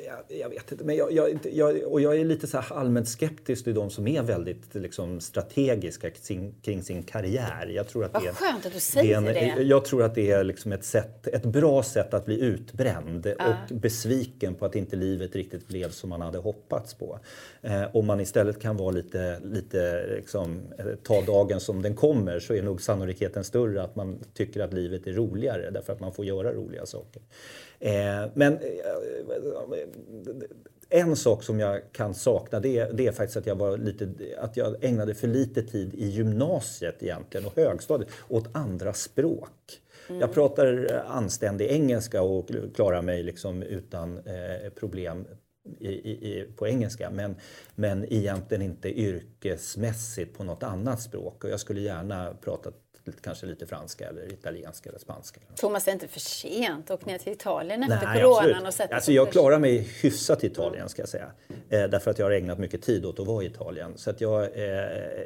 jag, 0.07 0.38
jag, 0.38 0.48
vet 0.48 0.72
inte, 0.72 0.84
men 0.84 0.96
jag, 0.96 1.12
jag, 1.12 1.38
jag, 1.53 1.82
och 1.82 2.00
jag 2.00 2.16
är 2.16 2.24
lite 2.24 2.46
så 2.46 2.59
allmänt 2.59 3.09
skeptisk 3.09 3.64
till 3.64 3.74
de 3.74 3.90
som 3.90 4.07
är 4.07 4.22
väldigt 4.22 4.74
liksom, 4.74 5.20
strategiska 5.20 6.11
kring, 6.11 6.55
kring 6.62 6.82
sin 6.82 7.03
karriär. 7.03 7.72
Jag 7.74 7.88
tror 7.88 8.05
att 8.05 8.12
Vad 8.12 8.22
det 8.22 8.28
är, 8.28 8.32
skönt 8.32 8.66
att 8.66 8.72
du 8.72 8.80
säger 8.80 9.20
det. 9.20 9.32
En, 9.32 9.68
jag 9.68 9.84
tror 9.84 10.03
att 10.03 10.14
det 10.14 10.30
är 10.30 10.44
liksom 10.44 10.72
ett, 10.72 10.84
sätt, 10.84 11.26
ett 11.26 11.44
bra 11.44 11.82
sätt 11.82 12.14
att 12.14 12.24
bli 12.24 12.40
utbränd 12.40 13.26
uh. 13.26 13.32
och 13.32 13.76
besviken 13.76 14.55
på 14.55 14.64
att 14.64 14.76
inte 14.76 14.96
livet 14.96 15.36
riktigt 15.36 15.68
blev 15.68 15.90
som 15.90 16.11
man 16.11 16.20
hade 16.20 16.38
hoppats 16.38 16.94
på. 16.94 17.18
Eh, 17.62 17.96
om 17.96 18.07
man 18.07 18.20
istället 18.20 18.61
kan 18.61 18.76
vara 18.76 18.90
lite, 18.90 19.40
lite 19.44 20.07
liksom, 20.16 20.61
eh, 20.78 20.86
ta 21.03 21.20
dagen 21.20 21.61
som 21.61 21.82
den 21.82 21.96
kommer 21.96 22.40
så 22.40 22.55
är 22.55 22.62
nog 22.62 22.82
sannolikheten 22.82 23.44
större 23.44 23.82
att 23.82 23.96
man 23.96 24.18
tycker 24.34 24.61
att 24.61 24.72
livet 24.72 25.07
är 25.07 25.12
roligare 25.12 25.70
därför 25.70 25.92
att 25.92 26.00
man 26.00 26.12
får 26.12 26.24
göra 26.24 26.53
roliga 26.53 26.86
saker. 26.86 27.22
Eh, 27.84 28.30
men 28.34 28.53
eh, 28.53 28.61
en 30.93 31.16
sak 31.16 31.43
som 31.43 31.61
jag 31.61 31.80
kan 31.93 32.14
sakna 32.14 32.61
det 32.61 32.78
är, 32.78 32.93
det 32.93 33.07
är, 33.07 33.12
faktiskt 33.12 33.36
att 33.36 33.47
jag, 33.47 33.57
var 33.57 33.78
lite, 33.78 34.09
att 34.38 34.57
jag 34.57 34.84
ägnade 34.84 35.14
för 35.14 35.28
lite 35.28 35.62
tid 35.62 35.95
i 35.95 36.07
gymnasiet 36.07 37.03
egentligen 37.03 37.47
och 37.47 37.57
högstadiet 37.57 38.11
åt 38.28 38.49
andra 38.53 38.93
språk. 38.93 39.80
Mm. 40.09 40.20
Jag 40.20 40.34
pratar 40.34 41.03
anständig 41.07 41.66
engelska 41.66 42.22
och 42.22 42.51
klarar 42.74 43.03
mig 43.03 43.22
liksom 43.22 43.62
utan 43.62 44.18
eh, 44.18 44.70
problem 44.74 45.26
i, 45.78 45.88
i, 45.88 46.47
på 46.57 46.66
engelska 46.68 47.11
men, 47.11 47.36
men 47.74 48.12
egentligen 48.12 48.62
inte 48.62 49.01
yrkesmässigt 49.01 50.38
på 50.38 50.45
något 50.45 50.62
annat 50.62 51.01
språk. 51.01 51.45
Och 51.45 51.51
jag 51.51 51.61
skulle 51.61 51.80
gärna 51.80 52.34
prata 52.40 52.72
kanske 53.22 53.46
lite 53.46 53.66
franska 53.66 54.09
eller 54.09 54.32
italienska 54.32 54.88
eller 54.88 54.98
spanska. 54.98 55.40
Thomas, 55.57 55.84
det 55.84 55.90
är 55.90 55.92
inte 55.92 56.09
för 56.09 56.20
sent. 56.20 56.90
Åk 56.90 57.07
ner 57.07 57.18
till 57.18 57.32
Italien 57.32 57.82
efter 57.82 58.07
Nej, 58.07 58.22
coronan 58.22 58.44
absolut. 58.44 58.66
och 58.66 58.74
sätt 58.74 58.92
alltså, 58.92 59.12
Jag 59.12 59.32
klarar 59.32 59.59
mig 59.59 59.88
hyfsat 60.03 60.44
i 60.44 60.46
Italien 60.46 60.88
ska 60.88 61.03
jag 61.03 61.09
säga. 61.09 61.30
Eh, 61.70 61.84
därför 61.84 62.11
att 62.11 62.18
jag 62.18 62.26
har 62.26 62.30
ägnat 62.30 62.59
mycket 62.59 62.82
tid 62.82 63.05
åt 63.05 63.20
att 63.20 63.26
vara 63.26 63.42
i 63.42 63.46
Italien. 63.46 63.92
Så 63.96 64.11
att 64.11 64.20
jag, 64.20 64.42
eh, 64.42 64.50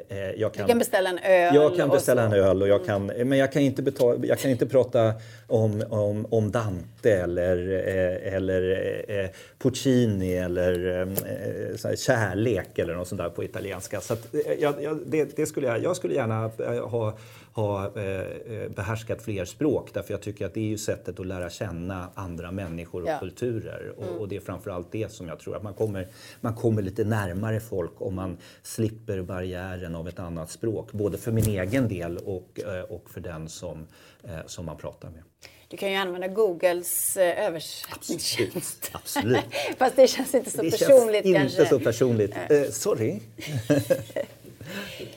eh, 0.07 0.17
jag 0.17 0.53
kan, 0.53 0.65
du 0.65 0.67
kan 0.67 0.79
beställa 0.79 1.09
en 1.09 1.19
öl? 1.19 1.55
Jag 1.55 1.75
kan 1.77 1.89
beställa 1.89 2.21
en 2.21 2.33
öl, 2.33 2.61
och 2.61 2.67
jag 2.67 2.85
kan, 2.85 3.05
men 3.05 3.37
jag 3.37 3.51
kan 3.51 3.61
inte, 3.61 3.81
betala, 3.81 4.25
jag 4.25 4.39
kan 4.39 4.51
inte 4.51 4.65
prata 4.65 5.13
om, 5.47 5.83
om, 5.89 6.25
om 6.29 6.51
Dante 6.51 7.13
eller, 7.13 7.57
eh, 7.87 8.33
eller 8.33 8.71
eh, 9.07 9.29
Puccini 9.57 10.37
eller 10.37 11.01
eh, 11.01 11.95
kärlek 11.95 12.79
eller 12.79 12.95
något 12.95 13.07
sånt 13.07 13.21
där 13.21 13.29
på 13.29 13.43
italienska. 13.43 14.01
Så 14.01 14.13
att, 14.13 14.27
jag, 14.59 14.83
jag, 14.83 14.99
det, 15.05 15.35
det 15.35 15.45
skulle 15.45 15.67
jag, 15.67 15.83
jag 15.83 15.95
skulle 15.95 16.13
gärna 16.13 16.51
ha 16.81 17.17
ha 17.57 17.91
eh, 17.95 18.03
eh, 18.03 18.69
behärskat 18.69 19.21
fler 19.21 19.45
språk 19.45 19.89
därför 19.93 20.13
jag 20.13 20.21
tycker 20.21 20.45
att 20.45 20.53
det 20.53 20.59
är 20.59 20.69
ju 20.69 20.77
sättet 20.77 21.19
att 21.19 21.27
lära 21.27 21.49
känna 21.49 22.09
andra 22.15 22.51
människor 22.51 23.03
och 23.03 23.09
ja. 23.09 23.19
kulturer. 23.19 23.93
Och, 23.97 24.03
mm. 24.03 24.17
och, 24.17 24.27
det 24.27 24.35
är 24.35 24.39
framförallt 24.39 24.91
det 24.91 25.11
som 25.11 25.27
jag 25.27 25.39
tror 25.39 25.55
att 25.55 25.63
man 25.63 25.73
kommer, 25.73 26.07
man 26.41 26.55
kommer 26.55 26.81
lite 26.81 27.03
närmare 27.03 27.59
folk 27.59 28.01
om 28.01 28.15
man 28.15 28.37
slipper 28.63 29.21
barriären 29.21 29.95
av 29.95 30.07
ett 30.07 30.19
annat 30.19 30.51
språk. 30.51 30.91
Både 30.91 31.17
för 31.17 31.31
min 31.31 31.49
egen 31.49 31.87
del 31.87 32.17
och, 32.17 32.59
eh, 32.59 32.81
och 32.81 33.09
för 33.09 33.21
den 33.21 33.49
som, 33.49 33.87
eh, 34.23 34.29
som 34.45 34.65
man 34.65 34.77
pratar 34.77 35.09
med. 35.09 35.23
Du 35.67 35.77
kan 35.77 35.91
ju 35.91 35.95
använda 35.95 36.27
Googles 36.27 37.17
eh, 37.17 37.45
översättningstjänst. 37.45 38.91
Absolut. 38.93 39.37
Absolut. 39.37 39.77
Fast 39.77 39.95
det 39.95 40.07
känns 40.07 40.35
inte 40.35 40.51
så 40.51 40.61
det 40.61 40.71
personligt 40.71 41.23
känns 41.23 41.35
kanske. 41.35 41.61
inte 41.61 41.69
så 41.69 41.79
personligt. 41.79 42.35
Uh, 42.51 42.69
sorry. 42.71 43.19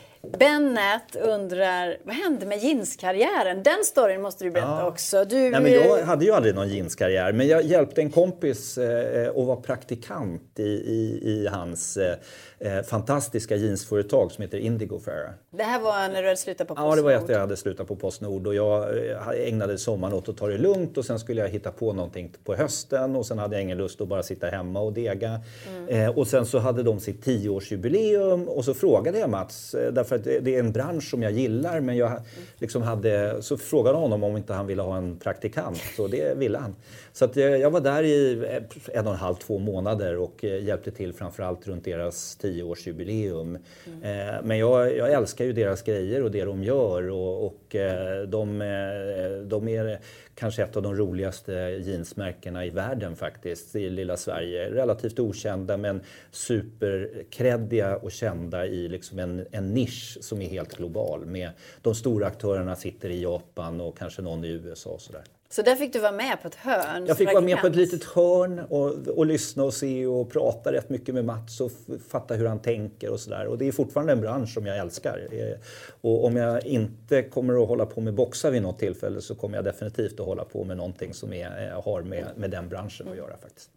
Bennet 0.38 1.16
undrar, 1.16 1.96
vad 2.04 2.14
hände 2.14 2.46
med 2.46 2.58
jeanskarriären? 2.58 3.62
Den 3.62 3.84
storyn 3.84 4.22
måste 4.22 4.44
du 4.44 4.50
berätta 4.50 4.68
ja. 4.68 4.86
också. 4.86 5.24
Du... 5.24 5.50
Nej, 5.50 5.60
men 5.60 5.72
jag 5.72 6.02
hade 6.04 6.24
ju 6.24 6.32
aldrig 6.32 6.54
någon 6.54 6.68
jeanskarriär, 6.68 7.32
men 7.32 7.48
jag 7.48 7.62
hjälpte 7.62 8.00
en 8.00 8.10
kompis 8.10 8.78
eh, 8.78 9.44
vara 9.44 9.56
praktikant 9.56 10.58
i, 10.58 10.62
i, 10.62 11.20
i 11.24 11.48
hans 11.52 11.96
eh, 11.96 12.16
eh, 12.60 12.82
fantastiska 12.82 13.56
jeansföretag 13.56 14.32
som 14.32 14.42
heter 14.42 14.58
Indigo 14.58 14.98
Fair. 14.98 15.32
Det 15.50 15.62
här 15.62 15.80
var 15.80 16.08
när 16.08 16.22
du 16.22 16.28
hade 16.28 16.36
slutat 16.36 16.68
på 16.68 16.74
Postnord? 16.74 16.92
Ja, 16.92 16.96
det 16.96 17.02
var 17.02 17.12
efter 17.12 17.32
jag 17.32 17.40
hade 17.40 17.56
slutat 17.56 17.88
på 17.88 17.96
Postnord 17.96 18.46
och 18.46 18.54
jag 18.54 19.08
eh, 19.10 19.48
ägnade 19.48 19.78
sommaren 19.78 20.14
åt 20.14 20.28
att 20.28 20.36
ta 20.36 20.46
det 20.46 20.58
lugnt 20.58 20.98
och 20.98 21.04
sen 21.04 21.18
skulle 21.18 21.40
jag 21.40 21.48
hitta 21.48 21.72
på 21.72 21.92
någonting 21.92 22.32
på 22.44 22.54
hösten 22.54 23.16
och 23.16 23.26
sen 23.26 23.38
hade 23.38 23.56
jag 23.56 23.62
ingen 23.62 23.78
lust 23.78 24.00
att 24.00 24.08
bara 24.08 24.22
sitta 24.22 24.46
hemma 24.46 24.80
och 24.80 24.92
dega. 24.92 25.40
Mm. 25.68 25.88
Eh, 25.88 26.18
och 26.18 26.26
sen 26.26 26.46
så 26.46 26.58
hade 26.58 26.82
de 26.82 27.00
sitt 27.00 27.24
tioårsjubileum 27.24 28.48
och 28.48 28.64
så 28.64 28.74
frågade 28.74 29.18
jag 29.18 29.30
Mats, 29.30 29.74
eh, 29.74 29.92
därför 29.92 30.16
att 30.16 30.24
det 30.24 30.54
är 30.54 30.58
en 30.58 30.72
bransch 30.72 31.10
som 31.10 31.22
jag 31.22 31.32
gillar 31.32 31.80
men 31.80 31.96
jag 31.96 32.12
liksom 32.58 32.82
hade, 32.82 33.42
så 33.42 33.56
frågade 33.56 33.98
honom 33.98 34.24
om 34.24 34.36
inte 34.36 34.52
han 34.52 34.66
ville 34.66 34.82
ha 34.82 34.96
en 34.96 35.18
praktikant 35.18 35.82
och 35.98 36.10
det 36.10 36.38
ville 36.38 36.58
han. 36.58 36.74
Så 37.12 37.24
att 37.24 37.36
jag 37.36 37.70
var 37.70 37.80
där 37.80 38.02
i 38.02 38.44
en 38.92 39.06
och 39.06 39.12
en 39.12 39.18
halv, 39.18 39.34
två 39.34 39.58
månader 39.58 40.16
och 40.16 40.44
hjälpte 40.44 40.90
till 40.90 41.12
framförallt 41.12 41.66
runt 41.66 41.84
deras 41.84 42.36
tioårsjubileum. 42.52 43.58
Mm. 44.02 44.46
Men 44.46 44.58
jag, 44.58 44.96
jag 44.96 45.12
älskar 45.12 45.40
älskar 45.40 45.44
ju 45.44 45.52
deras 45.52 45.82
grejer 45.82 46.22
och 46.22 46.30
det 46.30 46.44
de 46.44 46.64
gör 46.64 47.10
och, 47.10 47.46
och 47.46 47.74
eh, 47.74 48.22
de, 48.22 48.60
eh, 48.60 49.46
de 49.46 49.68
är 49.68 49.98
kanske 50.34 50.62
ett 50.62 50.76
av 50.76 50.82
de 50.82 50.94
roligaste 50.96 51.52
jeansmärkena 51.52 52.66
i 52.66 52.70
världen 52.70 53.16
faktiskt, 53.16 53.76
i 53.76 53.90
lilla 53.90 54.16
Sverige. 54.16 54.70
Relativt 54.70 55.18
okända 55.18 55.76
men 55.76 56.00
superkreddiga 56.30 57.96
och 57.96 58.12
kända 58.12 58.66
i 58.66 58.88
liksom 58.88 59.18
en, 59.18 59.46
en 59.50 59.74
nisch 59.74 60.18
som 60.20 60.42
är 60.42 60.48
helt 60.48 60.76
global. 60.76 61.26
Med 61.26 61.50
de 61.82 61.94
stora 61.94 62.26
aktörerna 62.26 62.76
sitter 62.76 63.10
i 63.10 63.22
Japan 63.22 63.80
och 63.80 63.98
kanske 63.98 64.22
någon 64.22 64.44
i 64.44 64.48
USA 64.48 64.90
och 64.90 65.00
sådär. 65.00 65.39
Så 65.52 65.62
där 65.62 65.76
fick 65.76 65.92
du 65.92 65.98
vara 65.98 66.12
med 66.12 66.42
på 66.42 66.48
ett 66.48 66.54
hörn? 66.54 67.06
Jag 67.06 67.18
fick 67.18 67.32
vara 67.32 67.40
med 67.40 67.60
på 67.60 67.66
ett 67.66 67.76
litet 67.76 68.04
hörn 68.04 68.58
och, 68.58 69.08
och 69.08 69.26
lyssna 69.26 69.64
och 69.64 69.74
se 69.74 70.06
och 70.06 70.30
prata 70.30 70.72
rätt 70.72 70.88
mycket 70.88 71.14
med 71.14 71.24
Mats 71.24 71.60
och 71.60 71.70
fatta 72.08 72.34
hur 72.34 72.46
han 72.46 72.58
tänker 72.58 73.10
och 73.10 73.20
sådär. 73.20 73.46
Och 73.46 73.58
det 73.58 73.68
är 73.68 73.72
fortfarande 73.72 74.12
en 74.12 74.20
bransch 74.20 74.54
som 74.54 74.66
jag 74.66 74.78
älskar. 74.78 75.28
Eh, 75.30 75.58
och 76.00 76.24
om 76.24 76.36
jag 76.36 76.66
inte 76.66 77.22
kommer 77.22 77.62
att 77.62 77.68
hålla 77.68 77.86
på 77.86 78.00
med 78.00 78.14
boxar 78.14 78.50
vid 78.50 78.62
något 78.62 78.78
tillfälle 78.78 79.20
så 79.20 79.34
kommer 79.34 79.56
jag 79.56 79.64
definitivt 79.64 80.20
att 80.20 80.26
hålla 80.26 80.44
på 80.44 80.64
med 80.64 80.76
någonting 80.76 81.14
som 81.14 81.32
är, 81.32 81.68
eh, 81.68 81.82
har 81.82 82.02
med, 82.02 82.24
med 82.36 82.50
den 82.50 82.68
branschen 82.68 83.08
att 83.08 83.16
göra 83.16 83.36
faktiskt. 83.36 83.70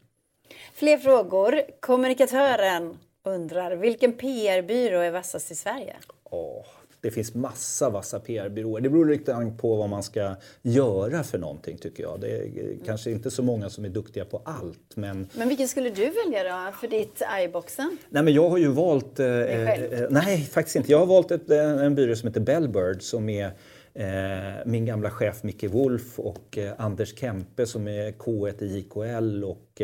Fler 0.74 0.98
frågor. 0.98 1.62
Kommunikatören 1.80 2.98
undrar, 3.24 3.76
vilken 3.76 4.14
PR-byrå 4.14 5.00
är 5.00 5.12
vassast 5.12 5.52
i 5.52 5.56
Sverige? 5.56 5.96
Oh, 6.24 6.66
det 7.04 7.12
finns 7.12 7.34
massa 7.34 7.90
vassa 7.90 8.20
PR-byråer. 8.20 8.82
Det 8.82 8.90
beror 8.90 9.06
lite 9.06 9.54
på 9.58 9.76
vad 9.76 9.90
man 9.90 10.04
ska 10.04 10.36
göra 10.62 11.24
för 11.24 11.38
någonting 11.38 11.78
tycker 11.78 12.04
jag. 12.04 12.22
Det 12.22 12.28
är 12.28 12.78
kanske 12.86 13.12
inte 13.12 13.32
så 13.32 13.44
många 13.44 13.70
som 13.70 13.86
är 13.86 13.90
duktiga 13.90 14.26
på 14.26 14.42
allt. 14.46 14.96
Men, 14.96 15.28
men 15.34 15.48
vilken 15.48 15.68
skulle 15.68 15.90
du 15.90 16.10
välja 16.26 16.44
då 16.44 16.72
för 16.72 16.88
ditt 16.88 17.22
iBoxen? 17.44 17.98
Nej 18.10 18.24
men 18.24 18.34
jag 18.34 18.50
har 18.50 18.58
ju 18.58 18.68
valt... 18.68 19.20
Eh, 19.20 19.28
eh, 19.28 20.08
nej 20.10 20.42
faktiskt 20.42 20.76
inte. 20.76 20.92
Jag 20.92 21.00
har 21.00 21.06
valt 21.06 21.32
ett, 21.32 21.50
en 21.52 21.96
byrå 21.96 22.16
som 22.16 22.28
heter 22.28 22.42
Bellbird 22.42 23.02
som 23.02 23.30
är 23.30 23.52
Eh, 23.96 24.66
min 24.66 24.86
gamla 24.86 25.12
chef 25.12 25.44
Micke 25.44 25.64
Wolf 25.64 26.20
och 26.20 26.58
eh, 26.58 26.74
Anders 26.78 27.20
Kempe 27.20 27.66
som 27.66 27.88
är 27.88 28.12
K1 28.12 28.64
i 28.64 28.78
IKL 28.78 29.44
och 29.44 29.82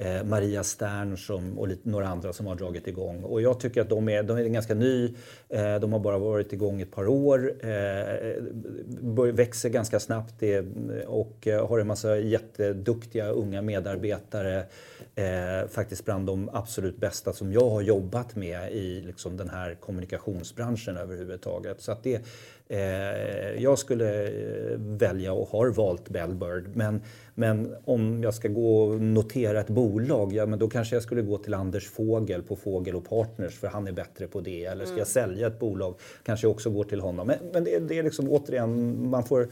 eh, 0.00 0.24
Maria 0.24 0.64
Stern 0.64 1.16
som, 1.16 1.58
och 1.58 1.68
lite, 1.68 1.88
några 1.88 2.08
andra 2.08 2.32
som 2.32 2.46
har 2.46 2.54
dragit 2.54 2.86
igång. 2.86 3.22
Och 3.22 3.42
jag 3.42 3.60
tycker 3.60 3.80
att 3.80 3.88
de 3.88 4.08
är, 4.08 4.22
de 4.22 4.36
är 4.36 4.44
ganska 4.44 4.74
ny. 4.74 5.14
Eh, 5.48 5.74
de 5.80 5.92
har 5.92 6.00
bara 6.00 6.18
varit 6.18 6.52
igång 6.52 6.80
ett 6.80 6.90
par 6.90 7.08
år. 7.08 7.54
Eh, 7.60 9.32
växer 9.32 9.68
ganska 9.68 10.00
snabbt 10.00 10.42
och 11.06 11.46
eh, 11.46 11.68
har 11.68 11.78
en 11.78 11.86
massa 11.86 12.18
jätteduktiga 12.18 13.28
unga 13.28 13.62
medarbetare. 13.62 14.64
Faktiskt 15.68 16.04
bland 16.04 16.26
de 16.26 16.50
absolut 16.52 16.96
bästa 16.96 17.32
som 17.32 17.52
jag 17.52 17.70
har 17.70 17.80
jobbat 17.80 18.36
med 18.36 18.72
i 18.72 19.00
liksom 19.00 19.36
den 19.36 19.48
här 19.48 19.74
kommunikationsbranschen 19.74 20.96
överhuvudtaget. 20.96 21.80
Så 21.80 21.92
att 21.92 22.02
det, 22.02 22.22
jag 23.58 23.78
skulle 23.78 24.30
välja 24.76 25.32
och 25.32 25.48
har 25.48 25.68
valt 25.68 26.08
Bellbird. 26.08 26.64
Men, 26.74 27.02
men 27.34 27.74
om 27.84 28.22
jag 28.22 28.34
ska 28.34 28.48
gå 28.48 28.82
och 28.82 29.00
notera 29.00 29.60
ett 29.60 29.68
bolag, 29.68 30.32
ja 30.32 30.46
men 30.46 30.58
då 30.58 30.68
kanske 30.68 30.96
jag 30.96 31.02
skulle 31.02 31.22
gå 31.22 31.38
till 31.38 31.54
Anders 31.54 31.88
Fågel 31.88 32.42
på 32.42 32.56
Fågel 32.56 32.94
och 32.94 33.08
Partners 33.08 33.58
för 33.58 33.68
han 33.68 33.88
är 33.88 33.92
bättre 33.92 34.26
på 34.26 34.40
det. 34.40 34.64
Eller 34.64 34.84
ska 34.84 34.92
jag 34.92 34.96
mm. 34.96 35.06
sälja 35.06 35.46
ett 35.46 35.58
bolag 35.58 35.94
kanske 36.24 36.46
jag 36.46 36.52
också 36.52 36.70
går 36.70 36.84
till 36.84 37.00
honom. 37.00 37.26
Men, 37.26 37.38
men 37.52 37.64
det, 37.64 37.78
det, 37.78 37.98
är 37.98 38.02
liksom 38.02 38.28
återigen, 38.30 39.10
man 39.10 39.24
får, 39.24 39.48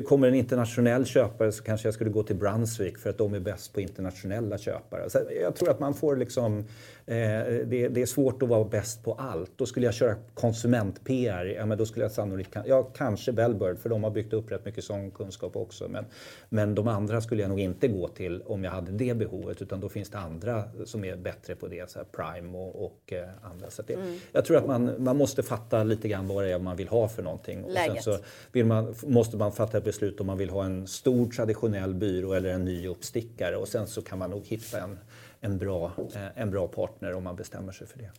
kommer 0.00 0.28
en 0.28 0.34
internationell 0.34 1.04
köpare 1.04 1.52
så 1.52 1.62
kanske 1.62 1.86
jag 1.86 1.94
skulle 1.94 2.10
gå 2.10 2.22
till 2.22 2.36
Brunswick 2.36 2.98
för 2.98 3.10
att 3.10 3.18
de 3.18 3.34
är 3.34 3.40
bäst 3.40 3.72
på 3.72 3.80
internationella 3.80 4.58
köpare. 4.58 5.10
Så 5.10 5.18
jag 5.42 5.56
tror 5.56 5.70
att 5.70 5.80
man 5.80 5.94
får 5.94 6.16
liksom 6.16 6.64
det, 7.06 7.88
det, 7.88 8.02
är 8.02 8.06
svårt 8.06 8.42
att 8.42 8.48
vara 8.48 8.64
bäst 8.64 9.04
på 9.04 9.14
allt. 9.14 9.50
Då 9.56 9.66
skulle 9.66 9.86
jag 9.86 9.94
köra 9.94 10.14
konsument-PR, 10.34 11.44
ja, 11.44 11.66
men 11.66 11.78
då 11.78 11.86
skulle 11.86 12.04
jag 12.04 12.12
sannolikt, 12.12 12.56
ja 12.66 12.82
kanske 12.82 13.32
Bellbird 13.32 13.78
för 13.78 13.88
de 13.88 14.04
har 14.04 14.10
byggt 14.10 14.32
upp 14.32 14.52
rätt 14.52 14.64
mycket 14.64 14.84
sån 14.84 15.10
kunskap 15.10 15.56
också. 15.56 15.88
Men, 15.88 16.04
men 16.48 16.74
de 16.74 16.88
andra 16.88 17.20
skulle 17.20 17.42
jag 17.42 17.48
nog 17.48 17.60
inte 17.60 17.88
gå 17.88 18.08
till 18.08 18.42
om 18.42 18.64
jag 18.64 18.70
hade 18.70 18.92
det 18.92 19.14
behovet 19.14 19.62
utan 19.62 19.80
då 19.80 19.88
finns 19.88 20.10
det 20.10 20.18
andra 20.18 20.64
som 20.84 21.04
är 21.04 21.16
bättre 21.16 21.54
på 21.54 21.68
det, 21.68 21.90
så 21.90 22.00
Prime 22.04 22.58
och, 22.58 22.84
och 22.84 23.12
eh, 23.12 23.28
andra. 23.42 23.70
Så 23.70 23.82
det, 23.82 23.94
mm. 23.94 24.18
Jag 24.32 24.44
tror 24.44 24.56
att 24.56 24.66
man, 24.66 24.94
man 24.98 25.16
måste 25.16 25.42
fatta 25.42 25.82
lite 25.82 26.08
grann 26.08 26.28
vad 26.28 26.44
det 26.44 26.52
är 26.52 26.58
man 26.58 26.76
vill 26.76 26.88
ha 26.88 27.08
för 27.08 27.22
någonting. 27.22 27.64
Och 27.64 27.72
sen 27.72 28.02
så 28.02 28.18
vill 28.52 28.66
man, 28.66 28.94
måste 29.06 29.36
man 29.36 29.52
fatta 29.52 29.78
ett 29.78 29.84
beslut 29.84 30.20
om 30.20 30.26
man 30.26 30.38
vill 30.38 30.50
ha 30.50 30.64
en 30.64 30.86
stor 30.86 31.26
traditionell 31.26 31.94
byrå 31.94 32.32
eller 32.32 32.50
en 32.50 32.64
ny 32.64 32.88
uppstickare 32.88 33.56
och 33.56 33.68
sen 33.68 33.86
så 33.86 34.02
kan 34.02 34.18
man 34.18 34.30
nog 34.30 34.46
hitta 34.46 34.80
en 34.80 34.98
en 35.42 35.58
bra, 35.58 35.92
eh, 36.14 36.38
en 36.42 36.50
bra 36.50 36.68
partner 36.68 37.14
om 37.14 37.24
man 37.24 37.36
bestämmer 37.36 37.72
sig 37.72 37.86
för 37.86 37.98
det. 37.98 38.10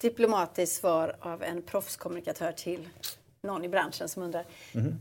Diplomatiskt 0.00 0.76
svar 0.76 1.16
av 1.20 1.42
en 1.42 1.62
proffskommunikatör 1.62 2.52
till 2.52 2.88
någon 3.42 3.64
i 3.64 3.68
branschen 3.68 4.08
som 4.08 4.22
undrar. 4.22 4.44
Mm. 4.74 4.94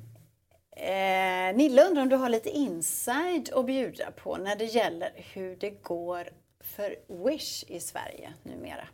Eh, 0.72 1.58
Nilla 1.58 1.88
undrar 1.88 2.02
om 2.02 2.10
du 2.10 2.16
har 2.16 2.30
lite 2.30 2.50
inside 2.50 3.50
att 3.54 3.66
bjuda 3.66 4.12
på 4.12 4.38
när 4.38 4.56
det 4.56 4.66
gäller 4.66 5.12
hur 5.16 5.56
det 5.56 5.70
går 5.70 6.30
för 6.60 6.96
Wish 7.26 7.64
i 7.68 7.80
Sverige 7.80 8.34
numera? 8.44 8.88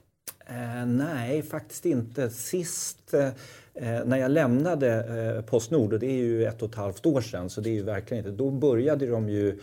Eh, 0.48 0.86
nej, 0.86 1.44
faktiskt 1.44 1.86
inte. 1.86 2.30
Sist 2.30 3.14
eh, 3.14 3.28
eh 3.74 4.06
när 4.06 4.18
jag 4.18 4.32
lämnade 4.32 4.90
eh, 5.36 5.42
Postnord, 5.46 5.94
och 5.94 6.00
det 6.00 6.08
är 6.08 6.24
ju 6.24 6.46
ett 6.46 6.62
och 6.62 6.70
ett 6.70 6.76
halvt 6.76 7.06
år 7.06 7.22
sedan, 7.22 7.50
så 7.50 7.62
det 7.62 7.70
är 7.70 7.74
ju 7.74 7.84
verkligen 7.84 8.26
inte, 8.26 8.38
då 8.38 8.52
började 8.52 9.08
de 9.08 9.30
ju 9.30 9.60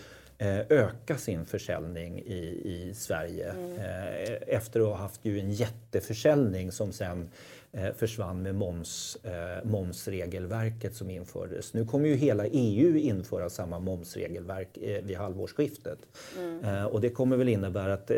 öka 0.68 1.18
sin 1.18 1.46
försäljning 1.46 2.18
i, 2.18 2.60
i 2.64 2.94
Sverige 2.94 3.50
mm. 3.50 3.72
Eh, 3.72 4.56
efter 4.56 4.80
att 4.80 4.86
ha 4.86 4.96
haft 4.96 5.24
ju 5.24 5.40
en 5.40 5.52
jätteförsäljning 5.52 6.72
som 6.72 6.92
sen 6.92 7.18
Eh, 7.18 7.61
försvann 7.96 8.42
med 8.42 8.54
moms, 8.54 9.18
eh, 9.22 9.64
momsregelverket 9.64 10.94
som 10.94 11.10
infördes. 11.10 11.74
Nu 11.74 11.86
kommer 11.86 12.08
ju 12.08 12.14
hela 12.14 12.46
EU 12.46 12.96
införa 12.96 13.50
samma 13.50 13.78
momsregelverk 13.78 14.76
eh, 14.76 15.04
vid 15.04 15.16
halvårsskiftet. 15.16 15.98
Mm. 16.38 16.86
Och 16.86 17.00
det 17.00 17.08
kommer 17.08 17.36
väl 17.36 17.48
innebära 17.48 17.92
att 17.92 18.10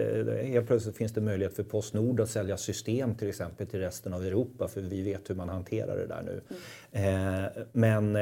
helt 0.42 0.66
plötsligt 0.66 0.96
finns 0.96 1.12
det 1.12 1.20
möjlighet 1.20 1.56
för 1.56 1.62
Postnord 1.62 2.20
att 2.20 2.30
sälja 2.30 2.56
system 2.56 3.14
till 3.14 3.28
exempel 3.28 3.66
till 3.66 3.80
resten 3.80 4.14
av 4.14 4.24
Europa 4.24 4.68
för 4.68 4.80
vi 4.80 5.02
vet 5.02 5.30
hur 5.30 5.34
man 5.34 5.48
hanterar 5.48 5.96
det 5.96 6.06
där 6.06 6.22
nu. 6.22 6.40
Mm. 6.92 7.50
Men, 7.72 8.12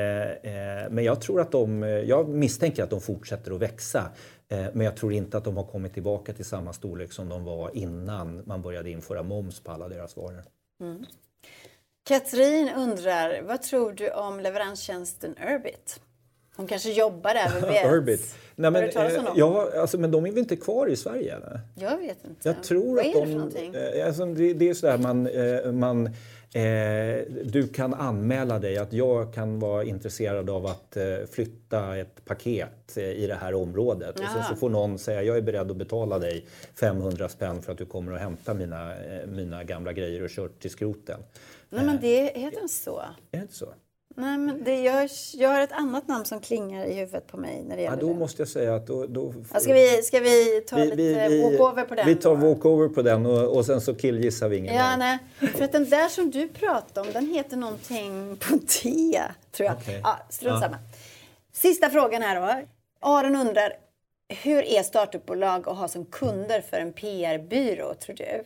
men 0.95 1.05
jag 1.05 1.21
tror 1.21 1.41
att 1.41 1.53
de, 1.53 1.83
jag 1.83 2.29
misstänker 2.29 2.83
att 2.83 2.91
de 2.91 3.01
fortsätter 3.01 3.53
att 3.53 3.61
växa. 3.61 4.11
Men 4.49 4.81
jag 4.81 4.97
tror 4.97 5.13
inte 5.13 5.39
att 5.39 5.45
de 5.45 5.57
har 5.57 5.65
kommit 5.65 5.95
tillbaka 5.95 6.33
till 6.33 6.45
samma 6.45 6.73
storlek 6.73 7.13
som 7.13 7.29
de 7.29 7.45
var 7.45 7.77
innan 7.77 8.43
man 8.45 8.63
började 8.63 8.91
införa 8.91 9.23
moms 9.23 9.61
på 9.61 9.73
alla 9.73 9.89
deras 9.89 10.17
varor. 10.17 10.43
Mm. 10.81 11.05
Katrin 12.05 12.71
undrar, 12.77 13.43
vad 13.43 13.63
tror 13.63 13.93
du 13.93 14.11
om 14.11 14.41
leveranstjänsten 14.41 15.35
Urbit? 15.49 16.01
Hon 16.57 16.67
kanske 16.67 16.93
jobbar 16.93 17.35
där, 17.35 17.51
vi 17.55 17.67
vet. 17.67 17.87
Urbit. 17.93 18.35
Nej, 18.55 18.71
men, 18.71 18.85
eh, 18.85 19.33
ja, 19.37 19.71
alltså, 19.77 19.99
men 19.99 20.11
de 20.11 20.27
är 20.27 20.31
väl 20.31 20.39
inte 20.39 20.57
kvar 20.57 20.87
i 20.87 20.97
Sverige? 20.97 21.37
Eller? 21.37 21.61
Jag 21.75 21.97
vet 21.97 22.25
inte. 22.25 22.49
Jag 22.49 22.63
tror 22.63 22.97
vad 22.97 22.99
att 22.99 23.15
är 23.15 23.21
det 23.21 23.27
för 23.27 23.35
någonting? 23.35 23.75
Eh, 23.75 24.07
alltså, 24.07 24.25
det, 24.25 24.55
det 24.55 24.69
är 24.69 24.75
sådär 24.75 24.99
man, 24.99 25.27
eh, 25.27 25.73
man 25.73 26.11
Eh, 26.55 27.23
du 27.45 27.69
kan 27.69 27.95
anmäla 27.95 28.59
dig 28.59 28.79
att 28.79 28.93
jag 28.93 29.35
kan 29.35 29.59
vara 29.59 29.85
intresserad 29.85 30.51
av 30.51 30.67
att 30.67 30.97
eh, 30.97 31.05
flytta 31.31 31.97
ett 31.97 32.25
paket 32.25 32.97
eh, 32.97 33.05
i 33.05 33.27
det 33.27 33.35
här 33.35 33.55
området. 33.55 34.21
Och 34.21 34.27
sen 34.35 34.45
så 34.49 34.57
får 34.57 34.71
någon 34.71 34.99
säga 34.99 35.23
jag 35.23 35.37
är 35.37 35.43
beredd 35.43 35.71
att 35.71 35.77
betala 35.77 36.19
dig 36.19 36.47
500 36.75 37.29
spänn 37.29 37.63
för 37.63 37.73
att 37.73 37.79
du 37.79 37.87
kommer 37.87 38.13
och 38.13 38.19
hämta 38.19 38.55
mina, 38.55 38.93
eh, 38.93 39.27
mina 39.27 39.65
gamla 39.65 39.93
grejer 39.93 40.23
och 40.23 40.31
kör 40.31 40.49
till 40.49 40.71
skroten. 40.71 41.21
Nej 41.73 41.85
men 41.85 42.01
det 42.01 42.23
heter 42.25 42.63
inte 42.63 42.75
så. 42.75 42.99
Är 42.99 43.15
det 43.31 43.39
inte 43.39 43.55
så? 43.55 43.75
Nej, 44.17 44.39
men 44.39 44.65
det, 44.65 44.81
jag, 44.81 45.11
jag 45.35 45.49
har 45.49 45.61
ett 45.61 45.73
annat 45.73 46.09
namn 46.09 46.25
som 46.25 46.41
klingar 46.41 46.85
i 46.85 46.95
huvudet 46.95 47.27
på 47.27 47.37
mig 47.37 47.63
när 47.63 47.77
det 47.77 47.83
gäller 47.83 47.97
ja, 47.97 48.01
då 48.01 48.13
det. 48.13 48.19
måste 48.19 48.43
jag 48.43 48.49
säga 48.49 48.75
att 48.75 48.87
då... 48.87 49.07
då 49.07 49.35
ja, 49.53 49.61
ska, 49.61 49.73
vi, 49.73 50.03
ska 50.03 50.21
vi 50.21 50.61
ta 50.61 50.77
vi, 50.77 50.85
lite 50.85 51.29
vi, 51.29 51.43
walkover 51.43 51.85
på 51.85 51.95
den? 51.95 52.07
Vi 52.07 52.15
tar 52.15 52.35
walkover 52.35 52.89
på 52.89 53.03
den 53.03 53.27
och, 53.27 53.57
och 53.57 53.67
sen 53.67 53.81
så 53.81 53.95
killgissar 53.95 54.49
vi 54.49 54.57
ingen 54.57 54.75
Ja, 54.75 54.97
nej. 54.97 55.19
För 55.39 55.65
att 55.65 55.73
den 55.73 55.91
där 55.91 56.09
som 56.09 56.31
du 56.31 56.49
pratade 56.49 57.07
om, 57.07 57.13
den 57.13 57.27
heter 57.27 57.57
någonting 57.57 58.37
på 58.37 58.59
T, 58.59 59.21
tror 59.53 59.67
jag. 59.67 59.77
Okay. 59.77 60.01
Ja, 60.03 60.19
strunt 60.31 60.55
ja. 60.55 60.61
samma. 60.61 60.79
Sista 61.53 61.91
frågan 61.91 62.23
här 62.23 62.41
då. 62.41 62.67
Aron 63.01 63.37
undrar, 63.37 63.73
hur 64.29 64.65
är 64.65 64.83
startupbolag 64.83 65.69
att 65.69 65.77
ha 65.77 65.89
som 65.89 66.05
kunder 66.05 66.61
för 66.61 66.77
en 66.77 66.93
PR-byrå, 66.93 67.95
tror 67.95 68.17
du? 68.17 68.45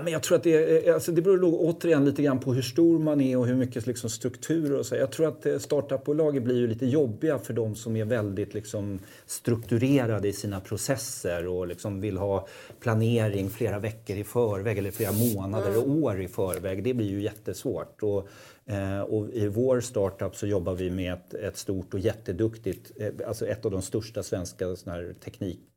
Men 0.00 0.12
jag 0.12 0.22
tror 0.22 0.36
att 0.36 0.42
det, 0.42 0.88
alltså 0.88 1.12
det 1.12 1.22
beror 1.22 1.56
återigen 1.58 2.04
lite 2.04 2.22
grann 2.22 2.40
på 2.40 2.54
hur 2.54 2.62
stor 2.62 2.98
man 2.98 3.20
är 3.20 3.38
och 3.38 3.46
hur 3.46 3.54
mycket 3.54 3.86
liksom 3.86 4.10
strukturer 4.10 4.78
och 4.78 4.86
så. 4.86 4.96
Jag 4.96 5.12
tror 5.12 5.28
att 5.28 5.46
eh, 5.46 5.58
startupbolag 5.58 6.42
blir 6.42 6.56
ju 6.56 6.66
lite 6.66 6.86
jobbiga 6.86 7.38
för 7.38 7.54
de 7.54 7.74
som 7.74 7.96
är 7.96 8.04
väldigt 8.04 8.54
liksom 8.54 8.98
strukturerade 9.26 10.28
i 10.28 10.32
sina 10.32 10.60
processer 10.60 11.46
och 11.46 11.66
liksom 11.66 12.00
vill 12.00 12.16
ha 12.16 12.48
planering 12.80 13.50
flera 13.50 13.78
veckor 13.78 14.16
i 14.16 14.24
förväg 14.24 14.78
eller 14.78 14.90
flera 14.90 15.12
månader 15.12 15.78
och 15.78 15.88
år 15.88 16.22
i 16.22 16.28
förväg. 16.28 16.84
Det 16.84 16.94
blir 16.94 17.10
ju 17.10 17.22
jättesvårt. 17.22 18.02
Och 18.02 18.28
Eh, 18.66 19.00
och 19.00 19.30
I 19.30 19.48
vår 19.48 19.80
startup 19.80 20.36
så 20.36 20.46
jobbar 20.46 20.74
vi 20.74 20.90
med 20.90 21.12
ett, 21.12 21.34
ett 21.34 21.56
stort 21.56 21.94
och 21.94 22.00
jätteduktigt, 22.00 22.92
eh, 23.00 23.28
alltså 23.28 23.46
ett 23.46 23.64
av 23.64 23.70
de 23.70 23.82
största 23.82 24.22
svenska 24.22 24.76
såna 24.76 24.96
här 24.96 25.14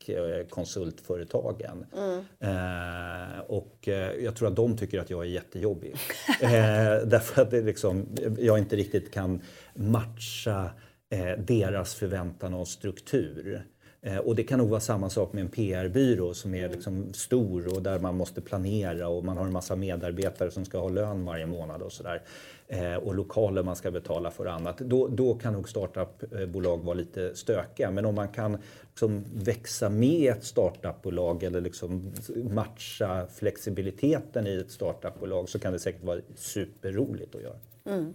teknikkonsultföretagen. 0.06 1.86
Mm. 1.98 2.20
Eh, 2.40 3.40
och 3.40 3.88
eh, 3.88 4.12
jag 4.24 4.36
tror 4.36 4.48
att 4.48 4.56
de 4.56 4.78
tycker 4.78 5.00
att 5.00 5.10
jag 5.10 5.22
är 5.22 5.30
jättejobbig. 5.30 5.96
eh, 6.42 6.50
därför 7.06 7.42
att 7.42 7.52
det 7.52 7.62
liksom, 7.62 8.08
jag 8.40 8.60
inte 8.60 8.76
riktigt 8.76 9.14
kan 9.14 9.42
matcha 9.74 10.70
eh, 11.10 11.40
deras 11.40 11.96
förväntan 11.96 12.54
och 12.54 12.68
struktur. 12.68 13.66
Eh, 14.02 14.18
och 14.18 14.36
det 14.36 14.44
kan 14.44 14.60
nog 14.60 14.70
vara 14.70 14.80
samma 14.80 15.10
sak 15.10 15.34
med 15.34 15.42
en 15.42 15.50
PR-byrå 15.50 16.34
som 16.34 16.54
är 16.54 16.60
mm. 16.60 16.72
liksom 16.72 17.14
stor 17.14 17.76
och 17.76 17.82
där 17.82 18.00
man 18.00 18.18
måste 18.18 18.42
planera 18.42 19.08
och 19.08 19.26
man 19.26 19.38
har 19.38 19.46
en 19.46 19.54
massa 19.54 19.76
medarbetare 19.76 20.52
som 20.52 20.66
ska 20.66 20.80
ha 20.80 20.90
lön 20.90 21.26
varje 21.26 21.46
månad 21.46 21.82
och 21.82 21.92
sådär. 21.92 22.22
Eh, 22.68 22.96
och 22.96 23.16
lokaler 23.16 23.64
man 23.64 23.76
ska 23.76 23.92
betala 23.92 24.32
för 24.32 24.46
och 24.46 24.54
annat. 24.54 24.78
Då, 24.78 25.08
då 25.08 25.34
kan 25.34 25.54
nog 25.54 25.70
startupbolag 25.70 26.78
vara 26.78 26.94
lite 26.94 27.36
stökiga. 27.36 27.92
Men 27.92 28.06
om 28.06 28.16
man 28.16 28.28
kan 28.28 28.58
liksom 28.90 29.26
växa 29.34 29.90
med 29.90 30.32
ett 30.32 30.44
startupbolag 30.44 31.44
eller 31.44 31.62
liksom 31.62 32.14
matcha 32.52 33.28
flexibiliteten 33.36 34.48
i 34.48 34.56
ett 34.56 34.72
startupbolag 34.72 35.50
så 35.50 35.60
kan 35.60 35.74
det 35.74 35.80
säkert 35.80 36.04
vara 36.04 36.20
superroligt 36.36 37.36
att 37.36 37.42
göra. 37.42 37.58
Mm. 37.86 38.14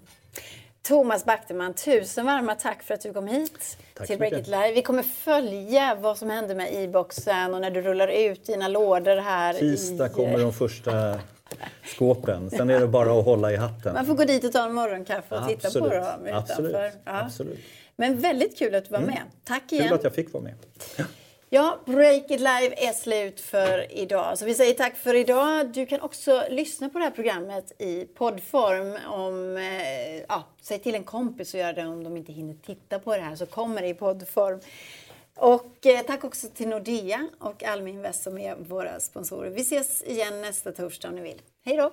Thomas 0.82 1.24
Backteman, 1.24 1.74
tusen 1.74 2.26
varma 2.26 2.54
tack 2.54 2.82
för 2.82 2.94
att 2.94 3.00
du 3.00 3.12
kom 3.12 3.26
hit 3.26 3.78
tack 3.94 4.06
till 4.06 4.18
Break 4.18 4.32
It 4.32 4.46
Live. 4.46 4.72
Vi 4.74 4.82
kommer 4.82 5.02
följa 5.02 5.94
vad 6.00 6.18
som 6.18 6.30
händer 6.30 6.54
med 6.54 6.74
e-boxen 6.74 7.54
och 7.54 7.60
när 7.60 7.70
du 7.70 7.82
rullar 7.82 8.08
ut 8.08 8.46
dina 8.46 8.68
lådor 8.68 9.16
här. 9.16 9.54
Tisdag 9.54 10.06
i... 10.06 10.10
kommer 10.10 10.38
de 10.38 10.52
första 10.52 11.20
skåpen. 11.84 12.50
Sen 12.50 12.70
är 12.70 12.80
det 12.80 12.86
bara 12.86 13.18
att 13.18 13.24
hålla 13.24 13.52
i 13.52 13.56
hatten. 13.56 13.94
Man 13.94 14.06
får 14.06 14.14
gå 14.14 14.24
dit 14.24 14.44
och 14.44 14.52
ta 14.52 14.66
en 14.66 14.74
morgonkaffe 14.74 15.34
och 15.34 15.48
titta 15.48 15.70
på 15.80 15.88
dem 15.88 16.26
utanför. 16.26 16.32
Absolut. 16.32 16.72
Ja. 16.72 16.90
Absolut. 17.04 17.58
Men 17.96 18.20
väldigt 18.20 18.58
kul 18.58 18.74
att 18.74 18.84
du 18.84 18.90
var 18.90 18.98
mm. 18.98 19.10
med. 19.10 19.22
Tack 19.44 19.72
igen. 19.72 19.84
Kul 19.84 19.94
att 19.94 20.04
jag 20.04 20.14
fick 20.14 20.32
vara 20.32 20.42
med. 20.42 20.54
Ja, 21.52 21.78
Break 21.86 22.30
It 22.30 22.40
Live 22.40 22.74
är 22.76 22.92
slut 22.92 23.40
för 23.40 23.98
idag. 23.98 24.38
Så 24.38 24.44
vi 24.44 24.54
säger 24.54 24.74
tack 24.74 24.96
för 24.96 25.14
idag. 25.14 25.72
Du 25.72 25.86
kan 25.86 26.00
också 26.00 26.42
lyssna 26.50 26.88
på 26.88 26.98
det 26.98 27.04
här 27.04 27.10
programmet 27.10 27.72
i 27.78 28.04
poddform. 28.04 28.98
Om, 29.06 29.56
eh, 29.56 30.24
ja, 30.28 30.44
säg 30.60 30.78
till 30.78 30.94
en 30.94 31.04
kompis 31.04 31.54
att 31.54 31.60
göra 31.60 31.72
det 31.72 31.86
om 31.86 32.04
de 32.04 32.16
inte 32.16 32.32
hinner 32.32 32.54
titta 32.66 32.98
på 32.98 33.16
det 33.16 33.22
här 33.22 33.36
så 33.36 33.46
kommer 33.46 33.82
det 33.82 33.88
i 33.88 33.94
poddform. 33.94 34.60
Och 35.40 35.86
eh, 35.86 36.02
tack 36.06 36.24
också 36.24 36.48
till 36.48 36.68
Nordea 36.68 37.28
och 37.38 37.62
Almi 37.64 37.90
Invest 37.90 38.22
som 38.22 38.38
är 38.38 38.56
våra 38.56 39.00
sponsorer. 39.00 39.50
Vi 39.50 39.60
ses 39.60 40.02
igen 40.02 40.40
nästa 40.40 40.72
torsdag 40.72 41.08
om 41.08 41.14
ni 41.14 41.20
vill. 41.20 41.42
Hej 41.64 41.76
då! 41.76 41.92